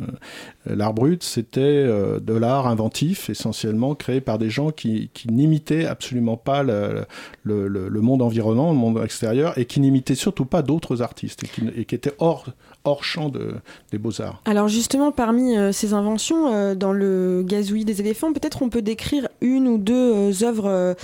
l'art 0.65 0.93
brut, 0.93 1.23
c'était 1.23 1.83
de 1.83 2.33
l'art 2.33 2.67
inventif, 2.67 3.29
essentiellement 3.29 3.93
créé 3.95 4.21
par 4.21 4.39
des 4.39 4.49
gens 4.49 4.71
qui, 4.71 5.11
n'imitaient 5.29 5.85
absolument 5.85 6.37
pas 6.37 6.63
le, 6.63 7.05
monde 7.45 8.21
environnant, 8.21 8.71
le 8.71 8.77
monde 8.77 8.99
extérieur, 9.03 9.57
et 9.57 9.65
qui 9.65 9.79
n'imitaient 9.79 10.15
surtout 10.15 10.45
pas 10.45 10.61
d'autres 10.61 11.01
artistes, 11.01 11.43
et 11.75 11.85
qui 11.85 11.95
étaient 11.95 12.13
hors, 12.17 12.47
hors 12.85 13.03
champ 13.03 13.29
de, 13.29 13.55
des 13.91 13.97
beaux-arts. 13.97 14.41
Alors 14.45 14.67
justement, 14.67 15.11
parmi 15.11 15.57
euh, 15.57 15.71
ces 15.71 15.93
inventions, 15.93 16.53
euh, 16.53 16.75
dans 16.75 16.93
le 16.93 17.43
gazouillis 17.45 17.85
des 17.85 18.01
éléphants, 18.01 18.33
peut-être 18.33 18.61
on 18.61 18.69
peut 18.69 18.81
décrire 18.81 19.27
une 19.41 19.67
ou 19.67 19.77
deux 19.77 20.13
euh, 20.13 20.43
œuvres 20.43 20.95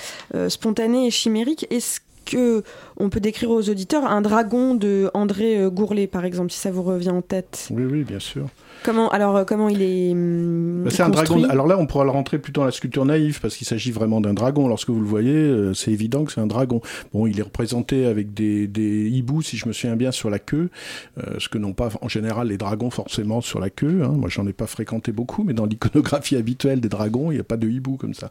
spontanées 0.49 1.07
et 1.07 1.11
chimériques. 1.11 1.65
Est-ce 1.69 1.99
que 2.25 2.63
on 2.97 3.09
peut 3.09 3.19
décrire 3.19 3.49
aux 3.49 3.69
auditeurs 3.69 4.05
un 4.05 4.21
dragon 4.21 4.75
de 4.75 5.09
André 5.13 5.67
Gourlet, 5.71 6.07
par 6.07 6.25
exemple, 6.25 6.51
si 6.51 6.59
ça 6.59 6.71
vous 6.71 6.83
revient 6.83 7.09
en 7.09 7.21
tête? 7.21 7.67
Oui, 7.71 7.83
oui, 7.85 8.03
bien 8.03 8.19
sûr. 8.19 8.47
Comment 8.83 9.09
alors 9.09 9.35
euh, 9.37 9.43
comment 9.43 9.67
il 9.69 9.81
est 9.81 10.11
hum, 10.11 10.83
Bah, 10.85 10.89
c'est 10.89 11.03
un 11.03 11.09
dragon. 11.09 11.43
Alors 11.49 11.67
là, 11.67 11.77
on 11.77 11.85
pourra 11.85 12.03
le 12.05 12.09
rentrer 12.11 12.39
plutôt 12.39 12.61
dans 12.61 12.65
la 12.65 12.71
sculpture 12.71 13.05
naïve 13.05 13.39
parce 13.41 13.55
qu'il 13.55 13.67
s'agit 13.67 13.91
vraiment 13.91 14.21
d'un 14.21 14.33
dragon. 14.33 14.67
Lorsque 14.67 14.89
vous 14.89 14.99
le 15.01 15.05
voyez, 15.07 15.33
euh, 15.33 15.73
c'est 15.73 15.91
évident 15.91 16.23
que 16.23 16.31
c'est 16.31 16.41
un 16.41 16.47
dragon. 16.47 16.81
Bon, 17.13 17.27
il 17.27 17.39
est 17.39 17.43
représenté 17.43 18.05
avec 18.05 18.33
des, 18.33 18.67
des 18.67 19.09
hiboux, 19.09 19.41
si 19.41 19.57
je 19.57 19.67
me 19.67 19.73
souviens 19.73 19.95
bien, 19.95 20.11
sur 20.11 20.29
la 20.29 20.39
queue, 20.39 20.69
euh, 21.17 21.35
ce 21.39 21.49
que 21.49 21.57
n'ont 21.57 21.73
pas 21.73 21.89
en 22.01 22.07
général 22.07 22.47
les 22.47 22.57
dragons 22.57 22.89
forcément 22.89 23.41
sur 23.41 23.59
la 23.59 23.69
queue. 23.69 24.01
hein. 24.03 24.13
Moi, 24.15 24.29
j'en 24.29 24.47
ai 24.47 24.53
pas 24.53 24.67
fréquenté 24.67 25.11
beaucoup, 25.11 25.43
mais 25.43 25.53
dans 25.53 25.65
l'iconographie 25.65 26.35
habituelle 26.35 26.79
des 26.79 26.89
dragons, 26.89 27.31
il 27.31 27.35
n'y 27.35 27.41
a 27.41 27.43
pas 27.45 27.57
de 27.57 27.67
hibou 27.69 27.97
comme 27.97 28.13
ça. 28.13 28.29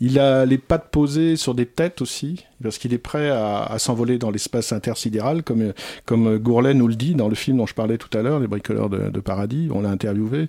Il 0.00 0.18
a 0.18 0.44
les 0.44 0.58
pattes 0.58 0.88
posées 0.90 1.36
sur 1.36 1.54
des 1.54 1.66
têtes 1.66 2.02
aussi, 2.02 2.44
parce 2.62 2.78
qu'il 2.78 2.92
est 2.94 2.98
prêt 2.98 3.30
à, 3.30 3.76
s'envoler 3.78 4.18
dans 4.18 4.30
l'espace 4.30 4.72
intersidéral, 4.72 5.42
comme, 5.42 5.72
comme 6.04 6.38
Gourlet 6.38 6.74
nous 6.74 6.88
le 6.88 6.94
dit 6.94 7.14
dans 7.14 7.28
le 7.28 7.34
film 7.34 7.58
dont 7.58 7.66
je 7.66 7.74
parlais 7.74 7.98
tout 7.98 8.16
à 8.16 8.22
l'heure, 8.22 8.40
Les 8.40 8.46
bricoleurs 8.46 8.88
de, 8.88 9.20
paradis. 9.20 9.68
On 9.72 9.82
l'a 9.82 9.90
interviewé. 9.90 10.48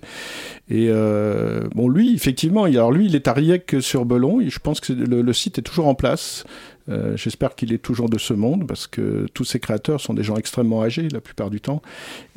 Et 0.70 0.88
euh, 0.88 1.68
bon, 1.74 1.88
lui, 1.88 2.14
effectivement, 2.14 2.66
il- 2.66 2.76
alors 2.76 2.92
lui, 2.92 3.06
il 3.06 3.14
est 3.14 3.28
à 3.28 3.32
Riec 3.32 3.76
sur 3.80 4.04
Belon. 4.04 4.40
Et 4.40 4.50
je 4.50 4.58
pense 4.58 4.80
que 4.80 4.92
le 4.92 5.32
site 5.32 5.58
est 5.58 5.62
toujours 5.62 5.88
en 5.88 5.94
place. 5.94 6.44
Euh, 6.88 7.16
J'espère 7.16 7.54
qu'il 7.54 7.72
est 7.72 7.78
toujours 7.78 8.08
de 8.08 8.18
ce 8.18 8.32
monde 8.34 8.66
parce 8.66 8.86
que 8.86 9.26
tous 9.34 9.44
ces 9.44 9.58
créateurs 9.60 10.00
sont 10.00 10.14
des 10.14 10.22
gens 10.22 10.36
extrêmement 10.36 10.82
âgés 10.82 11.08
la 11.12 11.20
plupart 11.20 11.50
du 11.50 11.60
temps. 11.60 11.82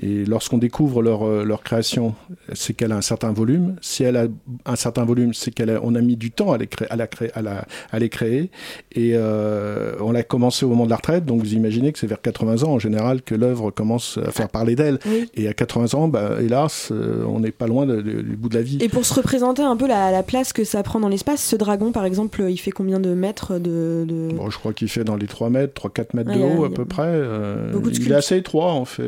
Et 0.02 0.26
lorsqu'on 0.26 0.58
découvre 0.58 1.02
leur, 1.02 1.24
euh, 1.24 1.44
leur 1.44 1.64
création, 1.64 2.16
c'est 2.54 2.74
qu'elle 2.74 2.92
a 2.92 2.98
un 2.98 3.02
certain 3.02 3.32
volume. 3.32 3.76
Si 3.82 4.04
elle 4.04 4.18
a 4.18 4.26
un 4.66 4.76
certain 4.76 5.06
volume, 5.06 5.34
c'est 5.34 5.56
qu'on 5.56 5.68
a, 5.70 5.80
on 5.82 5.96
a 5.96 6.02
mis 6.02 6.16
du 6.16 6.32
temps 6.32 6.52
à 6.52 6.58
les 6.58 6.68
créer. 6.68 6.88
À 6.92 6.96
la 6.96 7.08
créer, 7.08 7.32
à 7.34 7.42
la, 7.42 7.66
à 7.92 8.00
les 8.00 8.10
créer. 8.10 8.50
Et 8.94 9.12
euh, 9.16 9.94
on 10.02 10.12
l'a 10.12 10.24
commencé 10.24 10.66
au 10.66 10.70
moment 10.70 10.86
de 10.86 10.90
la 10.90 10.98
retraite. 10.98 11.26
Donc 11.26 11.42
vous 11.42 11.54
imaginez 11.54 11.92
que 11.92 12.00
c'est 12.00 12.08
vers 12.08 12.22
80 12.22 12.64
ans 12.64 12.72
en 12.74 12.80
général 12.80 13.22
que 13.22 13.36
l'œuvre 13.36 13.72
commence 13.72 14.18
à 14.26 14.32
faire 14.32 14.50
parler 14.50 14.76
d'elle. 14.76 15.00
Et 15.36 15.48
à 15.48 15.54
80 15.54 15.94
ans, 15.98 16.08
bah, 16.08 16.38
hélas, 16.42 16.92
on 16.92 17.40
n'est 17.40 17.52
pas 17.52 17.68
loin 17.68 17.86
de- 17.86 18.02
de- 18.02 18.22
du 18.22 18.36
bout 18.36 18.50
de 18.50 18.56
la 18.56 18.62
vie. 18.64 18.78
Et 18.82 18.90
pour 18.90 19.06
se 19.06 19.14
représenter 19.14 19.62
un 19.62 19.76
peu 19.78 19.88
la, 19.88 20.12
la 20.12 20.24
place 20.24 20.52
que 20.54 20.64
ça 20.64 20.84
prend 20.84 21.00
dans 21.00 21.08
l'espace, 21.10 21.44
ce 21.44 21.56
dragon, 21.56 21.92
par 21.92 22.06
exemple, 22.06 22.44
il 22.50 22.58
fait 22.58 22.72
combien 22.72 23.00
de 23.00 23.14
mètres 23.14 23.60
de, 23.60 24.06
de- 24.08 24.30
Bon, 24.42 24.50
je 24.50 24.58
crois 24.58 24.74
qu'il 24.74 24.88
fait 24.90 25.04
dans 25.04 25.16
les 25.16 25.28
3 25.28 25.50
mètres, 25.52 25.74
3-4 25.74 26.16
mètres 26.16 26.32
Ouais, 26.32 26.38
de 26.38 26.42
a- 26.42 26.46
haut 26.46 26.66
à 26.66 26.74
peu 26.74 26.86
près. 26.86 27.04
Euh, 27.06 27.72
il 27.94 28.12
est 28.12 28.16
assez 28.16 28.38
étroit 28.38 28.72
en 28.74 28.86
fait. 28.86 29.04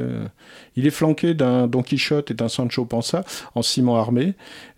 Il 0.76 0.86
est 0.86 0.92
flanqué 0.92 1.34
d'un 1.34 1.68
Don 1.68 1.82
Quichotte 1.82 2.30
et 2.32 2.34
d'un 2.36 2.50
Sancho 2.50 2.86
Panza 2.86 3.24
en 3.56 3.62
ciment 3.62 3.98
armé. 3.98 4.34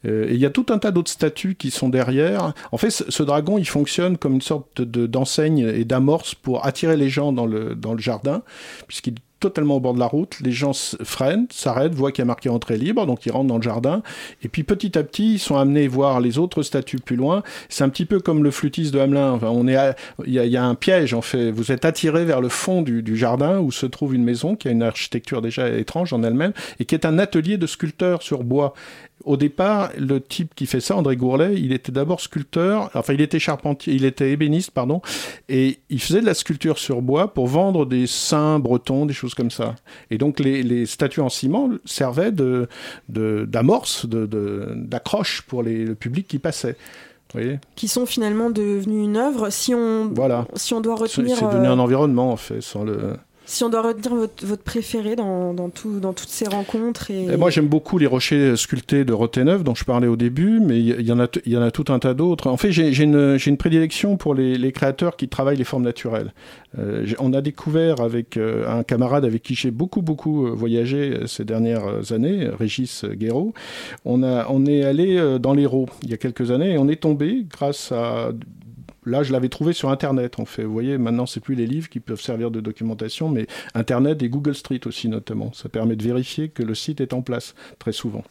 Euh, 0.06 0.30
et 0.30 0.34
il 0.34 0.40
y 0.40 0.46
a 0.46 0.50
tout 0.50 0.66
un 0.70 0.78
tas 0.78 0.92
d'autres 0.92 1.12
statues 1.12 1.56
qui 1.56 1.72
sont 1.72 1.90
derrière. 1.90 2.54
En 2.72 2.78
fait, 2.78 2.90
ce, 2.90 3.24
dragon, 3.24 3.58
il 3.58 3.68
fonctionne 3.68 4.18
comme 4.18 4.36
une 4.36 4.42
sorte 4.42 4.82
de- 4.82 5.08
d'enseigne 5.08 5.60
et 5.60 5.84
d'amorce 5.84 6.36
pour 6.36 6.66
attirer 6.66 6.96
les 6.96 7.10
gens 7.10 7.34
dans 7.34 7.46
le, 7.46 7.76
dans 7.76 7.94
le 7.94 8.00
jardin, 8.00 8.42
puisqu'il 8.88 9.16
totalement 9.50 9.76
au 9.76 9.80
bord 9.80 9.94
de 9.94 10.00
la 10.00 10.08
route. 10.08 10.38
Les 10.42 10.52
gens 10.52 10.72
s- 10.72 10.98
freinent, 11.04 11.46
s'arrêtent, 11.52 11.94
voient 11.94 12.12
qu'il 12.12 12.22
y 12.22 12.24
a 12.24 12.26
marqué 12.26 12.50
entrée 12.50 12.78
libre, 12.78 13.06
donc 13.06 13.26
ils 13.26 13.32
rentrent 13.32 13.48
dans 13.48 13.58
le 13.58 13.62
jardin. 13.64 14.02
Et 14.44 14.48
puis 14.48 14.64
petit 14.64 14.98
à 14.98 15.04
petit, 15.04 15.34
ils 15.36 15.40
sont 15.40 15.56
amenés 15.58 15.88
voir 15.88 16.20
les 16.20 16.38
autres 16.38 16.64
statues 16.64 16.98
plus 17.00 17.16
loin. 17.16 17.44
C'est 17.70 17.84
un 17.84 17.90
petit 17.90 18.06
peu 18.06 18.20
comme 18.20 18.44
le 18.44 18.52
flûtiste 18.52 18.94
de 18.94 19.00
Hamelin. 19.00 19.32
Enfin, 19.34 19.50
on 19.52 19.68
est, 19.68 19.76
à- 19.76 19.96
il 20.26 20.34
y, 20.34 20.58
a- 20.58 20.64
un 20.66 20.76
piège 20.76 21.14
en 21.14 21.22
fait. 21.22 21.52
Vous 21.52 21.72
êtes 21.72 21.86
attiré 21.86 22.26
vers 22.26 22.42
le 22.42 22.50
fond 22.50 22.82
du, 22.82 23.04
du 23.04 23.16
jardin 23.18 23.60
où 23.60 23.72
se 23.72 23.86
trouve 23.86 24.16
une 24.16 24.24
maison 24.24 24.56
qui 24.56 24.68
a 24.68 24.72
une 24.72 24.82
architecture 24.84 25.42
déjà 25.42 25.70
étrange 25.70 26.12
en 26.14 26.24
elle-même 26.24 26.54
et 26.80 26.86
qui 26.86 26.96
est 26.96 27.06
un 27.06 27.20
atelier 27.20 27.58
de 27.58 27.68
sculpteur 27.68 28.22
sur 28.24 28.44
bois. 28.44 28.74
Au 29.24 29.38
départ, 29.38 29.90
le 29.98 30.22
type 30.22 30.54
qui 30.56 30.66
fait 30.68 30.82
ça, 30.82 30.96
André 30.96 31.16
Gourlet, 31.16 31.56
il 31.56 31.72
était 31.72 31.92
d'abord 31.92 32.20
sculpteur, 32.22 32.92
enfin 32.94 33.14
il 33.14 33.22
était 33.22 33.40
charpentier, 33.40 33.94
il 33.94 34.06
était 34.06 34.30
ébéniste, 34.32 34.72
pardon, 34.72 35.02
et 35.50 35.80
il 35.90 36.00
faisait 36.02 36.22
de 36.22 36.26
la 36.26 36.34
sculpture 36.36 36.78
sur 36.78 37.02
bois 37.02 37.34
pour 37.34 37.48
vendre 37.48 37.86
des 37.86 38.06
saints 38.08 38.60
bretons, 38.60 39.06
des 39.08 39.14
choses 39.14 39.34
comme 39.34 39.50
ça. 39.50 39.76
Et 40.12 40.18
donc 40.18 40.40
les, 40.40 40.62
les 40.64 40.86
statues 40.86 41.22
en 41.22 41.30
ciment 41.30 41.70
servaient 41.86 42.32
de, 42.34 42.68
d'amorce, 43.10 44.06
d'accroche 44.06 45.42
pour 45.44 45.64
les- 45.64 45.86
le 45.86 45.96
public 45.96 46.28
qui 46.28 46.40
passait. 46.40 46.76
Voyez? 47.34 47.60
Qui 47.76 47.88
sont 47.88 48.06
finalement 48.06 48.50
devenus 48.50 49.04
une 49.06 49.18
œuvre. 49.18 49.50
Si 49.50 49.74
on, 49.74 50.08
Voilà. 50.14 50.46
si 50.56 50.74
on 50.74 50.82
doit 50.82 50.96
retenir, 50.96 51.36
c'est 51.36 51.46
devenu 51.46 51.68
euh, 51.68 51.72
un 51.72 51.80
environnement, 51.80 52.32
en 52.32 52.38
fait, 52.38 52.62
sans 52.62 52.84
le... 52.84 53.16
si 53.46 53.64
on 53.64 53.70
doit 53.70 53.82
retenir 53.82 54.16
votre, 54.16 54.64
préféré 54.64 55.16
dans, 55.16 55.54
dans, 55.54 55.70
tout, 55.70 56.00
dans 56.00 56.14
toutes 56.14 56.30
ces 56.30 56.48
rencontres 56.48 57.12
Et 57.12 57.38
moi, 57.38 57.50
j'aime 57.50 57.68
beaucoup 57.68 57.98
les 57.98 58.08
rochers 58.08 58.56
sculptés 58.56 59.06
de 59.06 59.14
Roténeuf, 59.14 59.64
dont 59.64 59.76
je 59.76 59.84
parlais 59.86 60.08
au 60.08 60.16
début, 60.16 60.60
mais 60.60 60.80
il 60.80 61.02
y, 61.02 61.12
en 61.12 61.20
a, 61.20 61.72
tout 61.72 61.86
un 61.90 62.00
tas 62.00 62.14
d'autres. 62.14 62.48
En 62.48 62.58
fait, 62.58 62.72
j'ai 62.72 63.04
une, 63.04 63.58
prédilection 63.58 64.18
pour 64.18 64.34
les, 64.34 64.72
créateurs 64.72 65.16
qui 65.16 65.30
travaillent 65.30 65.58
les 65.58 65.64
formes 65.64 65.84
naturelles. 65.84 66.34
Euh, 66.78 67.06
on 67.20 67.34
a 67.34 67.42
découvert 67.42 68.02
avec 68.02 68.36
euh, 68.36 68.68
un 68.68 68.84
camarade 68.84 69.24
avec 69.24 69.44
qui 69.44 69.56
j'ai 69.56 69.72
beaucoup, 69.72 70.02
beaucoup 70.02 70.48
euh, 70.48 70.52
voyagé 70.52 71.20
ces 71.26 71.46
dernières 71.46 72.12
années, 72.12 72.50
Régis 72.50 73.06
Guéraud. 73.06 73.54
On, 74.04 74.24
on 74.24 74.66
est 74.66 74.84
allé 74.84 75.38
dans 75.40 75.54
l'Hérault 75.54 75.88
il 76.04 76.10
y 76.10 76.14
a 76.14 76.18
quelques 76.18 76.52
années 76.52 76.74
et 76.74 76.78
on 76.78 76.88
est 76.90 77.02
tombé 77.02 77.46
grâce 77.50 77.92
à 77.92 78.32
Là, 79.06 79.24
je 79.24 79.32
l'avais 79.32 79.50
trouvé 79.50 79.74
sur 79.74 79.90
Internet, 79.90 80.40
en 80.40 80.46
fait. 80.46 80.64
Vous 80.64 80.74
voyez, 80.74 80.98
maintenant, 80.98 81.26
c'est 81.26 81.40
plus 81.40 81.56
les 81.56 81.68
livres 81.68 81.90
qui 81.90 82.00
peuvent 82.00 82.22
servir 82.22 82.52
de 82.52 82.60
documentation, 82.60 83.30
mais 83.30 83.48
Internet 83.74 84.22
et 84.24 84.30
Google 84.30 84.56
Street 84.56 84.82
aussi, 84.86 85.08
notamment. 85.10 85.54
Ça 85.54 85.70
permet 85.70 85.96
de 85.96 86.04
vérifier 86.04 86.50
que 86.50 86.64
le 86.64 86.76
site 86.76 87.02
est 87.02 87.14
en 87.14 87.22
place, 87.22 87.56
très 87.80 87.92
souvent. 87.92 88.24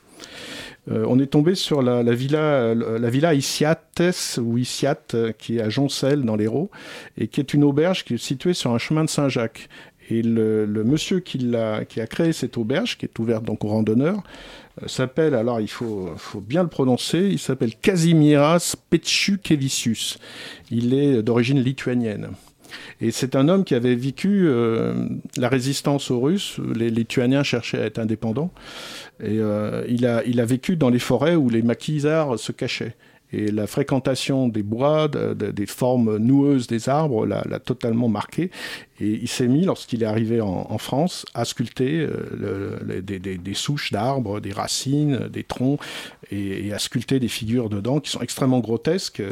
Euh, 0.91 1.07
on 1.09 1.19
est 1.19 1.27
tombé 1.27 1.55
sur 1.55 1.83
la, 1.83 2.03
la 2.03 2.15
villa, 2.15 2.39
euh, 2.39 2.99
la 2.99 3.11
villa 3.11 3.35
Isiates, 3.35 4.39
ou 4.43 4.59
Isiat, 4.59 4.99
euh, 5.15 5.33
qui 5.33 5.59
est 5.59 5.61
à 5.61 5.69
Joncel, 5.69 6.23
dans 6.23 6.37
l'Hérault, 6.37 6.71
et 7.17 7.29
qui 7.29 7.41
est 7.41 7.55
une 7.55 7.65
auberge 7.65 8.05
qui 8.05 8.15
est 8.15 8.19
située 8.19 8.55
sur 8.55 8.73
un 8.73 8.79
chemin 8.79 9.05
de 9.05 9.11
Saint-Jacques. 9.11 9.69
Et 10.11 10.23
le, 10.23 10.67
monsieur 10.85 11.21
qui, 11.21 11.39
l'a- 11.39 11.85
qui 11.87 12.01
a 12.01 12.07
créé 12.07 12.33
cette 12.33 12.59
auberge, 12.59 12.99
qui 12.99 13.07
est 13.07 13.19
ouverte 13.19 13.45
donc 13.45 13.65
aux 13.65 13.69
randonneurs, 13.69 14.19
euh, 14.19 14.23
s'appelle, 14.87 15.35
alors 15.35 15.61
il 15.61 15.69
faut, 15.69 16.15
bien 16.41 16.63
le 16.63 16.69
prononcer, 16.69 17.29
il 17.31 17.39
s'appelle 17.39 17.75
Kazimieras 17.77 18.77
Petchukevicius. 18.91 20.19
Il 20.71 20.95
est 20.95 21.23
d'origine 21.23 21.61
lituanienne. 21.61 22.31
Et 23.01 23.11
c'est 23.13 23.37
un 23.37 23.49
homme 23.49 23.65
qui 23.65 23.75
avait 23.75 23.95
vécu 23.95 24.47
euh, 24.47 24.95
la 25.37 25.49
résistance 25.49 26.11
aux 26.11 26.21
Russes. 26.21 26.59
Les 26.75 26.91
Lituaniens 26.91 27.43
cherchaient 27.45 27.81
à 27.81 27.85
être 27.85 27.99
indépendants. 27.99 28.51
Et 29.21 29.39
euh, 29.39 29.85
il, 29.89 30.07
a, 30.07 30.45
vécu 30.45 30.77
dans 30.77 30.91
les 30.91 30.99
forêts 30.99 31.37
où 31.37 31.49
les 31.49 31.63
maquisards 31.63 32.39
se 32.39 32.51
cachaient. 32.53 32.97
Et 33.33 33.51
la 33.51 33.67
fréquentation 33.67 34.49
des 34.49 34.63
bois, 34.63 35.09
de- 35.09 35.35
de- 35.35 35.51
des 35.51 35.67
formes 35.67 36.17
noueuses 36.19 36.67
des 36.67 36.89
arbres, 36.89 37.27
l'a 37.27 37.59
totalement 37.59 38.09
marqué. 38.09 38.51
Et 39.01 39.09
il 39.23 39.29
s'est 39.29 39.49
mis, 39.49 39.65
lorsqu'il 39.65 40.03
est 40.03 40.07
arrivé 40.07 40.41
en, 40.41 40.79
France, 40.79 41.27
à 41.35 41.45
sculpter 41.45 41.99
euh, 41.99 43.01
des, 43.01 43.55
souches 43.55 43.91
d'arbres, 43.91 44.41
des 44.41 44.53
racines, 44.53 45.29
des 45.29 45.43
troncs, 45.43 45.81
et, 46.31 46.73
à 46.73 46.79
sculpter 46.79 47.19
des 47.19 47.29
figures 47.29 47.69
dedans 47.69 47.99
qui 47.99 48.11
sont 48.11 48.21
extrêmement 48.21 48.61
grotesques. 48.61 49.23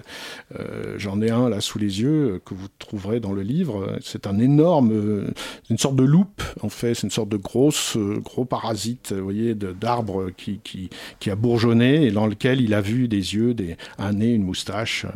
Euh, 0.59 0.95
J'en 0.99 1.23
ai 1.23 1.31
un 1.31 1.49
là 1.49 1.61
sous 1.61 1.79
les 1.79 2.01
yeux 2.01 2.35
euh, 2.35 2.41
que 2.45 2.55
vous 2.55 2.67
trouverez 2.79 3.21
dans 3.21 3.33
le 3.33 3.43
livre. 3.43 3.99
C'est 4.03 4.27
un 4.27 4.39
énorme, 4.41 5.33
une 5.71 5.79
sorte 5.79 5.97
de 5.97 6.05
loupe 6.05 6.43
en 6.63 6.69
fait. 6.69 6.95
C'est 6.95 7.05
une 7.05 7.11
sorte 7.11 7.29
de 7.29 7.37
grosse, 7.37 7.97
gros 7.97 8.45
parasite, 8.45 9.13
vous 9.13 9.23
voyez, 9.23 9.55
d'arbre 9.55 10.31
qui, 10.37 10.59
qui, 10.65 10.91
qui 11.21 11.31
a 11.31 11.37
bourgeonné 11.37 12.07
et 12.07 12.11
dans 12.11 12.27
lequel 12.27 12.61
il 12.61 12.75
a 12.75 12.81
vu 12.81 13.07
des 13.07 13.35
yeux, 13.35 13.55
un 13.99 14.13
nez, 14.13 14.33
une 14.33 14.45
moustache. 14.45 15.07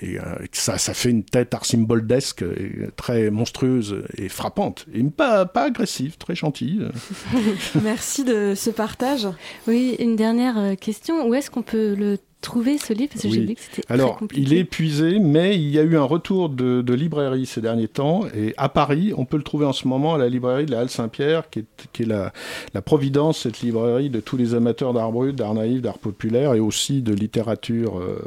Et 0.00 0.16
ça, 0.52 0.78
ça 0.78 0.94
fait 0.94 1.10
une 1.10 1.24
tête 1.24 1.52
arcimboldesque, 1.52 2.42
et 2.42 2.88
très 2.96 3.30
monstrueuse 3.30 3.81
et 4.16 4.28
frappante. 4.28 4.86
Et 4.92 5.02
pas, 5.04 5.46
pas 5.46 5.64
agressive, 5.64 6.16
très 6.18 6.34
gentille. 6.34 6.86
Merci 7.82 8.24
de 8.24 8.54
ce 8.54 8.70
partage. 8.70 9.28
Oui, 9.66 9.96
une 9.98 10.16
dernière 10.16 10.58
euh, 10.58 10.74
question. 10.74 11.26
Où 11.26 11.34
est-ce 11.34 11.50
qu'on 11.50 11.62
peut 11.62 11.94
le 11.94 12.18
trouver 12.42 12.76
ce 12.76 12.92
livre 12.92 13.10
Parce 13.14 13.22
que 13.22 13.30
j'ai 13.30 13.40
vu 13.44 13.54
que 13.54 13.60
c'était 13.60 13.82
très 13.82 13.94
Alors, 13.94 14.18
compliqué. 14.18 14.42
il 14.42 14.52
est 14.52 14.58
épuisé, 14.58 15.18
mais 15.18 15.56
il 15.56 15.70
y 15.70 15.78
a 15.78 15.82
eu 15.82 15.96
un 15.96 16.02
retour 16.04 16.50
de, 16.50 16.82
de 16.82 16.94
librairie 16.94 17.46
ces 17.46 17.62
derniers 17.62 17.88
temps. 17.88 18.24
Et 18.36 18.52
à 18.58 18.68
Paris, 18.68 19.14
on 19.16 19.24
peut 19.24 19.36
le 19.38 19.42
trouver 19.42 19.64
en 19.64 19.72
ce 19.72 19.88
moment 19.88 20.14
à 20.14 20.18
la 20.18 20.28
librairie 20.28 20.66
de 20.66 20.72
la 20.72 20.80
Halle 20.80 20.90
Saint-Pierre, 20.90 21.48
qui 21.48 21.60
est, 21.60 21.64
qui 21.92 22.02
est 22.02 22.06
la, 22.06 22.32
la 22.74 22.82
providence, 22.82 23.38
cette 23.38 23.60
librairie 23.60 24.10
de 24.10 24.20
tous 24.20 24.36
les 24.36 24.54
amateurs 24.54 24.92
d'art 24.92 25.12
brut, 25.12 25.34
d'art 25.34 25.54
naïf, 25.54 25.80
d'art 25.80 25.98
populaire 25.98 26.54
et 26.54 26.60
aussi 26.60 27.00
de 27.00 27.14
littérature 27.14 27.98
euh, 27.98 28.22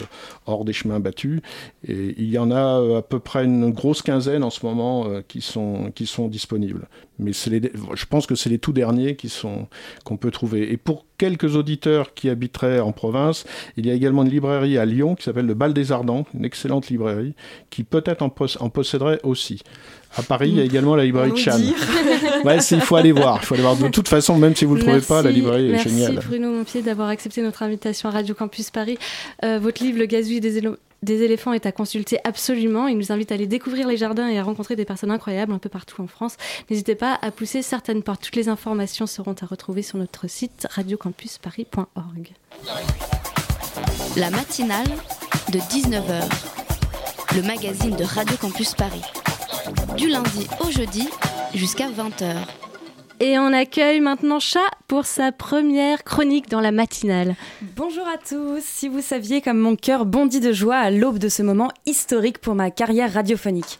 hors 0.48 0.66
des 0.66 0.74
chemins 0.74 1.00
battus. 1.00 1.42
Et 1.88 2.16
il 2.18 2.30
y 2.30 2.38
en 2.38 2.52
a 2.52 2.80
euh, 2.80 2.98
à 3.00 3.02
peu 3.02 3.20
près 3.20 3.46
une 3.46 3.72
grosse 3.72 4.02
quinzaine 4.02 4.44
en 4.44 4.50
ce 4.50 4.66
moment 4.66 5.06
euh, 5.08 5.22
qui, 5.28 5.42
sont, 5.42 5.92
qui 5.94 6.06
sont 6.08 6.28
disponibles. 6.28 6.88
Mais 7.18 7.32
les, 7.48 7.72
je 7.94 8.06
pense 8.06 8.28
que 8.28 8.36
c'est 8.36 8.50
les 8.50 8.60
tout 8.60 8.74
derniers 8.74 9.16
qui 9.16 9.30
sont 9.30 9.68
qu'on 10.04 10.18
peut 10.18 10.32
trouver. 10.32 10.72
Et 10.72 10.78
pour 10.78 11.06
quelques 11.18 11.56
auditeurs 11.56 12.14
qui 12.14 12.30
habiteraient 12.30 12.82
en 12.82 12.92
province, 12.92 13.46
il 13.78 13.86
y 13.86 13.92
a 13.92 13.94
également 13.94 14.05
une 14.24 14.30
librairie 14.30 14.78
à 14.78 14.86
Lyon 14.86 15.16
qui 15.16 15.24
s'appelle 15.24 15.46
le 15.46 15.54
Bal 15.54 15.74
des 15.74 15.92
Ardents, 15.92 16.26
une 16.34 16.46
excellente 16.46 16.88
librairie, 16.90 17.34
qui 17.70 17.84
peut-être 17.84 18.22
en, 18.22 18.30
pos- 18.30 18.58
en 18.60 18.70
posséderait 18.70 19.20
aussi. 19.24 19.62
À 20.18 20.24
Paris, 20.24 20.50
il 20.50 20.56
y 20.56 20.62
a 20.62 20.64
également 20.64 20.96
la 20.96 21.04
librairie 21.04 21.32
de 21.32 21.38
Chan. 21.38 21.58
Ouais, 22.46 22.58
il 22.60 22.82
faut 22.82 22.96
aller 22.96 23.12
voir. 23.12 23.40
Il 23.42 23.46
faut 23.46 23.54
aller 23.56 23.64
voir. 23.64 23.76
De 23.76 23.88
toute 23.90 24.08
façon, 24.08 24.38
même 24.38 24.56
si 24.56 24.66
vous 24.66 24.76
ne 24.76 24.80
le 24.80 24.86
trouvez 24.86 25.02
pas, 25.02 25.18
la 25.18 25.24
Merci- 25.24 25.36
librairie 25.36 25.68
est 25.68 25.72
merci 25.72 25.90
géniale. 25.90 26.20
Bruno 26.28 26.52
Montpied 26.52 26.82
d'avoir 26.84 27.10
accepté 27.10 27.42
notre 27.42 27.64
invitation 27.64 28.08
à 28.10 28.12
Radio 28.12 28.36
Campus 28.36 28.70
Paris. 28.70 28.98
Euh, 29.44 29.58
votre 29.60 29.84
livre 29.84 29.98
Le 30.00 30.06
gazouille 30.06 30.40
des, 30.42 30.62
élo- 30.62 30.78
des 31.02 31.24
éléphants 31.24 31.54
est 31.54 31.66
à 31.66 31.72
consulter 31.72 32.20
absolument. 32.24 32.88
Il 32.88 32.98
nous 32.98 33.12
invite 33.12 33.32
à 33.32 33.36
aller 33.36 33.48
découvrir 33.48 33.88
les 33.88 33.98
jardins 33.98 34.28
et 34.30 34.38
à 34.38 34.44
rencontrer 34.44 34.76
des 34.76 34.86
personnes 34.86 35.12
incroyables 35.12 35.52
un 35.54 35.58
peu 35.58 35.70
partout 35.70 36.02
en 36.02 36.08
France. 36.08 36.38
N'hésitez 36.70 36.96
pas 36.96 37.18
à 37.22 37.32
pousser 37.32 37.62
certaines 37.64 38.04
portes. 38.04 38.22
Toutes 38.24 38.36
les 38.36 38.48
informations 38.48 39.08
seront 39.08 39.36
à 39.42 39.46
retrouver 39.46 39.82
sur 39.82 39.98
notre 39.98 40.30
site 40.30 40.68
radiocampusparis.org. 40.72 42.30
La 44.18 44.30
matinale 44.30 44.88
de 45.52 45.60
19h, 45.60 46.24
le 47.36 47.42
magazine 47.42 47.96
de 47.96 48.04
Radio 48.04 48.36
Campus 48.38 48.74
Paris. 48.74 49.02
Du 49.98 50.10
lundi 50.10 50.48
au 50.62 50.72
jeudi 50.72 51.10
jusqu'à 51.54 51.90
20h. 51.90 52.65
Et 53.22 53.40
on 53.40 53.54
accueille 53.54 54.02
maintenant 54.02 54.42
Chat 54.42 54.60
pour 54.90 55.06
sa 55.06 55.32
première 55.32 56.04
chronique 56.04 56.50
dans 56.50 56.60
la 56.60 56.74
matinale. 56.74 57.36
Bonjour 57.78 58.06
à 58.06 58.18
tous. 58.18 58.62
Si 58.62 58.90
vous 58.90 59.00
saviez 59.00 59.40
comme 59.40 59.58
mon 59.58 59.78
cœur 59.78 60.06
bondit 60.06 60.42
de 60.42 60.52
joie 60.52 60.76
à 60.76 60.92
l'aube 60.92 61.18
de 61.18 61.30
ce 61.30 61.42
moment 61.42 61.72
historique 61.86 62.40
pour 62.40 62.56
ma 62.56 62.72
carrière 62.72 63.14
radiophonique. 63.14 63.80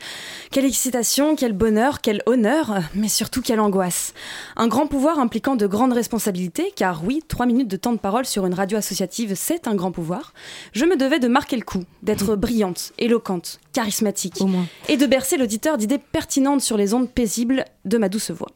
Quelle 0.52 0.64
excitation, 0.64 1.36
quel 1.36 1.52
bonheur, 1.52 2.00
quel 2.00 2.22
honneur, 2.28 2.80
mais 2.94 3.10
surtout 3.10 3.42
quelle 3.42 3.60
angoisse. 3.60 4.14
Un 4.56 4.70
grand 4.70 4.88
pouvoir 4.88 5.20
impliquant 5.20 5.58
de 5.58 5.68
grandes 5.68 5.94
responsabilités, 5.94 6.72
car 6.74 7.04
oui, 7.04 7.22
trois 7.28 7.46
minutes 7.46 7.68
de 7.68 7.78
temps 7.78 7.94
de 7.94 8.00
parole 8.00 8.26
sur 8.26 8.46
une 8.46 8.54
radio 8.54 8.78
associative, 8.78 9.34
c'est 9.36 9.68
un 9.68 9.76
grand 9.76 9.92
pouvoir. 9.92 10.34
Je 10.72 10.86
me 10.86 10.96
devais 10.96 11.20
de 11.20 11.28
marquer 11.28 11.58
le 11.58 11.66
coup, 11.66 11.84
d'être 12.04 12.36
brillante, 12.38 12.94
éloquente, 12.98 13.60
charismatique, 13.74 14.42
et 14.88 14.96
de 14.96 15.06
bercer 15.06 15.36
l'auditeur 15.36 15.78
d'idées 15.78 15.98
pertinentes 16.00 16.62
sur 16.62 16.78
les 16.78 16.94
ondes 16.94 17.10
paisibles 17.10 17.66
de 17.84 17.98
ma 17.98 18.08
douce 18.08 18.32
voix. 18.32 18.48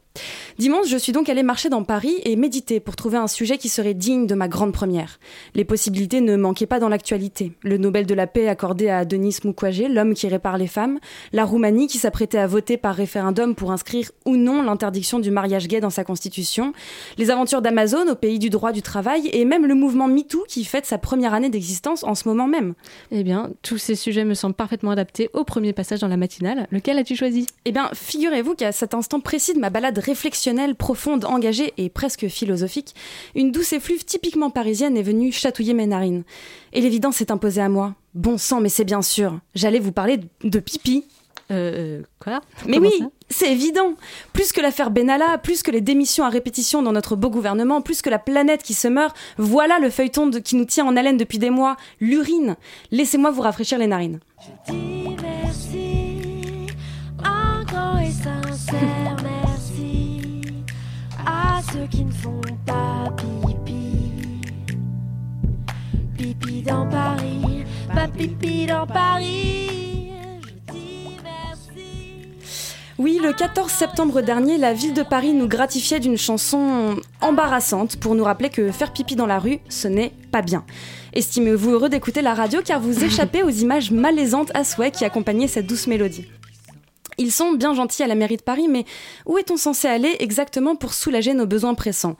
Dimanche, 0.58 0.88
je 0.88 0.96
suis 0.96 1.12
donc 1.12 1.28
allée 1.28 1.42
marcher 1.42 1.68
dans 1.68 1.84
Paris 1.84 2.16
et 2.24 2.36
méditer 2.36 2.80
pour 2.80 2.96
trouver 2.96 3.16
un 3.16 3.28
sujet 3.28 3.56
qui 3.56 3.68
serait 3.68 3.94
digne 3.94 4.26
de 4.26 4.34
ma 4.34 4.48
grande 4.48 4.72
première. 4.72 5.18
Les 5.54 5.64
possibilités 5.64 6.20
ne 6.20 6.36
manquaient 6.36 6.66
pas 6.66 6.80
dans 6.80 6.88
l'actualité. 6.88 7.52
Le 7.62 7.78
Nobel 7.78 8.06
de 8.06 8.14
la 8.14 8.26
paix 8.26 8.48
accordé 8.48 8.88
à 8.88 9.04
Denis 9.04 9.36
Mukwege, 9.44 9.88
l'homme 9.88 10.14
qui 10.14 10.28
répare 10.28 10.58
les 10.58 10.66
femmes, 10.66 10.98
la 11.32 11.44
Roumanie 11.44 11.86
qui 11.86 11.98
s'apprêtait 11.98 12.38
à 12.38 12.46
voter 12.46 12.76
par 12.76 12.94
référendum 12.94 13.54
pour 13.54 13.72
inscrire 13.72 14.10
ou 14.26 14.36
non 14.36 14.62
l'interdiction 14.62 15.18
du 15.18 15.30
mariage 15.30 15.68
gay 15.68 15.80
dans 15.80 15.90
sa 15.90 16.04
constitution, 16.04 16.72
les 17.16 17.30
aventures 17.30 17.62
d'Amazon 17.62 18.08
au 18.08 18.14
pays 18.16 18.38
du 18.38 18.50
droit 18.50 18.72
du 18.72 18.82
travail 18.82 19.30
et 19.32 19.44
même 19.44 19.66
le 19.66 19.74
mouvement 19.74 20.08
MeToo 20.08 20.44
qui 20.48 20.64
fête 20.64 20.84
sa 20.84 20.98
première 20.98 21.32
année 21.32 21.48
d'existence 21.48 22.04
en 22.04 22.14
ce 22.14 22.28
moment 22.28 22.48
même. 22.48 22.74
Eh 23.12 23.22
bien, 23.22 23.50
tous 23.62 23.78
ces 23.78 23.94
sujets 23.94 24.24
me 24.24 24.34
semblent 24.34 24.54
parfaitement 24.54 24.90
adaptés 24.90 25.30
au 25.32 25.44
premier 25.44 25.72
passage 25.72 26.00
dans 26.00 26.08
la 26.08 26.16
matinale. 26.16 26.66
Lequel 26.70 26.98
as-tu 26.98 27.16
choisi? 27.16 27.46
Eh 27.64 27.72
bien, 27.72 27.88
figurez-vous 27.94 28.54
qu'à 28.54 28.72
cet 28.72 28.94
instant 28.94 29.20
précis 29.20 29.54
de 29.54 29.60
ma 29.60 29.70
balade 29.70 29.99
réflexionnelle, 30.00 30.74
profonde, 30.74 31.24
engagée 31.24 31.72
et 31.76 31.88
presque 31.90 32.26
philosophique, 32.28 32.94
une 33.34 33.52
douce 33.52 33.72
effluve 33.72 34.04
typiquement 34.04 34.50
parisienne 34.50 34.96
est 34.96 35.02
venue 35.02 35.30
chatouiller 35.32 35.74
mes 35.74 35.86
narines. 35.86 36.24
Et 36.72 36.80
l'évidence 36.80 37.16
s'est 37.16 37.30
imposée 37.30 37.60
à 37.60 37.68
moi. 37.68 37.94
Bon 38.14 38.38
sang, 38.38 38.60
mais 38.60 38.68
c'est 38.68 38.84
bien 38.84 39.02
sûr. 39.02 39.38
J'allais 39.54 39.78
vous 39.78 39.92
parler 39.92 40.20
de 40.42 40.58
pipi. 40.58 41.04
Euh, 41.52 42.02
quoi? 42.20 42.40
Mais 42.66 42.76
Comment 42.76 42.88
oui, 42.90 43.04
c'est 43.28 43.50
évident. 43.50 43.94
Plus 44.32 44.52
que 44.52 44.60
l'affaire 44.60 44.92
Benalla, 44.92 45.36
plus 45.38 45.64
que 45.64 45.72
les 45.72 45.80
démissions 45.80 46.24
à 46.24 46.28
répétition 46.28 46.80
dans 46.80 46.92
notre 46.92 47.16
beau 47.16 47.28
gouvernement, 47.28 47.80
plus 47.82 48.02
que 48.02 48.10
la 48.10 48.20
planète 48.20 48.62
qui 48.62 48.72
se 48.74 48.86
meurt, 48.86 49.16
voilà 49.36 49.80
le 49.80 49.90
feuilleton 49.90 50.28
de- 50.28 50.38
qui 50.38 50.54
nous 50.54 50.64
tient 50.64 50.86
en 50.86 50.96
haleine 50.96 51.16
depuis 51.16 51.38
des 51.38 51.50
mois, 51.50 51.76
l'urine. 52.00 52.56
Laissez-moi 52.92 53.32
vous 53.32 53.42
rafraîchir 53.42 53.78
les 53.78 53.88
narines. 53.88 54.20
Merci, 54.68 55.16
Pipi 66.60 66.72
dans 66.72 66.86
Paris, 66.86 67.64
pas 67.94 68.08
pipi 68.08 68.66
dans 68.66 68.86
Paris. 68.86 70.10
Je 70.42 70.72
dis 70.72 71.08
merci. 71.24 72.26
Oui, 72.98 73.18
le 73.22 73.32
14 73.32 73.70
septembre 73.70 74.20
dernier, 74.20 74.58
la 74.58 74.74
ville 74.74 74.92
de 74.92 75.02
Paris 75.02 75.32
nous 75.32 75.48
gratifiait 75.48 76.00
d'une 76.00 76.18
chanson 76.18 76.96
embarrassante 77.22 77.96
pour 77.96 78.14
nous 78.14 78.24
rappeler 78.24 78.50
que 78.50 78.70
faire 78.72 78.92
pipi 78.92 79.16
dans 79.16 79.26
la 79.26 79.38
rue, 79.38 79.60
ce 79.70 79.88
n'est 79.88 80.12
pas 80.32 80.42
bien. 80.42 80.66
Estimez-vous 81.14 81.70
heureux 81.70 81.88
d'écouter 81.88 82.20
la 82.20 82.34
radio 82.34 82.60
car 82.62 82.78
vous 82.78 83.04
échappez 83.04 83.42
aux 83.42 83.48
images 83.48 83.90
malaisantes 83.90 84.50
à 84.54 84.62
souhait 84.64 84.90
qui 84.90 85.06
accompagnaient 85.06 85.48
cette 85.48 85.66
douce 85.66 85.86
mélodie. 85.86 86.26
Ils 87.16 87.32
sont 87.32 87.52
bien 87.52 87.74
gentils 87.74 88.02
à 88.02 88.06
la 88.06 88.14
mairie 88.14 88.38
de 88.38 88.42
Paris, 88.42 88.66
mais 88.68 88.84
où 89.26 89.36
est-on 89.36 89.58
censé 89.58 89.88
aller 89.88 90.16
exactement 90.20 90.74
pour 90.74 90.94
soulager 90.94 91.34
nos 91.34 91.46
besoins 91.46 91.74
pressants? 91.74 92.16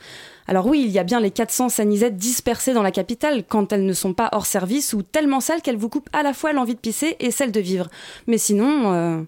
Alors 0.50 0.66
oui, 0.66 0.82
il 0.84 0.90
y 0.90 0.98
a 0.98 1.04
bien 1.04 1.20
les 1.20 1.30
400 1.30 1.68
sanisettes 1.68 2.16
dispersées 2.16 2.72
dans 2.74 2.82
la 2.82 2.90
capitale 2.90 3.44
quand 3.48 3.72
elles 3.72 3.86
ne 3.86 3.92
sont 3.92 4.14
pas 4.14 4.30
hors 4.32 4.46
service 4.46 4.92
ou 4.94 5.02
tellement 5.04 5.38
sales 5.38 5.62
qu'elles 5.62 5.76
vous 5.76 5.88
coupent 5.88 6.08
à 6.12 6.24
la 6.24 6.34
fois 6.34 6.52
l'envie 6.52 6.74
de 6.74 6.80
pisser 6.80 7.14
et 7.20 7.30
celle 7.30 7.52
de 7.52 7.60
vivre. 7.60 7.86
Mais 8.26 8.36
sinon... 8.36 8.92
euh, 8.92 9.20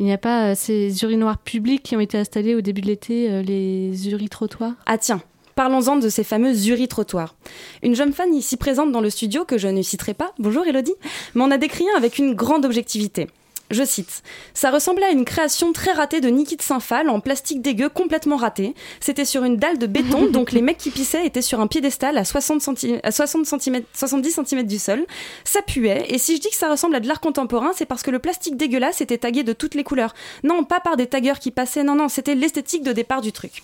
Il 0.00 0.04
n'y 0.04 0.12
a 0.12 0.18
pas 0.18 0.48
euh, 0.50 0.54
ces 0.56 1.00
urinoirs 1.04 1.38
publics 1.38 1.84
qui 1.84 1.94
ont 1.94 2.00
été 2.00 2.18
installés 2.18 2.56
au 2.56 2.60
début 2.60 2.80
de 2.80 2.88
l'été, 2.88 3.30
euh, 3.30 3.40
les 3.40 4.08
uritrottoirs 4.10 4.72
Ah 4.86 4.98
tiens, 4.98 5.22
parlons-en 5.54 5.94
de 5.94 6.08
ces 6.08 6.24
fameux 6.24 6.66
uritrottoirs. 6.66 7.36
Une 7.84 7.94
jeune 7.94 8.12
fan 8.12 8.34
ici 8.34 8.56
présente 8.56 8.90
dans 8.90 9.00
le 9.00 9.10
studio, 9.10 9.44
que 9.44 9.58
je 9.58 9.68
ne 9.68 9.80
citerai 9.80 10.14
pas, 10.14 10.32
bonjour 10.40 10.66
Elodie, 10.66 10.96
m'en 11.36 11.52
a 11.52 11.58
décrit 11.58 11.86
un 11.94 11.96
avec 11.96 12.18
une 12.18 12.34
grande 12.34 12.64
objectivité. 12.64 13.28
Je 13.70 13.84
cite. 13.84 14.22
Ça 14.54 14.70
ressemblait 14.70 15.04
à 15.04 15.10
une 15.10 15.26
création 15.26 15.74
très 15.74 15.92
ratée 15.92 16.22
de 16.22 16.28
Niki 16.28 16.56
de 16.56 16.62
Saint-Phal 16.62 17.10
en 17.10 17.20
plastique 17.20 17.60
dégueu 17.60 17.90
complètement 17.90 18.36
raté. 18.36 18.74
C'était 18.98 19.26
sur 19.26 19.44
une 19.44 19.58
dalle 19.58 19.76
de 19.76 19.86
béton, 19.86 20.26
donc 20.30 20.52
les 20.52 20.62
mecs 20.62 20.78
qui 20.78 20.90
pissaient 20.90 21.26
étaient 21.26 21.42
sur 21.42 21.60
un 21.60 21.66
piédestal 21.66 22.16
à 22.16 22.24
60 22.24 22.62
cm, 22.62 23.00
à 23.02 23.10
60 23.10 23.44
cm, 23.44 23.82
70 23.92 24.40
cm 24.46 24.62
du 24.62 24.78
sol. 24.78 25.06
Ça 25.44 25.60
puait, 25.60 26.06
et 26.08 26.16
si 26.16 26.36
je 26.36 26.40
dis 26.40 26.48
que 26.48 26.56
ça 26.56 26.70
ressemble 26.70 26.96
à 26.96 27.00
de 27.00 27.08
l'art 27.08 27.20
contemporain, 27.20 27.72
c'est 27.74 27.84
parce 27.86 28.02
que 28.02 28.10
le 28.10 28.18
plastique 28.18 28.56
dégueulasse 28.56 29.02
était 29.02 29.18
tagué 29.18 29.42
de 29.42 29.52
toutes 29.52 29.74
les 29.74 29.84
couleurs. 29.84 30.14
Non, 30.44 30.64
pas 30.64 30.80
par 30.80 30.96
des 30.96 31.06
taggeurs 31.06 31.38
qui 31.38 31.50
passaient, 31.50 31.84
non, 31.84 31.94
non, 31.94 32.08
c'était 32.08 32.34
l'esthétique 32.34 32.82
de 32.82 32.92
départ 32.92 33.20
du 33.20 33.32
truc. 33.32 33.62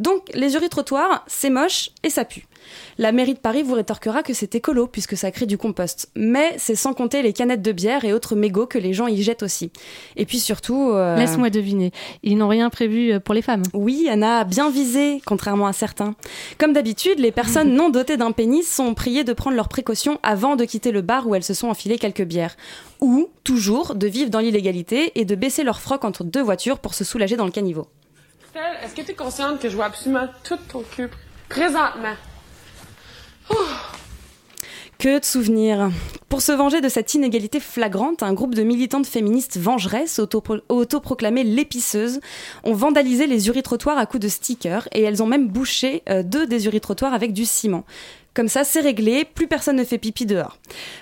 Donc, 0.00 0.28
les 0.34 0.54
uritrottoirs, 0.54 1.24
c'est 1.28 1.50
moche 1.50 1.90
et 2.02 2.10
ça 2.10 2.24
pue. 2.24 2.46
La 2.98 3.12
mairie 3.12 3.34
de 3.34 3.38
Paris 3.38 3.62
vous 3.62 3.74
rétorquera 3.74 4.22
que 4.22 4.32
c'est 4.32 4.54
écolo 4.54 4.86
puisque 4.86 5.16
ça 5.16 5.30
crée 5.30 5.46
du 5.46 5.58
compost. 5.58 6.10
Mais 6.16 6.54
c'est 6.58 6.74
sans 6.74 6.94
compter 6.94 7.22
les 7.22 7.32
canettes 7.32 7.62
de 7.62 7.72
bière 7.72 8.04
et 8.04 8.12
autres 8.12 8.36
mégots 8.36 8.66
que 8.66 8.78
les 8.78 8.92
gens 8.92 9.06
y 9.06 9.22
jettent 9.22 9.42
aussi. 9.42 9.70
Et 10.16 10.24
puis 10.26 10.38
surtout... 10.38 10.90
euh, 10.92 11.16
Laisse-moi 11.16 11.50
deviner. 11.50 11.92
Ils 12.22 12.36
n'ont 12.36 12.48
rien 12.48 12.70
prévu 12.70 13.12
euh, 13.12 13.20
pour 13.20 13.34
les 13.34 13.42
femmes. 13.42 13.62
Oui, 13.74 14.08
Anna 14.10 14.40
a 14.40 14.44
bien 14.44 14.70
visé, 14.70 15.20
contrairement 15.26 15.66
à 15.66 15.72
certains. 15.72 16.14
Comme 16.58 16.72
d'habitude, 16.72 17.18
les 17.18 17.32
personnes 17.32 17.74
non 17.74 17.90
dotées 17.90 18.16
d'un 18.16 18.32
pénis 18.32 18.68
sont 18.68 18.94
priées 18.94 19.24
de 19.24 19.32
prendre 19.32 19.56
leurs 19.56 19.68
précautions 19.68 20.18
avant 20.22 20.56
de 20.56 20.64
quitter 20.64 20.92
le 20.92 21.02
bar 21.02 21.26
où 21.26 21.34
elles 21.34 21.44
se 21.44 21.54
sont 21.54 21.68
enfilées 21.68 21.98
quelques 21.98 22.24
bières. 22.24 22.56
Ou, 23.00 23.28
toujours, 23.44 23.94
de 23.94 24.06
vivre 24.06 24.30
dans 24.30 24.40
l'illégalité 24.40 25.12
et 25.20 25.24
de 25.24 25.34
baisser 25.34 25.64
leur 25.64 25.80
froc 25.80 26.04
entre 26.04 26.24
deux 26.24 26.42
voitures 26.42 26.78
pour 26.78 26.94
se 26.94 27.04
soulager 27.04 27.36
dans 27.36 27.44
le 27.44 27.50
caniveau. 27.50 27.86
Est-ce 28.82 28.94
que 28.94 29.02
tu 29.02 29.10
es 29.10 29.14
consciente 29.14 29.60
que 29.60 29.68
je 29.68 29.76
vois 29.76 29.84
absolument 29.84 30.28
tout 30.42 30.56
ton 30.68 30.82
cul 30.82 31.08
présentement? 31.48 32.14
Que 34.98 35.18
de 35.18 35.24
souvenirs. 35.24 35.90
Pour 36.30 36.40
se 36.40 36.52
venger 36.52 36.80
de 36.80 36.88
cette 36.88 37.12
inégalité 37.12 37.60
flagrante, 37.60 38.22
un 38.22 38.32
groupe 38.32 38.54
de 38.54 38.62
militantes 38.62 39.06
féministes 39.06 39.58
vengeresses, 39.58 40.18
autopro- 40.18 40.62
autoproclamées 40.70 41.44
l'épiceuses, 41.44 42.20
ont 42.64 42.72
vandalisé 42.72 43.26
les 43.26 43.48
uritrottoirs 43.48 43.98
à 43.98 44.06
coups 44.06 44.22
de 44.22 44.28
stickers 44.28 44.88
et 44.92 45.02
elles 45.02 45.22
ont 45.22 45.26
même 45.26 45.48
bouché 45.48 46.02
euh, 46.08 46.22
deux 46.22 46.46
des 46.46 46.64
uritrottoirs 46.66 47.12
avec 47.12 47.34
du 47.34 47.44
ciment. 47.44 47.84
Comme 48.36 48.48
ça, 48.48 48.64
c'est 48.64 48.80
réglé, 48.80 49.24
plus 49.24 49.46
personne 49.46 49.76
ne 49.76 49.84
fait 49.84 49.96
pipi 49.96 50.26
dehors. 50.26 50.58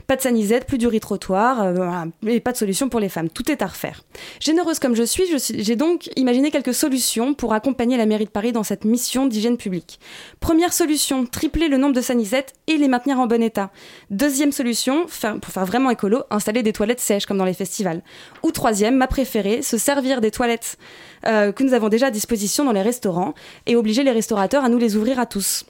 Pas 0.07 0.14
de 0.14 0.20
sanisette, 0.20 0.66
plus 0.66 0.78
d'uritrottoir, 0.78 1.64
euh, 1.64 1.72
voilà, 1.72 2.05
et 2.28 2.39
pas 2.39 2.53
de 2.53 2.57
solution 2.57 2.89
pour 2.89 3.01
les 3.01 3.09
femmes. 3.09 3.28
Tout 3.28 3.51
est 3.51 3.61
à 3.61 3.66
refaire. 3.66 4.05
Généreuse 4.39 4.78
comme 4.78 4.95
je 4.95 5.03
suis, 5.03 5.24
j'ai 5.26 5.74
donc 5.74 6.09
imaginé 6.14 6.53
quelques 6.53 6.74
solutions 6.74 7.35
pour 7.35 7.53
accompagner 7.53 7.97
la 7.97 8.07
mairie 8.07 8.26
de 8.26 8.30
Paris 8.30 8.53
dans 8.53 8.62
cette 8.62 8.85
mission 8.85 9.26
d'hygiène 9.26 9.57
publique. 9.57 9.99
Première 10.39 10.72
solution, 10.72 11.26
tripler 11.26 11.66
le 11.66 11.76
nombre 11.76 11.97
de 11.97 12.01
sanisettes 12.01 12.53
et 12.68 12.76
les 12.76 12.87
maintenir 12.87 13.18
en 13.18 13.26
bon 13.26 13.43
état. 13.43 13.72
Deuxième 14.11 14.53
solution, 14.53 15.07
pour 15.07 15.53
faire 15.53 15.66
vraiment 15.66 15.91
écolo, 15.91 16.22
installer 16.30 16.62
des 16.62 16.72
toilettes 16.72 17.01
sèches 17.01 17.26
comme 17.26 17.39
dans 17.39 17.45
les 17.45 17.53
festivals. 17.53 18.05
Ou 18.45 18.53
troisième, 18.53 18.95
ma 18.95 19.09
préférée, 19.09 19.62
se 19.62 19.76
servir 19.76 20.20
des 20.20 20.30
toilettes 20.30 20.78
euh, 21.26 21.51
que 21.51 21.64
nous 21.64 21.72
avons 21.72 21.89
déjà 21.89 22.07
à 22.07 22.11
disposition 22.12 22.64
dans 22.64 22.70
les 22.70 22.82
restaurants 22.82 23.35
et 23.66 23.74
obliger 23.74 24.05
les 24.05 24.12
restaurateurs 24.12 24.62
à 24.62 24.68
nous 24.68 24.78
les 24.78 24.95
ouvrir 24.95 25.18
à 25.18 25.26
tous. 25.26 25.64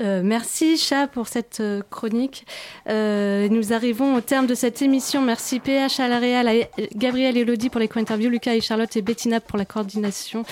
Euh, 0.00 0.20
merci 0.22 0.76
Chat 0.76 1.06
pour 1.06 1.28
cette 1.28 1.60
euh, 1.60 1.82
chronique. 1.90 2.46
Euh, 2.88 3.48
nous 3.48 3.72
arrivons 3.72 4.14
au 4.14 4.20
terme 4.20 4.46
de 4.46 4.54
cette 4.54 4.82
émission. 4.82 5.22
Merci 5.22 5.60
PH 5.60 6.00
à 6.00 6.08
la 6.08 6.18
Réal, 6.18 6.48
à 6.48 6.52
Gabriel 6.94 7.36
et 7.36 7.40
Elodie 7.40 7.70
pour 7.70 7.80
les 7.80 7.88
co-interviews, 7.88 8.30
Lucas 8.30 8.54
et 8.54 8.60
Charlotte 8.60 8.94
et 8.96 9.02
Bettina 9.02 9.40
pour 9.40 9.58
la 9.58 9.64
coordination. 9.64 10.44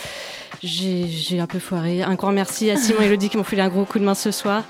J'ai 0.63 1.41
un 1.41 1.47
peu 1.47 1.59
foiré. 1.59 2.03
Un 2.03 2.15
grand 2.15 2.33
merci 2.33 2.71
à 2.71 2.77
Simon 2.77 3.03
et 3.03 3.07
Elodie 3.07 3.29
qui 3.29 3.37
m'ont 3.37 3.45
filé 3.45 3.63
un 3.63 3.69
gros 3.69 3.85
coup 3.85 3.99
de 3.99 4.05
main 4.05 4.15
ce 4.15 4.31
soir. 4.31 4.65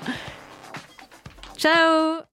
Ciao 1.57 2.25